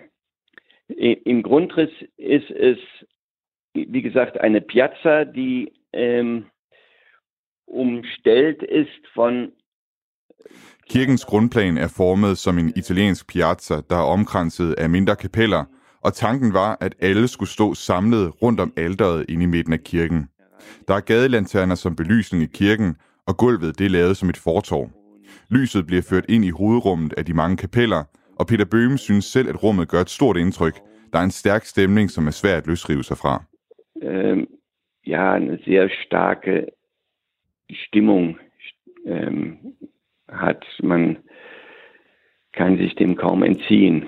Im 1.26 1.44
Grundriss 1.44 1.94
ist 2.18 2.52
es, 2.70 2.80
wie 3.76 4.02
gesagt, 4.02 4.38
eine 4.44 4.62
Piazza, 4.62 5.24
die 5.24 5.72
ähm, 5.94 6.46
umstellt 7.68 8.64
ist 8.64 9.04
von 9.16 9.52
Kirkens 10.90 11.26
grundplan 11.26 11.78
er 11.78 11.88
formet 11.88 12.38
som 12.38 12.58
en 12.58 12.74
italiensk 12.76 13.28
piazza, 13.28 13.76
der 13.90 13.96
er 13.96 14.12
omkranset 14.16 14.74
af 14.74 14.90
mindre 14.90 15.16
kapeller, 15.16 15.66
og 16.04 16.14
tanken 16.14 16.54
var, 16.54 16.78
at 16.82 16.96
alle 17.00 17.28
skulle 17.28 17.50
stå 17.50 17.74
samlet 17.74 18.42
rundt 18.42 18.60
om 18.60 18.74
alderet 18.78 19.26
inde 19.30 19.44
i 19.44 19.48
midten 19.48 19.74
af 19.74 19.80
kirken. 19.80 20.30
Der 20.88 20.94
er 20.94 21.00
gadelanterner 21.00 21.76
som 21.76 21.96
belysning 21.96 22.44
i 22.44 22.50
kirken, 22.54 22.96
og 23.28 23.38
gulvet 23.38 23.80
det 23.80 23.86
er 23.86 23.90
lavet 23.90 24.18
som 24.18 24.30
et 24.30 24.38
fortorv. 24.38 24.90
Lyset 25.50 25.88
bliver 25.88 26.02
ført 26.10 26.26
ind 26.30 26.46
i 26.46 26.50
hovedrummet 26.50 27.14
af 27.14 27.26
de 27.26 27.34
mange 27.34 27.58
kapeller, 27.58 28.04
og 28.40 28.48
Peter 28.48 28.66
Bøhm 28.66 28.98
synes 28.98 29.26
selv, 29.26 29.50
at 29.50 29.64
rummet 29.64 29.90
gør 29.90 30.02
et 30.02 30.10
stort 30.10 30.38
indtryk. 30.38 30.80
Der 31.14 31.20
er 31.20 31.24
en 31.24 31.32
stærk 31.32 31.66
stemning, 31.66 32.12
som 32.12 32.28
er 32.28 32.32
svær 32.32 32.58
at 32.58 32.68
løsrive 32.68 33.04
sig 33.04 33.18
fra. 33.18 33.44
Ähm, 34.02 34.48
ja, 35.08 35.36
en 35.36 35.60
sehr 35.66 35.88
starke 36.06 36.52
øh, 36.52 36.68
Stimmung 37.88 38.36
Øhm, 39.06 39.58
hat. 40.30 40.64
Man 40.84 41.18
kann 42.54 42.78
sich 42.78 42.96
dem 42.96 43.16
kaum 43.16 43.44
entziehen. 43.44 44.06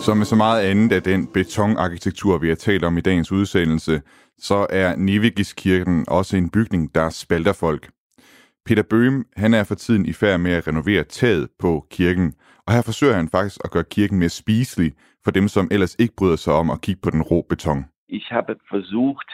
Som 0.00 0.16
med 0.16 0.26
så 0.26 0.36
meget 0.36 0.62
andet 0.62 0.92
af 0.92 1.02
den 1.02 1.26
betonarkitektur, 1.26 2.38
vi 2.38 2.48
har 2.48 2.54
talt 2.54 2.84
om 2.84 2.98
i 2.98 3.00
dagens 3.00 3.32
udsendelse, 3.32 4.02
så 4.38 4.66
er 4.70 4.96
Nivigiskirken 4.96 6.04
også 6.08 6.36
en 6.36 6.50
bygning, 6.50 6.94
der 6.94 7.10
spalter 7.10 7.52
folk. 7.52 7.90
Peter 8.66 8.82
Bøhm, 8.82 9.24
han 9.36 9.54
er 9.54 9.64
for 9.64 9.74
tiden 9.74 10.06
i 10.06 10.12
færd 10.12 10.40
med 10.40 10.52
at 10.52 10.68
renovere 10.68 11.04
taget 11.04 11.48
på 11.58 11.86
kirken, 11.90 12.34
og 12.66 12.74
her 12.74 12.82
forsøger 12.82 13.14
han 13.14 13.28
faktisk 13.28 13.58
at 13.64 13.70
gøre 13.70 13.84
kirken 13.84 14.18
mere 14.18 14.28
spiselig 14.28 14.92
for 15.24 15.30
dem, 15.30 15.48
som 15.48 15.68
ellers 15.70 15.96
ikke 15.98 16.14
bryder 16.16 16.36
sig 16.36 16.52
om 16.52 16.70
at 16.70 16.80
kigge 16.80 17.00
på 17.02 17.10
den 17.10 17.22
rå 17.22 17.46
beton. 17.48 17.84
Ich 18.08 18.26
habe 18.34 18.54
versucht, 18.72 19.30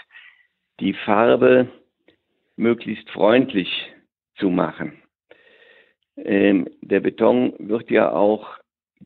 die 0.80 0.94
Farbe 1.04 1.68
möglichst 2.56 3.08
freundlich 3.10 3.68
zu 4.36 4.50
machen. 4.50 4.92
Ähm, 6.16 6.68
der 6.80 7.00
Beton 7.00 7.54
wird 7.58 7.90
ja 7.90 8.10
auch 8.10 8.58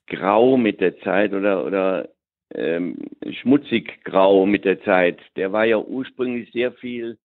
grau 0.06 0.56
mit 0.56 0.80
der 0.80 0.98
Zeit 1.00 1.32
oder, 1.32 1.64
oder 1.64 2.08
ähm, 2.54 2.96
schmutzig 3.30 4.04
grau 4.04 4.46
mit 4.46 4.64
der 4.64 4.82
Zeit. 4.82 5.18
Der 5.36 5.52
war 5.52 5.64
ja 5.64 5.78
ursprünglich 5.78 6.52
sehr 6.52 6.72
viel. 6.72 7.18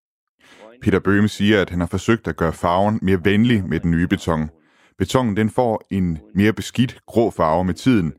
Peter 0.81 0.99
Bøhm 0.99 1.27
siger, 1.27 1.61
at 1.61 1.69
han 1.69 1.79
har 1.79 1.87
forsøgt 1.87 2.27
at 2.27 2.37
gøre 2.37 2.53
farven 2.53 2.99
mere 3.01 3.25
venlig 3.25 3.63
med 3.65 3.79
den 3.79 3.91
nye 3.91 4.07
beton. 4.07 4.49
Betongen 4.97 5.37
den 5.37 5.49
får 5.49 5.83
en 5.91 6.19
mere 6.33 6.53
beskidt 6.53 7.05
grå 7.05 7.31
farve 7.31 7.63
med 7.63 7.73
tiden. 7.73 8.13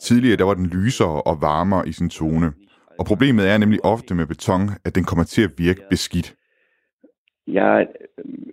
Tidligere 0.00 0.36
der 0.36 0.44
var 0.44 0.54
den 0.54 0.66
lysere 0.66 1.22
og 1.22 1.40
varmere 1.40 1.88
i 1.88 1.92
sin 1.92 2.10
tone. 2.10 2.52
Og 2.98 3.06
problemet 3.06 3.48
er 3.48 3.58
nemlig 3.58 3.84
ofte 3.84 4.14
med 4.14 4.26
beton, 4.26 4.70
at 4.84 4.94
den 4.94 5.04
kommer 5.04 5.24
til 5.24 5.42
at 5.42 5.50
virke 5.58 5.82
beskidt. 5.90 6.34
Ja, 7.46 7.84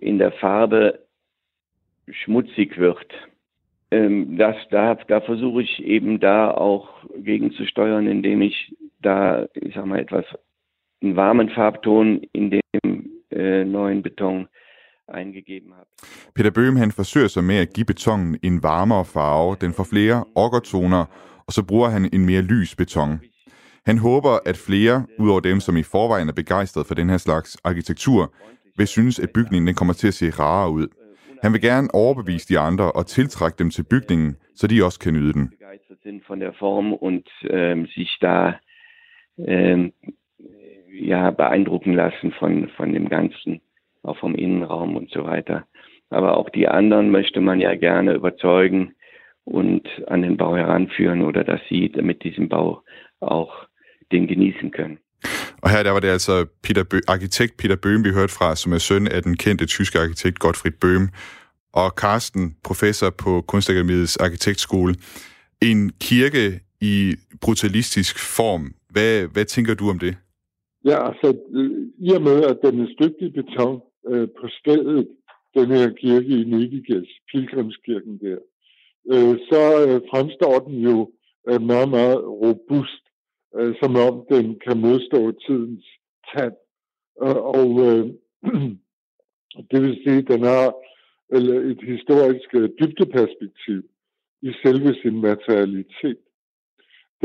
in 0.02 0.18
der 0.18 0.30
Farbe 0.40 0.92
schmutzig 2.12 2.78
wird. 2.78 3.28
Ähm, 3.90 4.38
das, 4.38 4.56
da, 4.70 4.94
da 5.08 5.20
versuche 5.20 5.62
ich 5.62 5.84
eben 5.84 6.20
da 6.20 6.50
auch 6.50 6.88
gegenzusteuern, 7.24 8.06
indem 8.06 8.42
ich 8.42 8.74
da, 9.02 9.46
ich 9.54 9.74
sag 9.74 9.86
mal, 9.86 10.00
etwas 10.00 10.24
einen 11.02 11.16
warmen 11.16 11.50
Farbton 11.50 12.20
in 12.32 12.50
dem 12.50 13.10
äh, 13.30 13.64
neuen 13.64 14.02
Beton 14.02 14.48
eingegeben 15.08 15.74
habe. 15.74 15.88
Peter 16.34 16.50
Bøhm 16.50 16.76
han 16.76 16.92
forsøger 16.92 17.28
sig 17.28 17.44
med 17.44 17.56
at 17.56 17.72
give 17.74 17.86
betongen 17.86 18.38
en 18.42 18.62
varmere 18.62 19.04
farve. 19.04 19.56
Den 19.60 19.72
får 19.72 19.84
flere 19.84 20.24
okkertoner, 20.34 21.04
og 21.46 21.52
så 21.52 21.66
bruger 21.66 21.88
han 21.88 22.10
en 22.12 22.26
mere 22.26 22.42
lys 22.42 22.76
beton. 22.76 23.20
Han 23.86 23.98
håber, 23.98 24.38
at 24.46 24.56
flere, 24.56 25.06
udover 25.18 25.40
dem, 25.40 25.60
som 25.60 25.76
i 25.76 25.82
forvejen 25.82 26.28
er 26.28 26.32
begejstret 26.32 26.86
for 26.86 26.94
den 26.94 27.10
her 27.10 27.16
slags 27.18 27.58
arkitektur, 27.64 28.34
vil 28.76 28.86
synes, 28.86 29.18
at 29.18 29.30
bygningen 29.34 29.66
den 29.66 29.74
kommer 29.74 29.94
til 29.94 30.08
at 30.08 30.14
se 30.14 30.30
rarere 30.30 30.70
ud. 30.70 30.86
Han 31.42 31.52
vil 31.52 31.60
gerne 31.60 31.88
overbevise 31.94 32.48
de 32.48 32.58
andre 32.58 32.92
og 32.92 33.06
tiltrække 33.06 33.56
dem 33.58 33.70
til 33.70 33.84
bygningen, 33.90 34.36
så 34.54 34.66
de 34.66 34.84
også 34.84 34.98
kan 34.98 35.12
nyde 35.14 35.32
den. 35.32 35.52
Sind 36.02 36.20
von 36.28 36.38
øh, 36.38 36.46
der 36.46 36.52
øh, 36.52 36.58
Form 36.58 36.92
und 36.92 37.28
ähm, 37.50 37.86
sich 37.86 38.18
da 38.20 38.52
ähm, 39.48 39.92
ja, 41.00 41.30
beeindrucken 41.30 41.94
lassen 41.94 42.32
von, 42.38 42.70
von 42.76 42.94
dem 42.94 43.08
Ganzen, 43.08 43.60
auch 44.02 44.18
vom 44.18 44.34
Innenraum 44.34 44.96
und 44.96 45.10
so 45.10 45.24
weiter. 45.24 45.62
Aber 46.10 46.36
auch 46.36 46.50
die 46.50 46.68
anderen 46.68 47.10
möchte 47.10 47.40
man 47.40 47.60
ja 47.60 47.74
gerne 47.74 48.14
überzeugen 48.14 48.94
und 49.44 49.88
an 50.06 50.22
den 50.22 50.36
Bau 50.36 50.56
heranführen 50.56 51.22
oder 51.22 51.44
dass 51.44 51.60
sie 51.68 51.92
mit 52.02 52.24
diesem 52.24 52.48
Bau 52.48 52.82
auch 53.20 53.52
den 54.10 54.26
genießen 54.26 54.70
können. 54.70 54.98
Og 55.62 55.70
her 55.70 55.82
der 55.82 55.90
var 55.90 56.00
det 56.00 56.08
altså 56.08 56.46
Peter 56.62 56.84
Bø, 56.84 56.98
arkitekt 57.08 57.56
Peter 57.56 57.76
Bøhm, 57.76 58.04
vi 58.04 58.10
hørte 58.10 58.32
fra, 58.32 58.56
som 58.56 58.72
er 58.72 58.78
søn 58.78 59.08
af 59.08 59.22
den 59.22 59.36
kendte 59.36 59.66
tyske 59.66 59.98
arkitekt 59.98 60.38
Gottfried 60.38 60.72
Bøhm, 60.80 61.08
og 61.72 61.88
Carsten, 61.90 62.56
professor 62.64 63.10
på 63.10 63.40
Kunstakademiets 63.40 64.16
arkitektskole. 64.16 64.94
En 65.62 65.92
kirke 66.00 66.60
i 66.80 67.14
brutalistisk 67.40 68.18
form. 68.36 68.74
Hvad, 68.90 69.26
hvad 69.32 69.44
tænker 69.44 69.74
du 69.74 69.90
om 69.90 69.98
det? 69.98 70.16
Ja, 70.84 71.06
altså 71.08 71.28
i 71.98 72.10
og 72.12 72.22
med, 72.22 72.42
at 72.50 72.58
den 72.64 72.80
er 72.80 72.88
støbt 72.96 73.16
i 73.20 73.28
beton 73.28 73.80
øh, 74.10 74.28
på 74.40 74.46
stedet, 74.60 75.08
den 75.54 75.66
her 75.70 75.90
kirke 76.02 76.28
i 76.40 76.44
Nediges, 76.44 77.08
pilgrimskirken 77.32 78.18
der, 78.24 78.38
øh, 79.12 79.38
så 79.50 79.62
øh, 79.86 80.00
fremstår 80.10 80.58
den 80.58 80.78
jo 80.88 81.10
øh, 81.48 81.62
meget, 81.62 81.88
meget 81.88 82.20
robust, 82.24 82.99
øh, 83.56 83.74
som 83.82 83.96
om 83.96 84.26
den 84.32 84.58
kan 84.66 84.80
modstå 84.80 85.32
tidens 85.32 85.86
tand. 86.34 86.56
Øh, 87.22 87.42
og 87.60 87.70
øh, 87.88 88.04
det 89.70 89.82
vil 89.82 90.02
sige, 90.04 90.18
at 90.18 90.28
den 90.28 90.42
har 90.42 90.74
eller 91.32 91.60
et 91.60 91.82
historisk 91.82 92.54
øh, 92.54 92.68
dybdeperspektiv 92.80 93.82
i 94.42 94.50
selve 94.62 94.94
sin 95.02 95.20
materialitet. 95.20 96.18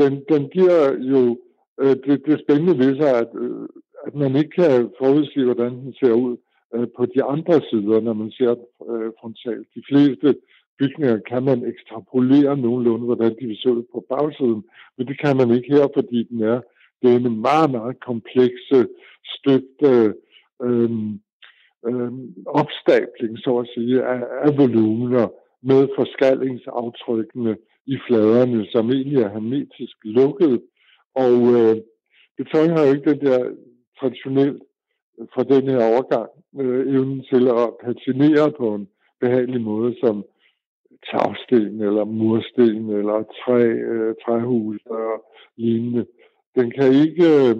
Den, 0.00 0.24
den 0.28 0.48
giver 0.48 0.80
jo 1.12 1.38
øh, 1.80 1.96
det, 2.06 2.26
det 2.26 2.40
spændende 2.44 2.78
ved 2.78 2.96
sig, 3.00 3.18
at, 3.22 3.28
øh, 3.34 3.68
at 4.06 4.14
man 4.14 4.36
ikke 4.36 4.50
kan 4.50 4.90
forudsige, 4.98 5.44
hvordan 5.44 5.72
den 5.72 5.94
ser 5.94 6.12
ud 6.12 6.36
øh, 6.74 6.86
på 6.96 7.06
de 7.06 7.22
andre 7.22 7.60
sider, 7.70 8.00
når 8.00 8.12
man 8.12 8.30
ser 8.30 8.54
den 8.54 8.66
øh, 8.90 9.12
frontalt. 9.20 9.68
De 9.74 9.82
fleste 9.90 10.36
bygninger 10.78 11.18
kan 11.30 11.42
man 11.42 11.64
ekstrapolere 11.72 12.56
nogenlunde, 12.56 13.04
hvordan 13.04 13.36
de 13.40 13.46
vil 13.46 13.58
se 13.62 13.70
ud 13.70 13.84
på 13.92 14.04
bagsiden, 14.10 14.64
men 14.98 15.06
det 15.06 15.20
kan 15.20 15.36
man 15.36 15.50
ikke 15.50 15.74
her, 15.74 15.86
fordi 15.94 16.22
den 16.22 16.42
er, 16.42 16.60
det 17.02 17.12
er 17.12 17.16
en 17.16 17.40
meget, 17.40 17.70
meget 17.70 18.00
komplekse, 18.00 18.76
øh, 18.76 18.86
støbte 19.36 19.90
øh, 19.92 20.14
øh, 20.62 20.90
øh, 21.88 22.12
opstabling, 22.46 23.38
så 23.38 23.58
at 23.58 23.68
sige, 23.74 24.04
af, 24.04 24.22
af 24.42 24.58
volumener 24.58 25.28
med 25.62 25.88
forskallingsaftrykkene 25.96 27.56
i 27.86 27.96
fladerne, 28.06 28.66
som 28.72 28.90
egentlig 28.90 29.22
er 29.22 29.28
hermetisk 29.28 29.96
lukket. 30.04 30.62
Og 31.14 31.32
øh, 31.54 31.76
beton 32.36 32.70
har 32.70 32.84
jo 32.84 32.92
ikke 32.94 33.10
den 33.10 33.20
der 33.20 33.50
traditionelt 34.00 34.62
øh, 35.18 35.26
fra 35.34 35.42
den 35.42 35.68
her 35.68 35.80
overgang 35.92 36.30
øh, 36.60 36.94
evnen 36.94 37.24
til 37.32 37.48
at 37.48 37.66
patinere 37.84 38.52
på 38.58 38.74
en 38.74 38.88
behagelig 39.20 39.60
måde, 39.60 39.96
som 40.00 40.24
tagsten 41.10 41.80
eller 41.80 42.04
mursten 42.04 42.90
eller 42.90 43.18
træ, 43.40 43.62
øh, 43.92 44.14
træhus 44.24 44.80
og 44.86 45.24
lignende. 45.56 46.06
Den 46.56 46.70
kan 46.70 46.92
ikke 47.04 47.26
øh, 47.42 47.56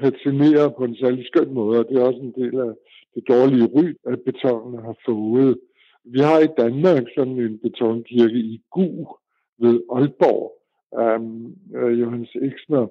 patinere 0.00 0.72
på 0.78 0.84
en 0.84 0.96
særlig 0.96 1.26
skøn 1.26 1.54
måde, 1.54 1.78
og 1.78 1.88
det 1.88 1.96
er 1.96 2.04
også 2.04 2.20
en 2.20 2.34
del 2.42 2.60
af 2.60 2.72
det 3.14 3.28
dårlige 3.28 3.66
ry, 3.74 4.12
at 4.12 4.20
betonen 4.20 4.84
har 4.84 4.96
fået. 5.06 5.58
Vi 6.04 6.18
har 6.18 6.38
i 6.38 6.54
Danmark 6.62 7.04
sådan 7.14 7.38
en 7.38 7.58
betonkirke 7.58 8.38
i 8.38 8.62
Gu 8.70 9.16
ved 9.58 9.80
Aalborg. 9.92 10.58
Um, 11.02 11.56
øh, 11.76 12.00
Johannes 12.00 12.34
Exner, 12.34 12.86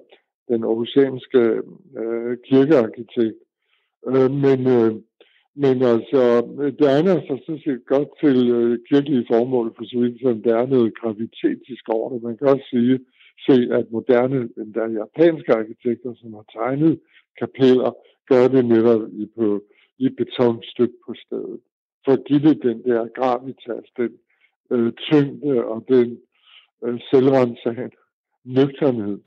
den 0.48 0.64
oceanske 0.64 1.38
øh, 1.98 2.36
kirkearkitekt. 2.48 3.38
Øh, 4.08 4.30
men, 4.30 4.60
øh, 4.76 4.92
men 5.54 5.82
altså, 5.82 6.22
det 6.78 6.86
egner 6.86 7.20
sig 7.20 7.38
sådan 7.46 7.62
set 7.64 7.82
godt 7.86 8.08
til 8.22 8.50
øh, 8.50 8.78
kirkelige 8.90 9.26
formål, 9.32 9.74
for 9.76 9.84
så 9.84 9.98
vidt 9.98 10.20
som 10.20 10.42
der 10.42 10.56
er 10.56 10.66
noget 10.66 10.98
gravitetisk 11.00 11.88
over 11.88 12.12
det. 12.12 12.22
Man 12.22 12.36
kan 12.36 12.48
også 12.48 12.66
sige, 12.70 12.98
se, 13.46 13.56
at 13.78 13.86
moderne, 13.90 14.48
endda 14.56 14.84
japanske 15.02 15.52
arkitekter, 15.52 16.14
som 16.14 16.32
har 16.32 16.46
tegnet 16.52 17.00
kapeller, 17.38 17.92
gør 18.28 18.48
det 18.48 18.64
netop 18.64 19.02
i, 19.12 19.26
på, 19.36 19.62
i 19.98 20.08
betonstykke 20.08 20.94
på 21.06 21.14
stedet. 21.24 21.60
For 22.04 22.12
at 22.12 22.24
give 22.24 22.40
det 22.48 22.62
den 22.62 22.82
der 22.84 23.08
gravitas, 23.18 23.86
den 23.96 24.12
øh, 24.70 24.92
tyngde 24.92 25.64
og 25.64 25.84
den 25.88 26.18
øh, 26.84 27.00
selvrensagende 27.10 27.96
nøgternhed. 28.44 29.18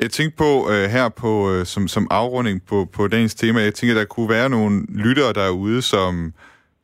Jeg 0.00 0.10
tænkte 0.10 0.36
på 0.36 0.70
øh, 0.70 0.90
her 0.90 1.08
på 1.08 1.52
øh, 1.52 1.66
som, 1.66 1.88
som 1.88 2.06
afrunding 2.10 2.62
på, 2.66 2.88
på 2.92 3.08
dagens 3.08 3.34
tema, 3.34 3.60
jeg 3.60 3.74
tænker, 3.74 3.94
der 3.94 4.04
kunne 4.04 4.28
være 4.28 4.50
nogle 4.50 4.86
lyttere 4.88 5.32
derude, 5.32 5.82
som, 5.82 6.32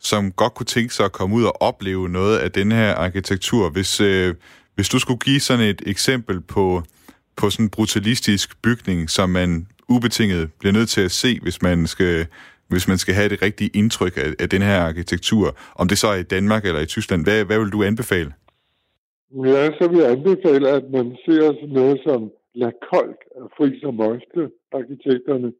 som 0.00 0.32
godt 0.32 0.54
kunne 0.54 0.66
tænke 0.66 0.94
sig 0.94 1.04
at 1.04 1.12
komme 1.12 1.36
ud 1.36 1.44
og 1.44 1.62
opleve 1.62 2.08
noget 2.08 2.38
af 2.38 2.52
den 2.52 2.72
her 2.72 2.94
arkitektur. 2.94 3.70
Hvis, 3.70 4.00
øh, 4.00 4.34
hvis 4.74 4.88
du 4.88 4.98
skulle 4.98 5.18
give 5.18 5.40
sådan 5.40 5.64
et 5.64 5.82
eksempel 5.86 6.40
på, 6.40 6.82
på 7.36 7.50
sådan 7.50 7.66
en 7.66 7.70
brutalistisk 7.70 8.62
bygning, 8.62 9.10
som 9.10 9.30
man 9.30 9.66
ubetinget 9.88 10.52
bliver 10.58 10.72
nødt 10.72 10.88
til 10.88 11.00
at 11.00 11.10
se, 11.10 11.40
hvis 11.42 11.62
man 11.62 11.86
skal, 11.86 12.26
hvis 12.68 12.88
man 12.88 12.98
skal 12.98 13.14
have 13.14 13.28
det 13.28 13.42
rigtige 13.42 13.70
indtryk 13.74 14.16
af, 14.16 14.32
af 14.38 14.48
den 14.48 14.62
her 14.62 14.80
arkitektur, 14.80 15.56
om 15.74 15.88
det 15.88 15.98
så 15.98 16.08
er 16.08 16.16
i 16.16 16.22
Danmark 16.22 16.64
eller 16.64 16.80
i 16.80 16.86
Tyskland, 16.86 17.24
hvad, 17.24 17.44
hvad 17.44 17.58
vil 17.58 17.70
du 17.70 17.82
anbefale? 17.82 18.32
Ja, 19.44 19.70
så 19.80 19.88
vil 19.90 19.98
jeg 19.98 20.10
anbefale, 20.10 20.68
at 20.68 20.84
man 20.92 21.16
ser 21.24 21.42
sådan 21.60 21.68
noget 21.68 22.00
som 22.04 22.30
La 22.61 22.70
Kolk 22.90 23.20
af 23.36 23.46
Friis 23.57 23.82
og 23.84 23.94
Møste, 23.94 24.42
arkitekterne, 24.72 25.52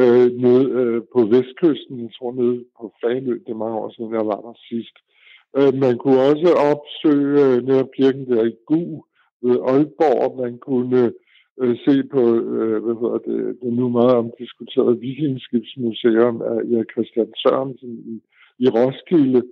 øh, 0.00 0.28
nede 0.44 0.64
øh, 0.80 1.02
på 1.12 1.20
vestkysten, 1.34 1.94
jeg 2.04 2.10
tror 2.16 2.32
nede 2.32 2.64
på 2.78 2.84
Fanø, 3.00 3.32
det 3.44 3.52
er 3.52 3.62
mange 3.64 3.78
år 3.82 3.90
siden, 3.90 4.12
jeg 4.18 4.26
var 4.32 4.40
der 4.46 4.54
sidst. 4.68 4.96
Øh, 5.58 5.72
man 5.84 5.94
kunne 5.98 6.20
også 6.30 6.48
opsøge 6.72 7.38
øh, 7.46 7.56
netop 7.66 7.90
kirken 7.98 8.24
der 8.30 8.44
i 8.44 8.54
Gu 8.68 9.04
ved 9.42 9.56
Aalborg, 9.70 10.36
man 10.44 10.58
kunne 10.58 11.02
øh, 11.60 11.76
se 11.86 11.94
på, 12.14 12.22
øh, 12.54 12.78
hvad 12.84 12.96
hedder 13.02 13.20
det, 13.28 13.40
det 13.62 13.72
nu 13.72 13.88
meget 13.88 14.14
omdiskuterede 14.22 15.00
vikingskibsmuseum 15.00 16.36
af 16.42 16.58
Erik 16.72 16.90
Christian 16.94 17.32
Sørensen 17.42 17.94
i, 18.12 18.16
i 18.64 18.66
Roskilde, 18.76 19.42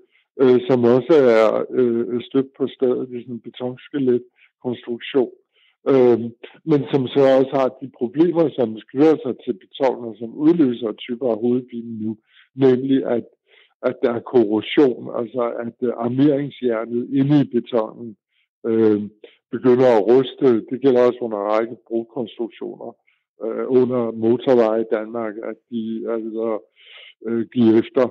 øh, 0.43 0.59
som 0.69 0.79
også 0.97 1.15
er 1.39 1.65
øh, 1.79 2.21
støbt 2.29 2.53
på 2.59 2.65
stedet 2.77 3.09
i 3.15 3.23
sådan 3.23 3.35
en 3.35 3.47
betonskelet 3.49 4.23
konstruktion. 4.65 5.33
Øh, 5.93 6.19
men 6.71 6.81
som 6.93 7.03
så 7.15 7.21
også 7.39 7.53
har 7.61 7.69
de 7.81 7.91
problemer, 7.99 8.45
som 8.59 8.79
skylder 8.79 9.17
sig 9.25 9.35
til 9.45 9.55
beton, 9.63 10.05
og 10.09 10.15
som 10.19 10.31
udløser 10.35 10.93
typer 10.93 11.29
af 11.31 11.41
hovedpine 11.43 11.93
nu, 12.03 12.17
nemlig 12.55 13.07
at, 13.17 13.25
at 13.83 13.97
der 14.03 14.13
er 14.15 14.29
korrosion, 14.33 15.05
altså 15.21 15.43
at 15.65 15.77
uh, 15.89 16.05
armeringsjernet 16.07 17.03
inde 17.19 17.37
i 17.45 17.51
betonen 17.57 18.17
øh, 18.67 19.01
begynder 19.51 19.89
at 19.97 20.07
ruste. 20.11 20.47
Det 20.71 20.79
gælder 20.83 21.01
også 21.09 21.19
under 21.21 21.39
en 21.39 21.53
række 21.53 21.77
brokonstruktioner 21.89 22.91
øh, 23.45 23.65
under 23.81 24.03
motorveje 24.25 24.81
i 24.81 24.91
Danmark, 24.93 25.35
at 25.51 25.57
de 25.71 25.83
altså, 26.15 26.47
øh, 27.29 27.47
giver 27.53 27.79
efter. 27.83 28.05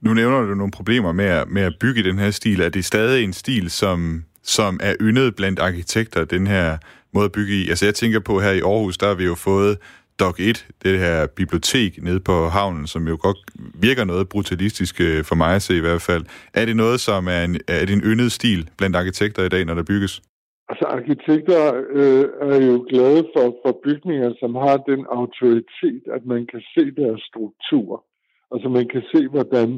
Nu 0.00 0.14
nævner 0.14 0.40
du 0.40 0.54
nogle 0.54 0.72
problemer 0.72 1.12
med 1.12 1.24
at, 1.24 1.48
med 1.48 1.62
at 1.62 1.74
bygge 1.80 2.02
den 2.02 2.18
her 2.18 2.30
stil. 2.30 2.60
Er 2.60 2.68
det 2.68 2.84
stadig 2.84 3.24
en 3.24 3.32
stil, 3.32 3.70
som, 3.70 4.24
som 4.42 4.80
er 4.82 4.94
yndet 5.00 5.36
blandt 5.36 5.58
arkitekter, 5.60 6.24
den 6.24 6.46
her 6.46 6.78
måde 7.16 7.30
at 7.30 7.36
bygge 7.38 7.54
i? 7.60 7.62
Altså 7.70 7.84
jeg 7.84 7.94
tænker 7.94 8.20
på 8.20 8.34
her 8.44 8.52
i 8.60 8.62
Aarhus, 8.72 8.98
der 8.98 9.06
har 9.06 9.18
vi 9.22 9.26
jo 9.32 9.36
fået 9.48 9.72
Dok 10.20 10.36
1, 10.40 10.66
det 10.84 10.98
her 10.98 11.26
bibliotek 11.40 12.02
nede 12.02 12.20
på 12.20 12.36
havnen, 12.56 12.86
som 12.86 13.02
jo 13.08 13.16
godt 13.26 13.40
virker 13.86 14.04
noget 14.04 14.28
brutalistisk 14.28 14.94
øh, 15.00 15.24
for 15.28 15.34
mig 15.42 15.54
at 15.54 15.62
se 15.62 15.76
i 15.76 15.84
hvert 15.86 16.02
fald. 16.02 16.24
Er 16.54 16.64
det 16.64 16.76
noget, 16.76 16.98
som 17.00 17.20
er, 17.36 17.42
en, 17.44 17.54
er 17.68 17.84
det 17.86 17.94
en 17.98 18.04
yndet 18.10 18.32
stil 18.32 18.60
blandt 18.78 18.96
arkitekter 18.96 19.42
i 19.44 19.48
dag, 19.48 19.64
når 19.64 19.74
der 19.74 19.82
bygges? 19.92 20.22
altså 20.68 20.84
arkitekter 20.98 21.60
øh, 21.98 22.24
er 22.50 22.58
jo 22.70 22.76
glade 22.90 23.22
for, 23.34 23.46
for 23.62 23.72
bygninger, 23.84 24.30
som 24.40 24.54
har 24.54 24.76
den 24.76 25.02
autoritet, 25.18 26.02
at 26.16 26.22
man 26.26 26.46
kan 26.52 26.62
se 26.74 26.84
deres 27.02 27.22
struktur. 27.30 28.04
Altså 28.52 28.68
man 28.68 28.88
kan 28.88 29.02
se, 29.14 29.28
hvordan 29.28 29.68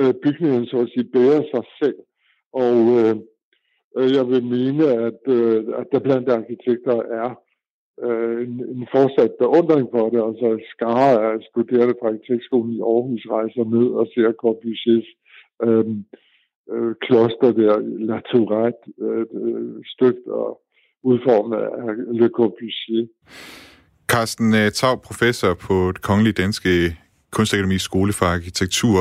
øh, 0.00 0.14
bygningen 0.24 0.66
så 0.66 0.76
at 0.84 0.90
sige 0.94 1.12
bærer 1.14 1.42
sig 1.54 1.64
selv. 1.82 2.00
Og 2.52 2.76
øh 3.00 3.16
Øh, 3.98 4.10
jeg 4.16 4.24
vil 4.28 4.44
mene, 4.44 4.84
at, 5.08 5.20
øh, 5.26 5.64
at 5.80 5.86
der 5.92 6.00
blandt 6.06 6.28
arkitekter 6.28 6.98
er 7.22 7.30
øh, 8.06 8.38
en, 8.46 8.54
en 8.74 8.86
fortsat 8.94 9.32
beundring 9.42 9.86
for 9.94 10.04
det. 10.12 10.20
Altså 10.28 10.48
skare 10.74 11.12
af 11.28 11.36
studerende 11.50 11.94
fra 12.00 12.08
arkitektskolen 12.08 12.72
i 12.78 12.80
Aarhus 12.80 13.22
rejser 13.36 13.64
ned 13.76 13.88
og 13.98 14.04
ser 14.14 14.28
Corbusiers 14.42 15.08
øh, 15.66 15.86
øh, 16.72 16.92
kloster 17.04 17.50
der, 17.60 17.74
La 18.08 18.18
Tourette, 18.30 18.82
øh, 19.06 19.26
øh 19.40 19.74
støbt 19.94 20.26
og 20.40 20.50
udformet 21.02 21.56
af 21.56 21.90
Le 22.20 22.28
Corbusier. 22.36 23.06
Carsten 24.12 24.54
øh, 24.54 24.70
Tav, 24.70 24.94
professor 25.08 25.54
på 25.66 25.92
det 25.94 26.02
Kongelige 26.02 26.32
Danske 26.42 26.70
Kunstakademi 27.30 27.78
Skole 27.78 28.12
for 28.12 28.26
Arkitektur. 28.26 29.00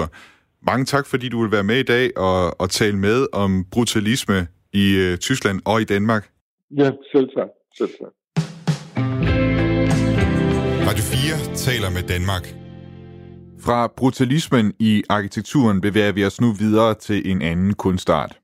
Mange 0.62 0.86
tak, 0.86 1.06
fordi 1.08 1.30
du 1.30 1.42
vil 1.42 1.52
være 1.52 1.64
med 1.64 1.80
i 1.80 1.84
dag 1.84 2.18
og, 2.18 2.62
og 2.62 2.70
tale 2.70 2.98
med 2.98 3.28
om 3.34 3.66
brutalisme 3.72 4.48
i 4.74 5.12
uh, 5.12 5.18
Tyskland 5.18 5.62
og 5.66 5.82
i 5.82 5.84
Danmark. 5.84 6.30
Ja, 6.78 6.92
selv 7.12 7.30
tak. 7.38 7.48
Selv 7.78 7.90
tak. 7.90 8.12
Radio 10.90 11.04
4 11.04 11.56
taler 11.56 11.90
med 11.90 12.04
Danmark. 12.08 12.56
Fra 13.60 13.88
brutalismen 13.98 14.74
i 14.80 15.04
arkitekturen 15.10 15.82
bevæger 15.82 16.12
vi 16.12 16.26
os 16.26 16.42
nu 16.42 16.52
videre 16.52 16.94
til 16.94 17.32
en 17.32 17.42
anden 17.42 17.74
kunstart. 17.74 18.40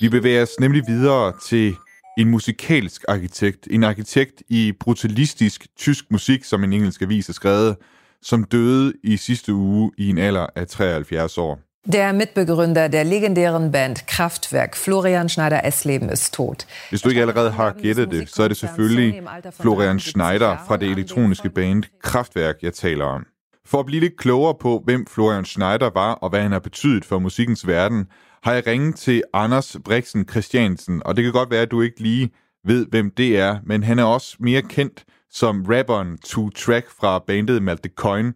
Vi 0.00 0.08
bevæger 0.08 0.42
os 0.42 0.60
nemlig 0.60 0.82
videre 0.88 1.32
til 1.42 1.76
en 2.18 2.30
musikalsk 2.30 3.04
arkitekt, 3.08 3.68
en 3.70 3.84
arkitekt 3.84 4.42
i 4.48 4.72
brutalistisk 4.80 5.66
tysk 5.76 6.04
musik, 6.10 6.44
som 6.44 6.64
en 6.64 6.72
engelsk 6.72 7.02
avis 7.02 7.26
har 7.26 7.32
skrevet, 7.32 7.76
som 8.22 8.44
døde 8.44 8.92
i 9.04 9.16
sidste 9.16 9.54
uge 9.54 9.92
i 9.98 10.08
en 10.08 10.18
alder 10.18 10.46
af 10.56 10.66
73 10.66 11.38
år. 11.38 11.69
Der 11.86 12.12
Mitbegründer 12.12 12.88
der 12.88 13.04
legendären 13.04 13.72
Band 13.72 14.06
Kraftwerk, 14.06 14.76
Florian 14.76 15.28
Schneider-Esleben, 15.28 16.10
ist 16.10 16.34
tot. 16.34 16.66
Hvis 16.90 17.02
du 17.02 17.08
ikke 17.08 17.20
allerede 17.20 17.50
har 17.50 17.72
gættet 17.72 18.10
det, 18.10 18.28
så 18.28 18.42
er 18.42 18.48
det 18.48 18.56
selvfølgelig 18.56 19.22
Florian 19.60 20.00
Schneider 20.00 20.56
fra 20.66 20.76
det 20.76 20.90
elektroniske 20.90 21.50
band 21.50 21.82
Kraftwerk, 22.02 22.56
jeg 22.62 22.74
taler 22.74 23.04
om. 23.04 23.26
For 23.66 23.80
at 23.80 23.86
blive 23.86 24.00
lidt 24.00 24.16
klogere 24.16 24.54
på, 24.60 24.82
hvem 24.84 25.06
Florian 25.06 25.44
Schneider 25.44 25.90
var 25.94 26.12
og 26.12 26.30
hvad 26.30 26.40
han 26.40 26.52
har 26.52 26.58
betydet 26.58 27.04
for 27.04 27.18
musikkens 27.18 27.66
verden, 27.66 28.06
har 28.42 28.52
jeg 28.52 28.66
ringet 28.66 28.96
til 28.96 29.22
Anders 29.32 29.76
Brixen 29.84 30.28
Christiansen, 30.28 31.02
og 31.04 31.16
det 31.16 31.24
kan 31.24 31.32
godt 31.32 31.50
være, 31.50 31.62
at 31.62 31.70
du 31.70 31.80
ikke 31.80 32.00
lige 32.00 32.30
ved, 32.64 32.86
hvem 32.86 33.10
det 33.16 33.38
er, 33.38 33.58
men 33.66 33.82
han 33.82 33.98
er 33.98 34.04
også 34.04 34.36
mere 34.40 34.62
kendt 34.62 35.04
som 35.30 35.64
rapperen 35.68 36.18
To 36.18 36.50
Track 36.50 36.90
fra 37.00 37.18
bandet 37.26 37.62
Malte 37.62 37.90
Coin. 37.96 38.32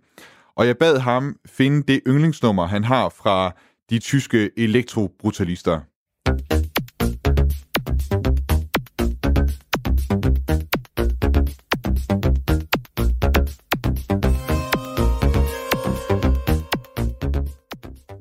Og 0.56 0.66
jeg 0.66 0.78
bad 0.78 0.98
ham 0.98 1.36
finde 1.46 1.82
det 1.92 2.00
yndlingsnummer, 2.06 2.66
han 2.66 2.84
har 2.84 3.08
fra 3.08 3.52
de 3.90 3.98
tyske 3.98 4.50
elektrobrutalister. 4.56 5.80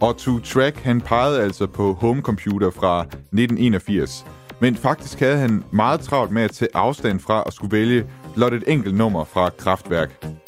Og 0.02 0.18
To 0.18 0.40
Track, 0.40 0.78
han 0.78 1.02
pegede 1.02 1.42
altså 1.42 1.68
på 1.68 1.94
homecomputer 1.94 2.72
fra 2.72 3.02
1981. 3.02 4.26
Men 4.62 4.76
faktisk 4.76 5.20
havde 5.20 5.38
han 5.38 5.64
meget 5.72 6.00
travlt 6.00 6.32
med 6.32 6.44
at 6.44 6.52
tage 6.52 6.70
afstand 6.74 7.20
fra 7.20 7.44
at 7.46 7.54
skulle 7.54 7.72
vælge 7.72 8.06
blot 8.36 8.54
et 8.54 8.64
enkelt 8.68 8.96
nummer 8.96 9.24
fra 9.24 9.50
Kraftværk. 9.50 10.43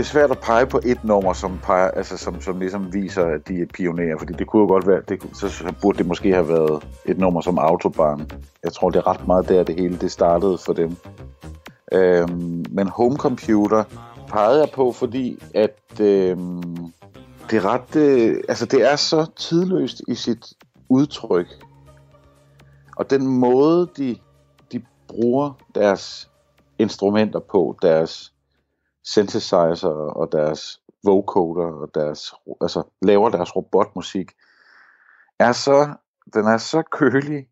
Det 0.00 0.06
er 0.06 0.10
svært 0.10 0.30
at 0.30 0.38
pege 0.38 0.66
på 0.66 0.80
et 0.84 1.04
nummer, 1.04 1.32
som, 1.32 1.58
peger, 1.62 1.90
altså, 1.90 2.16
som, 2.16 2.40
som 2.40 2.58
ligesom 2.58 2.92
viser, 2.92 3.24
at 3.24 3.48
de 3.48 3.62
er 3.62 3.66
pionerer, 3.74 4.18
fordi 4.18 4.32
det 4.32 4.46
kunne 4.46 4.62
jo 4.62 4.68
godt 4.68 4.86
være, 4.86 5.02
det, 5.08 5.36
så 5.36 5.74
burde 5.82 5.98
det 5.98 6.06
måske 6.06 6.32
have 6.32 6.48
været 6.48 6.88
et 7.04 7.18
nummer 7.18 7.40
som 7.40 7.58
Autobahn. 7.58 8.30
Jeg 8.64 8.72
tror, 8.72 8.90
det 8.90 8.98
er 8.98 9.06
ret 9.06 9.26
meget 9.26 9.48
der, 9.48 9.62
det 9.62 9.80
hele 9.80 9.98
det 9.98 10.12
startede 10.12 10.58
for 10.58 10.72
dem. 10.72 10.96
Øhm, 11.92 12.64
men 12.70 12.88
Home 12.88 13.16
Computer 13.16 13.84
pegede 14.28 14.60
jeg 14.60 14.68
på, 14.74 14.92
fordi 14.92 15.42
at 15.54 16.00
øhm, 16.00 16.92
det 17.50 17.56
er 17.56 17.64
ret, 17.64 17.96
øh, 17.96 18.36
altså 18.48 18.66
det 18.66 18.92
er 18.92 18.96
så 18.96 19.26
tidløst 19.36 20.02
i 20.08 20.14
sit 20.14 20.46
udtryk. 20.88 21.46
Og 22.96 23.10
den 23.10 23.26
måde, 23.26 23.88
de, 23.96 24.16
de 24.72 24.82
bruger 25.08 25.52
deres 25.74 26.30
instrumenter 26.78 27.40
på, 27.40 27.76
deres 27.82 28.32
synthesizer 29.12 29.88
og 29.88 30.32
deres 30.32 30.80
vocoder 31.04 31.72
og 31.82 31.94
deres, 31.94 32.34
altså 32.60 32.82
laver 33.02 33.28
deres 33.30 33.56
robotmusik, 33.56 34.30
er 35.38 35.52
så, 35.52 35.94
den 36.34 36.46
er 36.46 36.58
så 36.58 36.82
kølig, 36.90 37.46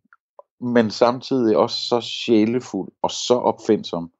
men 0.60 0.90
samtidig 0.90 1.56
også 1.56 1.76
så 1.76 2.00
sjælefuld 2.00 2.92
og 3.02 3.10
så 3.10 3.34
opfindsom. 3.34 4.10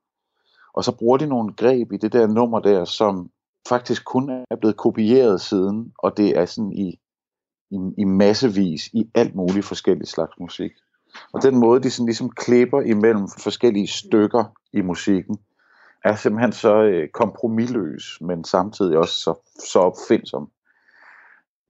Og 0.75 0.85
så 0.85 0.97
bruger 0.97 1.17
de 1.17 1.27
nogle 1.27 1.55
greb 1.55 1.93
i 1.93 1.97
det 1.97 2.13
der 2.13 2.27
nummer 2.27 2.61
der, 2.61 2.85
som 2.85 3.31
faktisk 3.69 4.05
kun 4.05 4.31
er 4.31 4.57
blevet 4.61 4.77
kopieret 4.77 5.41
siden, 5.41 5.93
og 5.99 6.17
det 6.17 6.39
er 6.39 6.45
sådan 6.45 6.73
i, 6.73 7.01
i, 7.71 7.77
i 7.99 8.05
massevis 8.05 8.87
i 8.87 9.11
alt 9.15 9.35
muligt 9.35 9.67
forskellige 9.67 10.07
slags 10.07 10.33
musik. 10.41 10.73
Og 11.33 11.43
den 11.43 11.57
måde, 11.57 11.83
de 11.83 11.91
sådan 11.91 12.07
ligesom 12.07 12.31
klipper 12.31 12.81
imellem 12.81 13.29
forskellige 13.43 13.87
stykker 13.87 14.45
i 14.73 14.81
musikken, 14.81 15.39
er 16.09 16.17
simpelthen 16.17 16.53
så 16.53 16.83
øh, 16.83 17.09
kompromilløs, 17.09 18.19
men 18.21 18.45
samtidig 18.45 18.99
også 18.99 19.15
så, 19.15 19.35
så 19.65 19.79
opfindsom. 19.79 20.51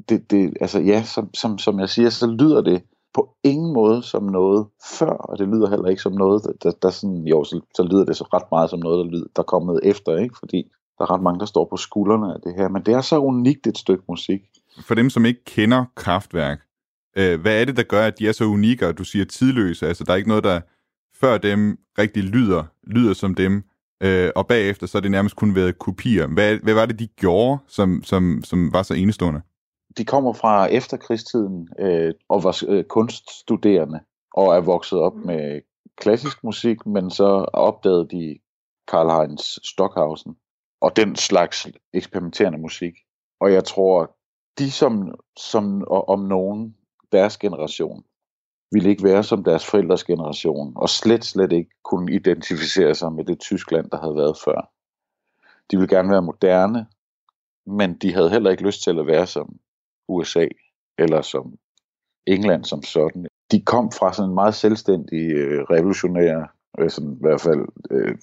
Det, 0.09 0.31
det, 0.31 0.57
altså 0.61 0.81
ja, 0.81 1.03
som, 1.03 1.35
som, 1.35 1.59
som 1.59 1.81
jeg 1.81 1.89
siger, 1.89 2.11
så 2.11 2.27
lyder 2.27 2.61
det 2.61 2.83
på 3.15 3.35
ingen 3.45 3.73
måde 3.73 4.03
som 4.03 4.23
noget 4.23 4.67
før, 4.99 5.11
og 5.11 5.39
det 5.39 5.49
lyder 5.49 5.71
heller 5.71 5.89
ikke 5.89 6.03
som 6.03 6.13
noget, 6.13 6.45
der, 6.45 6.53
der, 6.63 6.77
der 6.83 6.91
sådan, 6.91 7.27
jo, 7.27 7.45
så, 7.45 7.61
så 7.75 7.83
lyder 7.83 8.05
det 8.05 8.17
så 8.17 8.25
ret 8.25 8.51
meget 8.51 8.71
som 8.71 8.79
noget, 8.79 9.05
der, 9.05 9.11
lyder, 9.11 9.27
der 9.37 9.43
er 9.43 9.47
kommet 9.47 9.81
efter, 9.83 10.17
ikke? 10.17 10.35
fordi 10.39 10.71
der 10.99 11.05
er 11.05 11.11
ret 11.11 11.23
mange, 11.23 11.41
der 11.41 11.47
står 11.47 11.65
på 11.71 11.77
skuldrene 11.77 12.35
af 12.35 12.41
det 12.41 12.55
her, 12.55 12.69
men 12.69 12.83
det 12.83 12.95
er 12.95 13.01
så 13.01 13.19
unikt 13.19 13.67
et 13.67 13.79
stykke 13.79 14.05
musik. 14.09 14.41
For 14.87 14.95
dem, 14.95 15.11
som 15.11 15.25
ikke 15.25 15.45
kender 15.45 15.85
kraftværk, 15.95 16.59
øh, 17.17 17.41
hvad 17.41 17.61
er 17.61 17.65
det, 17.65 17.77
der 17.77 17.83
gør, 17.83 18.07
at 18.07 18.19
de 18.19 18.29
er 18.29 18.33
så 18.33 18.45
unikke, 18.45 18.89
og 18.89 18.99
du 18.99 19.05
siger 19.05 19.25
tidløse? 19.25 19.87
Altså, 19.87 20.05
der 20.05 20.13
er 20.13 20.17
ikke 20.17 20.29
noget, 20.29 20.45
der 20.45 20.61
før 21.21 21.39
dem 21.39 21.79
rigtig 21.99 22.23
lyder, 22.23 22.65
lyder 22.87 23.15
som 23.15 23.35
dem, 23.35 23.63
øh, 24.01 24.31
og 24.37 24.47
bagefter 24.47 24.87
så 24.87 24.99
er 24.99 25.03
det 25.03 25.11
nærmest 25.11 25.37
kun 25.37 25.55
været 25.55 25.79
kopier. 25.79 26.27
Hvad, 26.27 26.57
hvad 26.57 26.75
var 26.75 26.87
det, 26.87 26.99
de 26.99 27.07
gjorde, 27.07 27.59
som, 27.67 28.03
som, 28.05 28.43
som 28.45 28.73
var 28.73 28.83
så 28.83 28.95
enestående? 28.95 29.41
De 29.99 30.05
kommer 30.05 30.33
fra 30.33 30.67
efterkrigstiden 30.67 31.69
øh, 31.79 32.15
og 32.29 32.45
var 32.45 32.65
øh, 32.69 32.85
kunststuderende 32.85 34.01
og 34.35 34.57
er 34.57 34.61
vokset 34.61 34.99
op 34.99 35.15
med 35.15 35.61
klassisk 35.97 36.45
musik, 36.45 36.87
men 36.87 37.11
så 37.11 37.25
opdagede 37.53 38.09
de 38.11 38.39
Karl-Heinz 38.91 39.59
Stockhausen 39.73 40.37
og 40.81 40.97
den 40.97 41.17
slags 41.17 41.67
eksperimenterende 41.93 42.59
musik. 42.59 42.95
Og 43.41 43.53
jeg 43.53 43.65
tror, 43.65 44.17
de 44.59 44.71
som, 44.71 45.15
som 45.39 45.85
om 45.89 46.21
nogen, 46.21 46.75
deres 47.13 47.37
generation, 47.37 48.05
ville 48.71 48.91
ikke 48.91 49.05
være 49.05 49.23
som 49.23 49.45
deres 49.45 49.67
forældres 49.67 50.05
generation, 50.05 50.73
og 50.77 50.89
slet, 50.89 51.25
slet 51.25 51.53
ikke 51.53 51.71
kunne 51.85 52.15
identificere 52.15 52.95
sig 52.95 53.13
med 53.13 53.25
det 53.25 53.39
Tyskland, 53.39 53.91
der 53.91 54.01
havde 54.01 54.17
været 54.17 54.37
før. 54.45 54.71
De 55.71 55.77
ville 55.77 55.97
gerne 55.97 56.11
være 56.11 56.23
moderne, 56.23 56.87
men 57.67 57.95
de 57.95 58.15
havde 58.15 58.31
heller 58.31 58.51
ikke 58.51 58.63
lyst 58.63 58.83
til 58.83 58.99
at 58.99 59.07
være 59.07 59.27
som 59.27 59.57
USA, 60.09 60.47
eller 60.99 61.23
som 61.23 61.59
England 62.27 62.65
som 62.65 62.83
sådan. 62.83 63.27
De 63.51 63.61
kom 63.61 63.93
fra 63.93 64.13
sådan 64.13 64.29
en 64.29 64.35
meget 64.35 64.55
selvstændig, 64.55 65.33
øh, 65.33 65.63
revolutionær, 65.63 66.55
øh, 66.79 66.91
sådan 66.91 67.13
i 67.13 67.21
hvert 67.21 67.41
fald 67.41 67.61
øh, 67.91 68.19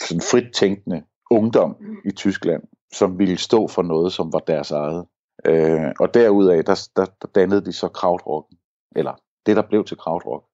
sådan 0.00 0.20
frit 0.20 0.52
tænkende 0.54 1.02
ungdom 1.30 1.76
i 2.04 2.10
Tyskland, 2.10 2.62
som 2.92 3.18
ville 3.18 3.38
stå 3.38 3.68
for 3.68 3.82
noget, 3.82 4.12
som 4.12 4.32
var 4.32 4.38
deres 4.38 4.70
eget. 4.70 5.06
Øh, 5.44 5.92
og 6.00 6.14
derudaf, 6.14 6.64
der, 6.64 6.88
der, 6.96 7.06
der 7.22 7.28
dannede 7.34 7.64
de 7.64 7.72
så 7.72 7.88
krautrocken, 7.88 8.58
eller 8.96 9.14
det, 9.46 9.56
der 9.56 9.62
blev 9.62 9.84
til 9.84 9.96
krautrock. 9.96 10.44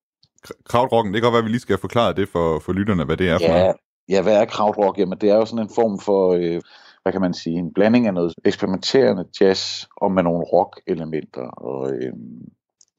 Krautrocken, 0.65 1.15
det 1.15 1.23
kan 1.23 1.27
godt 1.27 1.33
være, 1.33 1.39
at 1.39 1.45
vi 1.45 1.51
lige 1.51 1.61
skal 1.61 1.79
forklare 1.79 2.13
det 2.13 2.29
for, 2.29 2.59
for 2.59 2.73
lytterne, 2.73 3.05
hvad 3.05 3.17
det 3.17 3.29
er 3.29 3.39
for 3.39 3.45
ja, 3.45 3.61
noget. 3.61 3.77
Ja, 4.09 4.23
hvad 4.23 4.41
er 4.41 4.45
krautrock? 4.45 4.99
Jamen, 4.99 5.19
det 5.19 5.31
er 5.31 5.35
jo 5.35 5.45
sådan 5.45 5.65
en 5.65 5.75
form 5.75 6.01
for, 6.01 6.33
øh, 6.33 6.61
hvad 7.03 7.13
kan 7.13 7.21
man 7.21 7.35
sige, 7.35 7.59
en 7.59 7.75
blanding 7.75 8.07
af 8.07 8.15
noget 8.15 8.35
eksperimenterende 8.45 9.25
jazz 9.41 9.85
og 9.97 10.13
med 10.13 10.23
nogle 10.23 10.45
rock-elementer. 10.45 11.43
Og, 11.43 11.93
øh, 11.93 12.13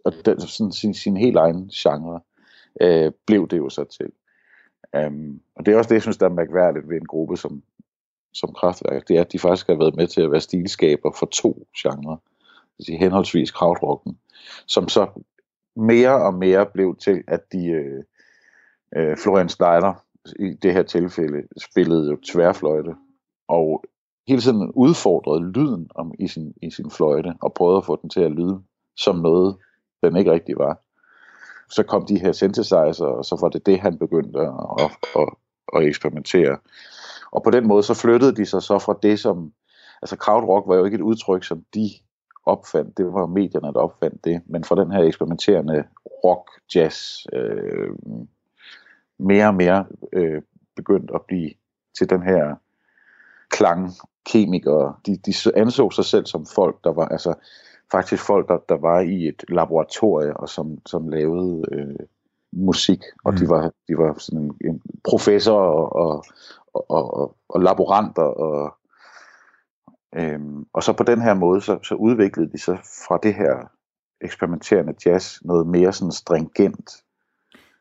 og 0.05 0.13
det, 0.25 0.41
sådan 0.41 0.71
sin, 0.71 0.93
sin 0.93 1.17
helt 1.17 1.37
egen 1.37 1.69
genre 1.69 2.19
øh, 2.81 3.11
blev 3.27 3.47
det 3.47 3.57
jo 3.57 3.69
så 3.69 3.83
til. 3.83 4.11
Um, 5.05 5.41
og 5.55 5.65
det 5.65 5.73
er 5.73 5.77
også 5.77 5.87
det, 5.87 5.95
jeg 5.95 6.01
synes, 6.01 6.17
der 6.17 6.25
er 6.25 6.33
mærkværdigt 6.33 6.89
ved 6.89 6.97
en 6.97 7.05
gruppe 7.05 7.37
som 7.37 7.63
som 8.33 8.53
kraftværk, 8.53 9.07
det 9.07 9.17
er, 9.17 9.21
at 9.21 9.31
de 9.31 9.39
faktisk 9.39 9.67
har 9.67 9.75
været 9.75 9.95
med 9.95 10.07
til 10.07 10.21
at 10.21 10.31
være 10.31 10.41
stilskaber 10.41 11.11
for 11.19 11.25
to 11.25 11.67
genrer. 11.77 12.17
Altså 12.79 12.91
henholdsvis 12.99 13.51
krautrocken, 13.51 14.17
som 14.67 14.87
så 14.87 15.07
mere 15.79 16.23
og 16.23 16.33
mere 16.33 16.65
blev 16.65 16.95
til, 16.95 17.23
at 17.27 17.51
de 17.51 17.67
øh, 17.67 18.03
øh, 18.95 19.17
Florian 19.17 19.49
Schneider 19.49 19.93
i 20.39 20.53
det 20.53 20.73
her 20.73 20.83
tilfælde 20.83 21.43
spillede 21.57 22.09
jo 22.11 22.17
tværfløjte, 22.33 22.95
og 23.47 23.83
hele 24.27 24.41
tiden 24.41 24.71
udfordrede 24.71 25.51
lyden 25.51 25.89
om, 25.95 26.13
i, 26.19 26.27
sin, 26.27 26.53
i 26.61 26.71
sin 26.71 26.91
fløjte, 26.91 27.33
og 27.41 27.53
prøvede 27.53 27.77
at 27.77 27.85
få 27.85 27.99
den 28.01 28.09
til 28.09 28.21
at 28.21 28.31
lyde 28.31 28.61
som 28.97 29.15
noget, 29.15 29.57
den 30.03 30.15
ikke 30.15 30.31
rigtig 30.31 30.57
var. 30.57 30.79
Så 31.69 31.83
kom 31.83 32.05
de 32.05 32.19
her 32.19 32.31
synthesizer, 32.31 33.05
og 33.05 33.25
så 33.25 33.37
var 33.41 33.49
det 33.49 33.65
det, 33.65 33.79
han 33.79 33.97
begyndte 33.97 34.39
at, 34.39 34.53
at, 34.79 34.91
at, 35.15 35.29
at 35.75 35.87
eksperimentere. 35.87 36.57
Og 37.31 37.43
på 37.43 37.49
den 37.49 37.67
måde, 37.67 37.83
så 37.83 37.93
flyttede 37.93 38.35
de 38.35 38.45
sig 38.45 38.61
så 38.61 38.79
fra 38.79 38.99
det, 39.03 39.19
som... 39.19 39.53
Altså, 40.01 40.17
krautrock 40.17 40.67
var 40.67 40.75
jo 40.75 40.85
ikke 40.85 40.95
et 40.95 41.01
udtryk, 41.01 41.43
som 41.43 41.63
de 41.73 41.89
opfandt. 42.49 42.97
Det 42.97 43.05
var 43.05 43.25
medierne, 43.25 43.73
der 43.73 43.79
opfandt 43.79 44.25
det. 44.25 44.41
Men 44.45 44.63
fra 44.63 44.75
den 44.75 44.91
her 44.91 45.03
eksperimenterende 45.03 45.83
rock, 46.23 46.51
jazz, 46.75 47.25
øh, 47.33 47.89
mere 49.19 49.47
og 49.47 49.55
mere 49.55 49.85
øh, 50.13 50.41
begyndt 50.75 51.11
at 51.15 51.21
blive 51.27 51.51
til 51.97 52.09
den 52.09 52.23
her 52.23 52.55
klang 53.49 53.91
kemikere. 54.25 54.95
De, 55.05 55.17
de 55.25 55.33
anså 55.55 55.91
sig 55.91 56.05
selv 56.05 56.25
som 56.25 56.45
folk, 56.45 56.83
der 56.83 56.93
var 56.93 57.05
altså 57.05 57.33
faktisk 57.91 58.23
folk, 58.23 58.47
der, 58.47 58.57
der 58.69 58.77
var 58.77 58.99
i 58.99 59.27
et 59.27 59.43
laboratorie 59.49 60.37
og 60.37 60.49
som, 60.49 60.77
som 60.85 61.09
lavede 61.09 61.65
øh, 61.71 62.05
musik, 62.51 63.03
og 63.23 63.33
mm. 63.33 63.37
de 63.37 63.49
var 63.49 63.71
de 63.87 63.97
var 63.97 64.15
sådan 64.17 64.39
en, 64.39 64.57
en 64.65 64.81
professor 65.03 65.57
og, 65.57 65.95
og, 65.95 66.23
og, 66.73 67.13
og, 67.13 67.35
og 67.49 67.61
laboranter 67.61 68.23
og 68.23 68.75
øhm, 70.15 70.65
og 70.73 70.83
så 70.83 70.93
på 70.93 71.03
den 71.03 71.21
her 71.21 71.33
måde 71.33 71.61
så, 71.61 71.79
så 71.83 71.95
udviklede 71.95 72.51
de 72.51 72.57
sig 72.57 72.79
fra 73.07 73.19
det 73.23 73.33
her 73.33 73.71
eksperimenterende 74.21 74.93
jazz 75.05 75.41
noget 75.41 75.67
mere 75.67 75.93
sådan 75.93 76.11
stringent 76.11 76.89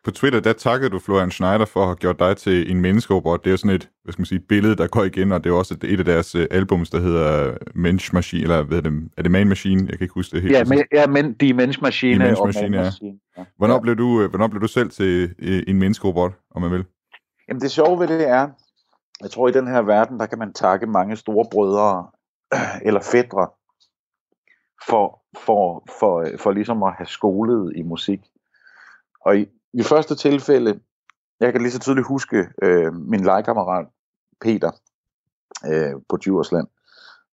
på 0.09 0.12
Twitter, 0.12 0.41
der 0.41 0.53
takkede 0.53 0.91
du 0.91 0.99
Florian 0.99 1.31
Schneider 1.31 1.64
for 1.64 1.81
at 1.81 1.87
have 1.87 1.97
gjort 1.97 2.18
dig 2.18 2.37
til 2.37 2.70
en 2.70 2.81
menneskerobot. 2.81 3.45
Det 3.45 3.51
er 3.51 3.53
jo 3.53 3.57
sådan 3.57 3.76
et, 3.76 3.89
hvad 4.03 4.12
skal 4.12 4.20
man 4.20 4.26
sige, 4.26 4.41
billede, 4.41 4.76
der 4.76 4.87
går 4.87 5.05
igen, 5.05 5.33
og 5.33 5.45
det 5.45 5.51
er 5.51 5.55
også 5.55 5.74
et, 5.74 5.85
et 5.85 5.99
af 5.99 6.05
deres 6.05 6.35
uh, 6.35 6.43
albums, 6.51 6.91
der 6.91 7.01
hedder 7.01 7.57
Mensch 7.74 8.14
Machine, 8.14 8.43
eller 8.43 8.62
hvad 8.62 8.79
er 8.79 8.83
det, 8.83 9.11
er 9.16 9.22
det 9.22 9.31
Man 9.31 9.49
Machine? 9.49 9.81
Jeg 9.81 9.99
kan 9.99 10.05
ikke 10.05 10.14
huske 10.14 10.35
det 10.35 10.43
helt. 10.43 10.55
Ja, 10.55 10.64
men, 10.64 10.85
ja 10.93 11.07
men 11.07 11.33
de 11.33 11.55
Mensch 11.55 11.83
Machine, 11.83 12.24
Mensch 12.24 12.43
Machine, 12.45 12.76
ja. 12.76 12.83
Machine. 12.83 13.18
Ja. 13.39 13.45
Hvornår, 13.57 13.74
ja. 13.74 13.81
Blev 13.81 13.97
du, 13.97 14.22
øh, 14.22 14.31
hvornår 14.31 14.47
blev 14.49 14.62
du 14.62 14.66
selv 14.66 14.91
til 14.91 15.24
uh, 15.24 15.70
en 15.70 15.79
menneskerobot, 15.79 16.33
om 16.51 16.62
man 16.62 16.70
vil? 16.70 16.85
Jamen 17.49 17.61
det 17.61 17.70
sjove 17.70 18.01
ved 18.01 18.09
det 18.09 18.29
er, 18.29 18.49
jeg 19.20 19.31
tror 19.31 19.49
i 19.49 19.53
den 19.53 19.66
her 19.66 19.83
verden, 19.83 20.20
der 20.20 20.26
kan 20.26 20.39
man 20.39 20.53
takke 20.53 20.87
mange 20.87 21.16
store 21.16 21.47
brødre 21.53 22.07
eller 22.86 23.01
fædre 23.01 23.49
for, 24.88 25.22
for, 25.38 25.84
for, 25.99 26.20
øh, 26.20 26.38
for 26.38 26.51
ligesom 26.51 26.82
at 26.82 26.92
have 26.92 27.07
skolet 27.07 27.72
i 27.76 27.82
musik. 27.82 28.20
Og 29.24 29.38
i, 29.38 29.46
i 29.72 29.82
første 29.82 30.14
tilfælde, 30.14 30.80
jeg 31.40 31.53
kan 31.53 31.62
lige 31.62 31.72
så 31.72 31.78
tydeligt 31.78 32.07
huske 32.07 32.46
øh, 32.62 32.94
min 32.94 33.24
legekammerat 33.24 33.86
Peter 34.40 34.70
øh, 35.66 35.94
på 36.09 36.16
Djursland, 36.16 36.66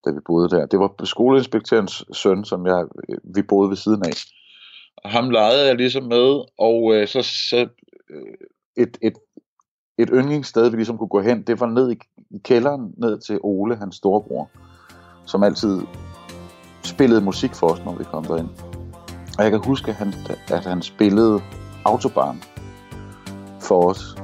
da 0.05 0.11
vi 0.11 0.19
boede 0.25 0.49
der. 0.49 0.65
Det 0.65 0.79
var 0.79 1.05
skoleinspektørens 1.05 2.05
søn, 2.13 2.45
som 2.45 2.67
jeg, 2.67 2.85
øh, 3.09 3.17
vi 3.35 3.41
boede 3.41 3.69
ved 3.69 3.77
siden 3.77 4.05
af. 4.05 4.13
Og 4.97 5.09
ham 5.11 5.29
legede 5.29 5.67
jeg 5.67 5.75
ligesom 5.75 6.03
med, 6.03 6.43
og 6.57 6.95
øh, 6.95 7.07
så, 7.07 7.21
så 7.21 7.67
øh, 8.09 8.33
et, 8.77 8.97
et, 9.01 9.13
et 9.97 10.09
yndlingssted, 10.13 10.69
vi 10.69 10.75
ligesom 10.75 10.97
kunne 10.97 11.07
gå 11.07 11.21
hen, 11.21 11.43
det 11.43 11.59
var 11.59 11.67
ned 11.67 11.91
i, 11.91 11.97
i 12.29 12.37
kælderen, 12.43 12.93
ned 12.97 13.19
til 13.19 13.39
Ole, 13.43 13.75
hans 13.75 13.95
storebror, 13.95 14.49
som 15.25 15.43
altid 15.43 15.81
spillede 16.83 17.21
musik 17.21 17.53
for 17.53 17.67
os, 17.67 17.85
når 17.85 17.95
vi 17.95 18.03
kom 18.03 18.25
derind. 18.25 18.49
Og 19.37 19.43
jeg 19.43 19.51
kan 19.51 19.63
huske, 19.65 19.91
at 19.91 19.95
han, 19.95 20.13
at 20.47 20.65
han 20.65 20.81
spillede 20.81 21.41
Autobahn 21.85 22.43
for 23.61 23.89
os. 23.89 24.15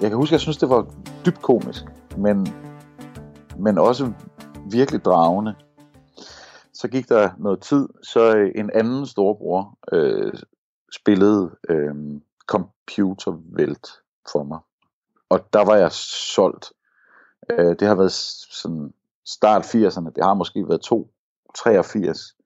Jeg 0.00 0.10
kan 0.10 0.16
huske, 0.16 0.30
at 0.30 0.32
jeg 0.32 0.40
synes, 0.40 0.56
det 0.56 0.68
var 0.68 0.86
dybt 1.26 1.42
komisk, 1.42 1.84
men, 2.16 2.46
men 3.58 3.78
også 3.78 4.12
virkelig 4.70 5.04
dragende. 5.04 5.54
Så 6.72 6.88
gik 6.88 7.08
der 7.08 7.30
noget 7.38 7.60
tid, 7.60 7.88
så 8.02 8.50
en 8.54 8.70
anden 8.74 9.06
storebror 9.06 9.78
øh, 9.92 10.32
spillede 10.92 11.50
øh, 11.68 11.94
computervælt 12.48 13.88
for 14.32 14.42
mig. 14.42 14.58
Og 15.28 15.52
der 15.52 15.64
var 15.64 15.76
jeg 15.76 15.92
solgt. 15.92 16.72
Øh, 17.50 17.76
det 17.78 17.88
har 17.88 17.94
været 17.94 18.12
sådan 18.12 18.94
start 19.26 19.74
80'erne, 19.74 20.10
det 20.16 20.24
har 20.24 20.34
måske 20.34 20.68
været 20.68 20.80
2, 20.80 21.10
83, 21.54 22.36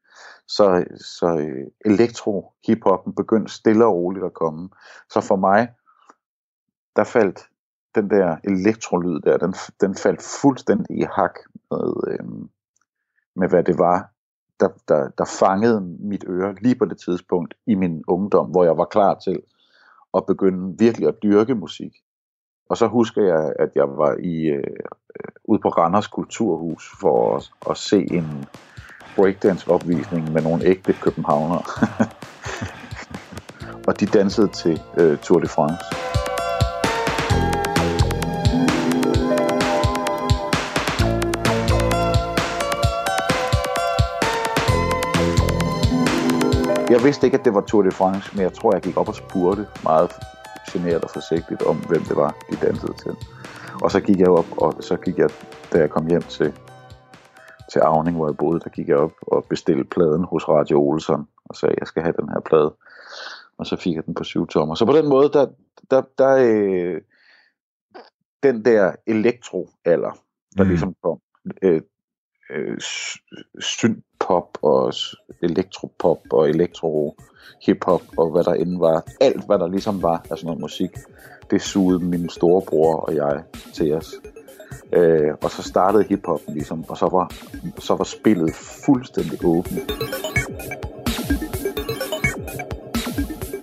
så, 0.48 0.84
så 1.18 1.36
øh, 1.38 1.66
elektro 1.84 2.52
hiphoppen 2.66 3.14
begyndte 3.14 3.52
stille 3.52 3.86
og 3.86 3.94
roligt 3.94 4.24
at 4.24 4.34
komme. 4.34 4.68
Så 5.10 5.20
for 5.20 5.36
mig, 5.36 5.68
der 6.96 7.04
faldt 7.04 7.48
den 7.94 8.10
der 8.10 8.36
elektrolyd 8.44 9.20
der, 9.20 9.36
den, 9.36 9.54
den 9.80 9.94
faldt 9.94 10.22
fuldstændig 10.42 10.98
i 10.98 11.02
hak 11.02 11.38
med, 11.70 11.92
øh, 12.08 12.26
med 13.36 13.48
hvad 13.48 13.64
det 13.64 13.78
var, 13.78 14.10
der, 14.60 14.68
der, 14.88 15.08
der 15.18 15.24
fangede 15.24 15.80
mit 15.80 16.24
øre 16.26 16.54
lige 16.54 16.74
på 16.74 16.84
det 16.84 16.98
tidspunkt 16.98 17.54
i 17.66 17.74
min 17.74 18.04
ungdom, 18.08 18.50
hvor 18.50 18.64
jeg 18.64 18.76
var 18.76 18.84
klar 18.84 19.14
til 19.18 19.42
at 20.16 20.26
begynde 20.26 20.78
virkelig 20.78 21.08
at 21.08 21.22
dyrke 21.22 21.54
musik. 21.54 21.92
Og 22.70 22.76
så 22.76 22.86
husker 22.86 23.22
jeg, 23.22 23.52
at 23.58 23.70
jeg 23.74 23.88
var 23.88 24.16
i 24.22 24.44
øh, 24.44 24.58
øh 24.58 25.32
ude 25.44 25.60
på 25.60 25.68
Randers 25.68 26.06
Kulturhus 26.06 26.90
for 27.00 27.36
at, 27.36 27.50
at 27.70 27.76
se 27.76 28.06
en 28.10 28.44
breakdance-opvisning 29.16 30.32
med 30.32 30.42
nogle 30.42 30.64
ægte 30.64 30.92
københavnere. 30.92 31.62
og 33.88 34.00
de 34.00 34.06
dansede 34.06 34.48
til 34.48 34.82
øh, 34.98 35.18
Tour 35.18 35.40
de 35.40 35.48
France. 35.48 36.11
Jeg 46.92 47.04
vidste 47.04 47.26
ikke, 47.26 47.38
at 47.38 47.44
det 47.44 47.54
var 47.54 47.60
Tour 47.60 47.82
de 47.82 47.90
France, 47.90 48.36
men 48.36 48.42
jeg 48.42 48.52
tror, 48.52 48.72
jeg 48.72 48.82
gik 48.82 48.96
op 48.96 49.08
og 49.08 49.14
spurgte 49.14 49.66
meget 49.82 50.10
generet 50.72 51.04
og 51.04 51.10
forsigtigt 51.10 51.62
om, 51.62 51.76
hvem 51.76 52.02
det 52.02 52.16
var, 52.16 52.36
de 52.50 52.56
dansede 52.66 52.94
til. 53.02 53.14
Og 53.82 53.90
så 53.90 54.00
gik 54.00 54.18
jeg 54.18 54.28
op, 54.28 54.44
og 54.56 54.74
så 54.80 54.96
gik 54.96 55.18
jeg, 55.18 55.30
da 55.72 55.78
jeg 55.78 55.90
kom 55.90 56.06
hjem 56.06 56.22
til, 56.22 56.52
til 57.72 57.78
Avning, 57.78 58.16
hvor 58.16 58.28
jeg 58.28 58.36
boede, 58.36 58.60
der 58.60 58.70
gik 58.70 58.88
jeg 58.88 58.96
op 58.96 59.12
og 59.22 59.44
bestilte 59.44 59.84
pladen 59.84 60.24
hos 60.24 60.48
Radio 60.48 60.82
Olsen, 60.82 61.28
og 61.44 61.56
sagde, 61.56 61.74
jeg 61.80 61.86
skal 61.86 62.02
have 62.02 62.14
den 62.20 62.28
her 62.28 62.40
plade. 62.40 62.74
Og 63.58 63.66
så 63.66 63.76
fik 63.76 63.94
jeg 63.94 64.06
den 64.06 64.14
på 64.14 64.24
syv 64.24 64.46
tommer. 64.46 64.74
Så 64.74 64.86
på 64.86 64.92
den 64.92 65.08
måde, 65.08 65.28
der, 65.32 65.46
der, 65.90 66.02
der 66.18 66.36
øh, 66.40 67.00
den 68.42 68.64
der 68.64 68.92
elektro-alder, 69.06 70.12
der 70.56 70.64
mm. 70.64 70.68
ligesom 70.68 70.94
kom, 71.02 71.18
øh, 71.62 71.80
øh, 72.50 72.78
synthpop 74.22 74.58
og 74.62 74.92
elektropop 75.42 76.18
og 76.30 76.48
elektro 76.48 77.16
hiphop 77.66 78.02
og 78.16 78.30
hvad 78.30 78.44
der 78.44 78.54
end 78.54 78.78
var. 78.78 79.04
Alt 79.20 79.46
hvad 79.46 79.58
der 79.58 79.68
ligesom 79.68 80.02
var 80.02 80.24
af 80.30 80.38
sådan 80.38 80.46
noget 80.46 80.60
musik, 80.60 80.90
det 81.50 81.62
sugede 81.62 82.04
min 82.04 82.28
storebror 82.28 82.96
og 82.96 83.14
jeg 83.14 83.42
til 83.74 83.94
os. 83.94 84.14
Øh, 84.92 85.34
og 85.42 85.50
så 85.50 85.62
startede 85.62 86.04
hiphoppen 86.08 86.54
ligesom, 86.54 86.84
og 86.88 86.96
så 86.96 87.08
var, 87.08 87.32
så 87.78 87.94
var 87.94 88.04
spillet 88.04 88.54
fuldstændig 88.84 89.44
åbent. 89.44 89.92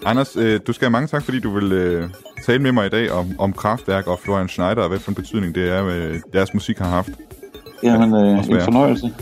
Anders, 0.06 0.36
øh, 0.36 0.60
du 0.68 0.74
skal 0.74 0.86
have 0.86 0.92
mange 0.92 1.08
tak, 1.08 1.24
fordi 1.24 1.40
du 1.40 1.50
vil 1.50 1.72
øh, 1.72 2.10
tale 2.46 2.62
med 2.62 2.72
mig 2.72 2.86
i 2.86 2.90
dag 2.90 3.12
om, 3.12 3.28
om 3.40 3.54
Kraftværk 3.54 4.08
og 4.08 4.20
Florian 4.20 4.48
Schneider, 4.48 4.82
og 4.82 4.90
hvad 4.90 5.00
for 5.00 5.12
en 5.12 5.16
betydning 5.16 5.56
det 5.56 5.70
er, 5.70 5.86
øh, 5.86 6.20
deres 6.34 6.54
musik 6.54 6.78
har 6.78 6.90
haft. 6.90 7.10
Jamen, 7.84 8.14
øh, 8.16 8.38
en 8.38 8.62
fornøjelse. 8.62 9.14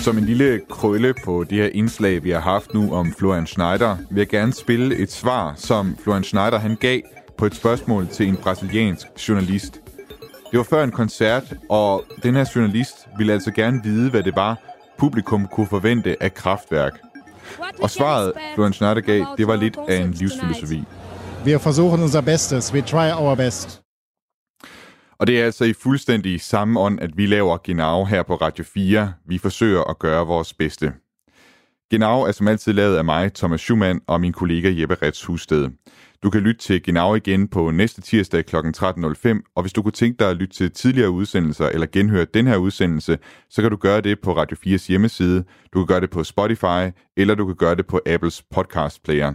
Som 0.00 0.18
en 0.18 0.24
lille 0.24 0.60
krølle 0.68 1.14
på 1.24 1.44
det 1.50 1.58
her 1.58 1.68
indslag, 1.74 2.24
vi 2.24 2.30
har 2.30 2.40
haft 2.40 2.74
nu 2.74 2.94
om 2.94 3.12
Florian 3.18 3.46
Schneider, 3.46 3.96
vil 4.10 4.20
jeg 4.20 4.28
gerne 4.28 4.52
spille 4.52 4.96
et 4.96 5.12
svar, 5.12 5.54
som 5.56 5.96
Florian 6.02 6.24
Schneider 6.24 6.58
han 6.58 6.76
gav 6.76 7.00
på 7.38 7.46
et 7.46 7.54
spørgsmål 7.54 8.08
til 8.08 8.28
en 8.28 8.36
brasiliansk 8.36 9.06
journalist. 9.28 9.80
Det 10.50 10.58
var 10.58 10.62
før 10.62 10.84
en 10.84 10.90
koncert, 10.90 11.54
og 11.68 12.04
den 12.22 12.34
her 12.34 12.50
journalist 12.54 12.94
ville 13.18 13.32
altså 13.32 13.50
gerne 13.50 13.80
vide, 13.84 14.10
hvad 14.10 14.22
det 14.22 14.36
var, 14.36 14.58
publikum 14.98 15.46
kunne 15.52 15.66
forvente 15.66 16.22
af 16.22 16.34
kraftværk. 16.34 17.00
Og 17.82 17.90
svaret, 17.90 18.32
Florian 18.54 18.72
Schneider 18.72 19.00
gav, 19.00 19.26
det 19.36 19.46
var 19.46 19.56
lidt 19.56 19.78
af 19.88 19.96
en 19.96 20.10
livsfilosofi. 20.10 20.84
Vi 21.44 21.52
versuchen 21.52 22.02
unser 22.02 22.20
Bestes. 22.20 22.74
We 22.74 22.80
try 22.80 23.10
our 23.12 23.34
best. 23.34 23.89
Og 25.20 25.26
det 25.26 25.40
er 25.40 25.44
altså 25.44 25.64
i 25.64 25.72
fuldstændig 25.72 26.40
samme 26.40 26.80
ånd, 26.80 27.00
at 27.00 27.16
vi 27.16 27.26
laver 27.26 27.56
Genau 27.56 28.04
her 28.04 28.22
på 28.22 28.34
Radio 28.34 28.64
4. 28.64 29.12
Vi 29.26 29.38
forsøger 29.38 29.82
at 29.82 29.98
gøre 29.98 30.26
vores 30.26 30.54
bedste. 30.54 30.92
Genau 31.90 32.22
er 32.22 32.32
som 32.32 32.48
altid 32.48 32.72
lavet 32.72 32.96
af 32.96 33.04
mig, 33.04 33.32
Thomas 33.32 33.60
Schumann, 33.60 34.00
og 34.06 34.20
min 34.20 34.32
kollega 34.32 34.80
Jeppe 34.80 34.94
Rets 34.94 35.24
Husted. 35.24 35.68
Du 36.22 36.30
kan 36.30 36.40
lytte 36.40 36.60
til 36.60 36.82
Genau 36.82 37.14
igen 37.14 37.48
på 37.48 37.70
næste 37.70 38.00
tirsdag 38.00 38.46
kl. 38.46 38.56
13.05, 38.56 39.52
og 39.56 39.62
hvis 39.62 39.72
du 39.72 39.82
kunne 39.82 39.92
tænke 39.92 40.18
dig 40.18 40.30
at 40.30 40.36
lytte 40.36 40.54
til 40.54 40.70
tidligere 40.70 41.10
udsendelser 41.10 41.66
eller 41.66 41.86
genhøre 41.92 42.26
den 42.34 42.46
her 42.46 42.56
udsendelse, 42.56 43.18
så 43.50 43.62
kan 43.62 43.70
du 43.70 43.76
gøre 43.76 44.00
det 44.00 44.20
på 44.20 44.36
Radio 44.36 44.56
4's 44.66 44.88
hjemmeside, 44.88 45.44
du 45.74 45.78
kan 45.78 45.86
gøre 45.86 46.00
det 46.00 46.10
på 46.10 46.24
Spotify, 46.24 46.90
eller 47.16 47.34
du 47.34 47.46
kan 47.46 47.56
gøre 47.56 47.74
det 47.74 47.86
på 47.86 48.00
Apples 48.06 48.42
podcast 48.42 49.02
player. 49.02 49.34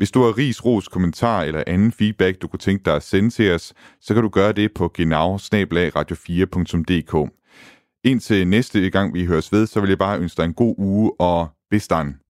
Hvis 0.00 0.10
du 0.10 0.22
har 0.22 0.38
ris, 0.38 0.64
ros, 0.64 0.88
kommentar 0.88 1.42
eller 1.42 1.64
anden 1.66 1.92
feedback, 1.92 2.42
du 2.42 2.48
kunne 2.48 2.58
tænke 2.58 2.84
dig 2.84 2.96
at 2.96 3.02
sende 3.02 3.30
til 3.30 3.52
os, 3.52 3.74
så 4.00 4.14
kan 4.14 4.22
du 4.22 4.28
gøre 4.28 4.52
det 4.52 4.74
på 4.74 4.88
genau 4.88 5.36
radio4.dk. 5.36 7.30
Indtil 8.04 8.48
næste 8.48 8.90
gang 8.90 9.14
vi 9.14 9.24
høres 9.24 9.52
ved, 9.52 9.66
så 9.66 9.80
vil 9.80 9.88
jeg 9.88 9.98
bare 9.98 10.18
ønske 10.18 10.36
dig 10.36 10.44
en 10.44 10.54
god 10.54 10.74
uge 10.78 11.12
og 11.20 11.48
bis 11.70 11.88
dann. 11.88 12.20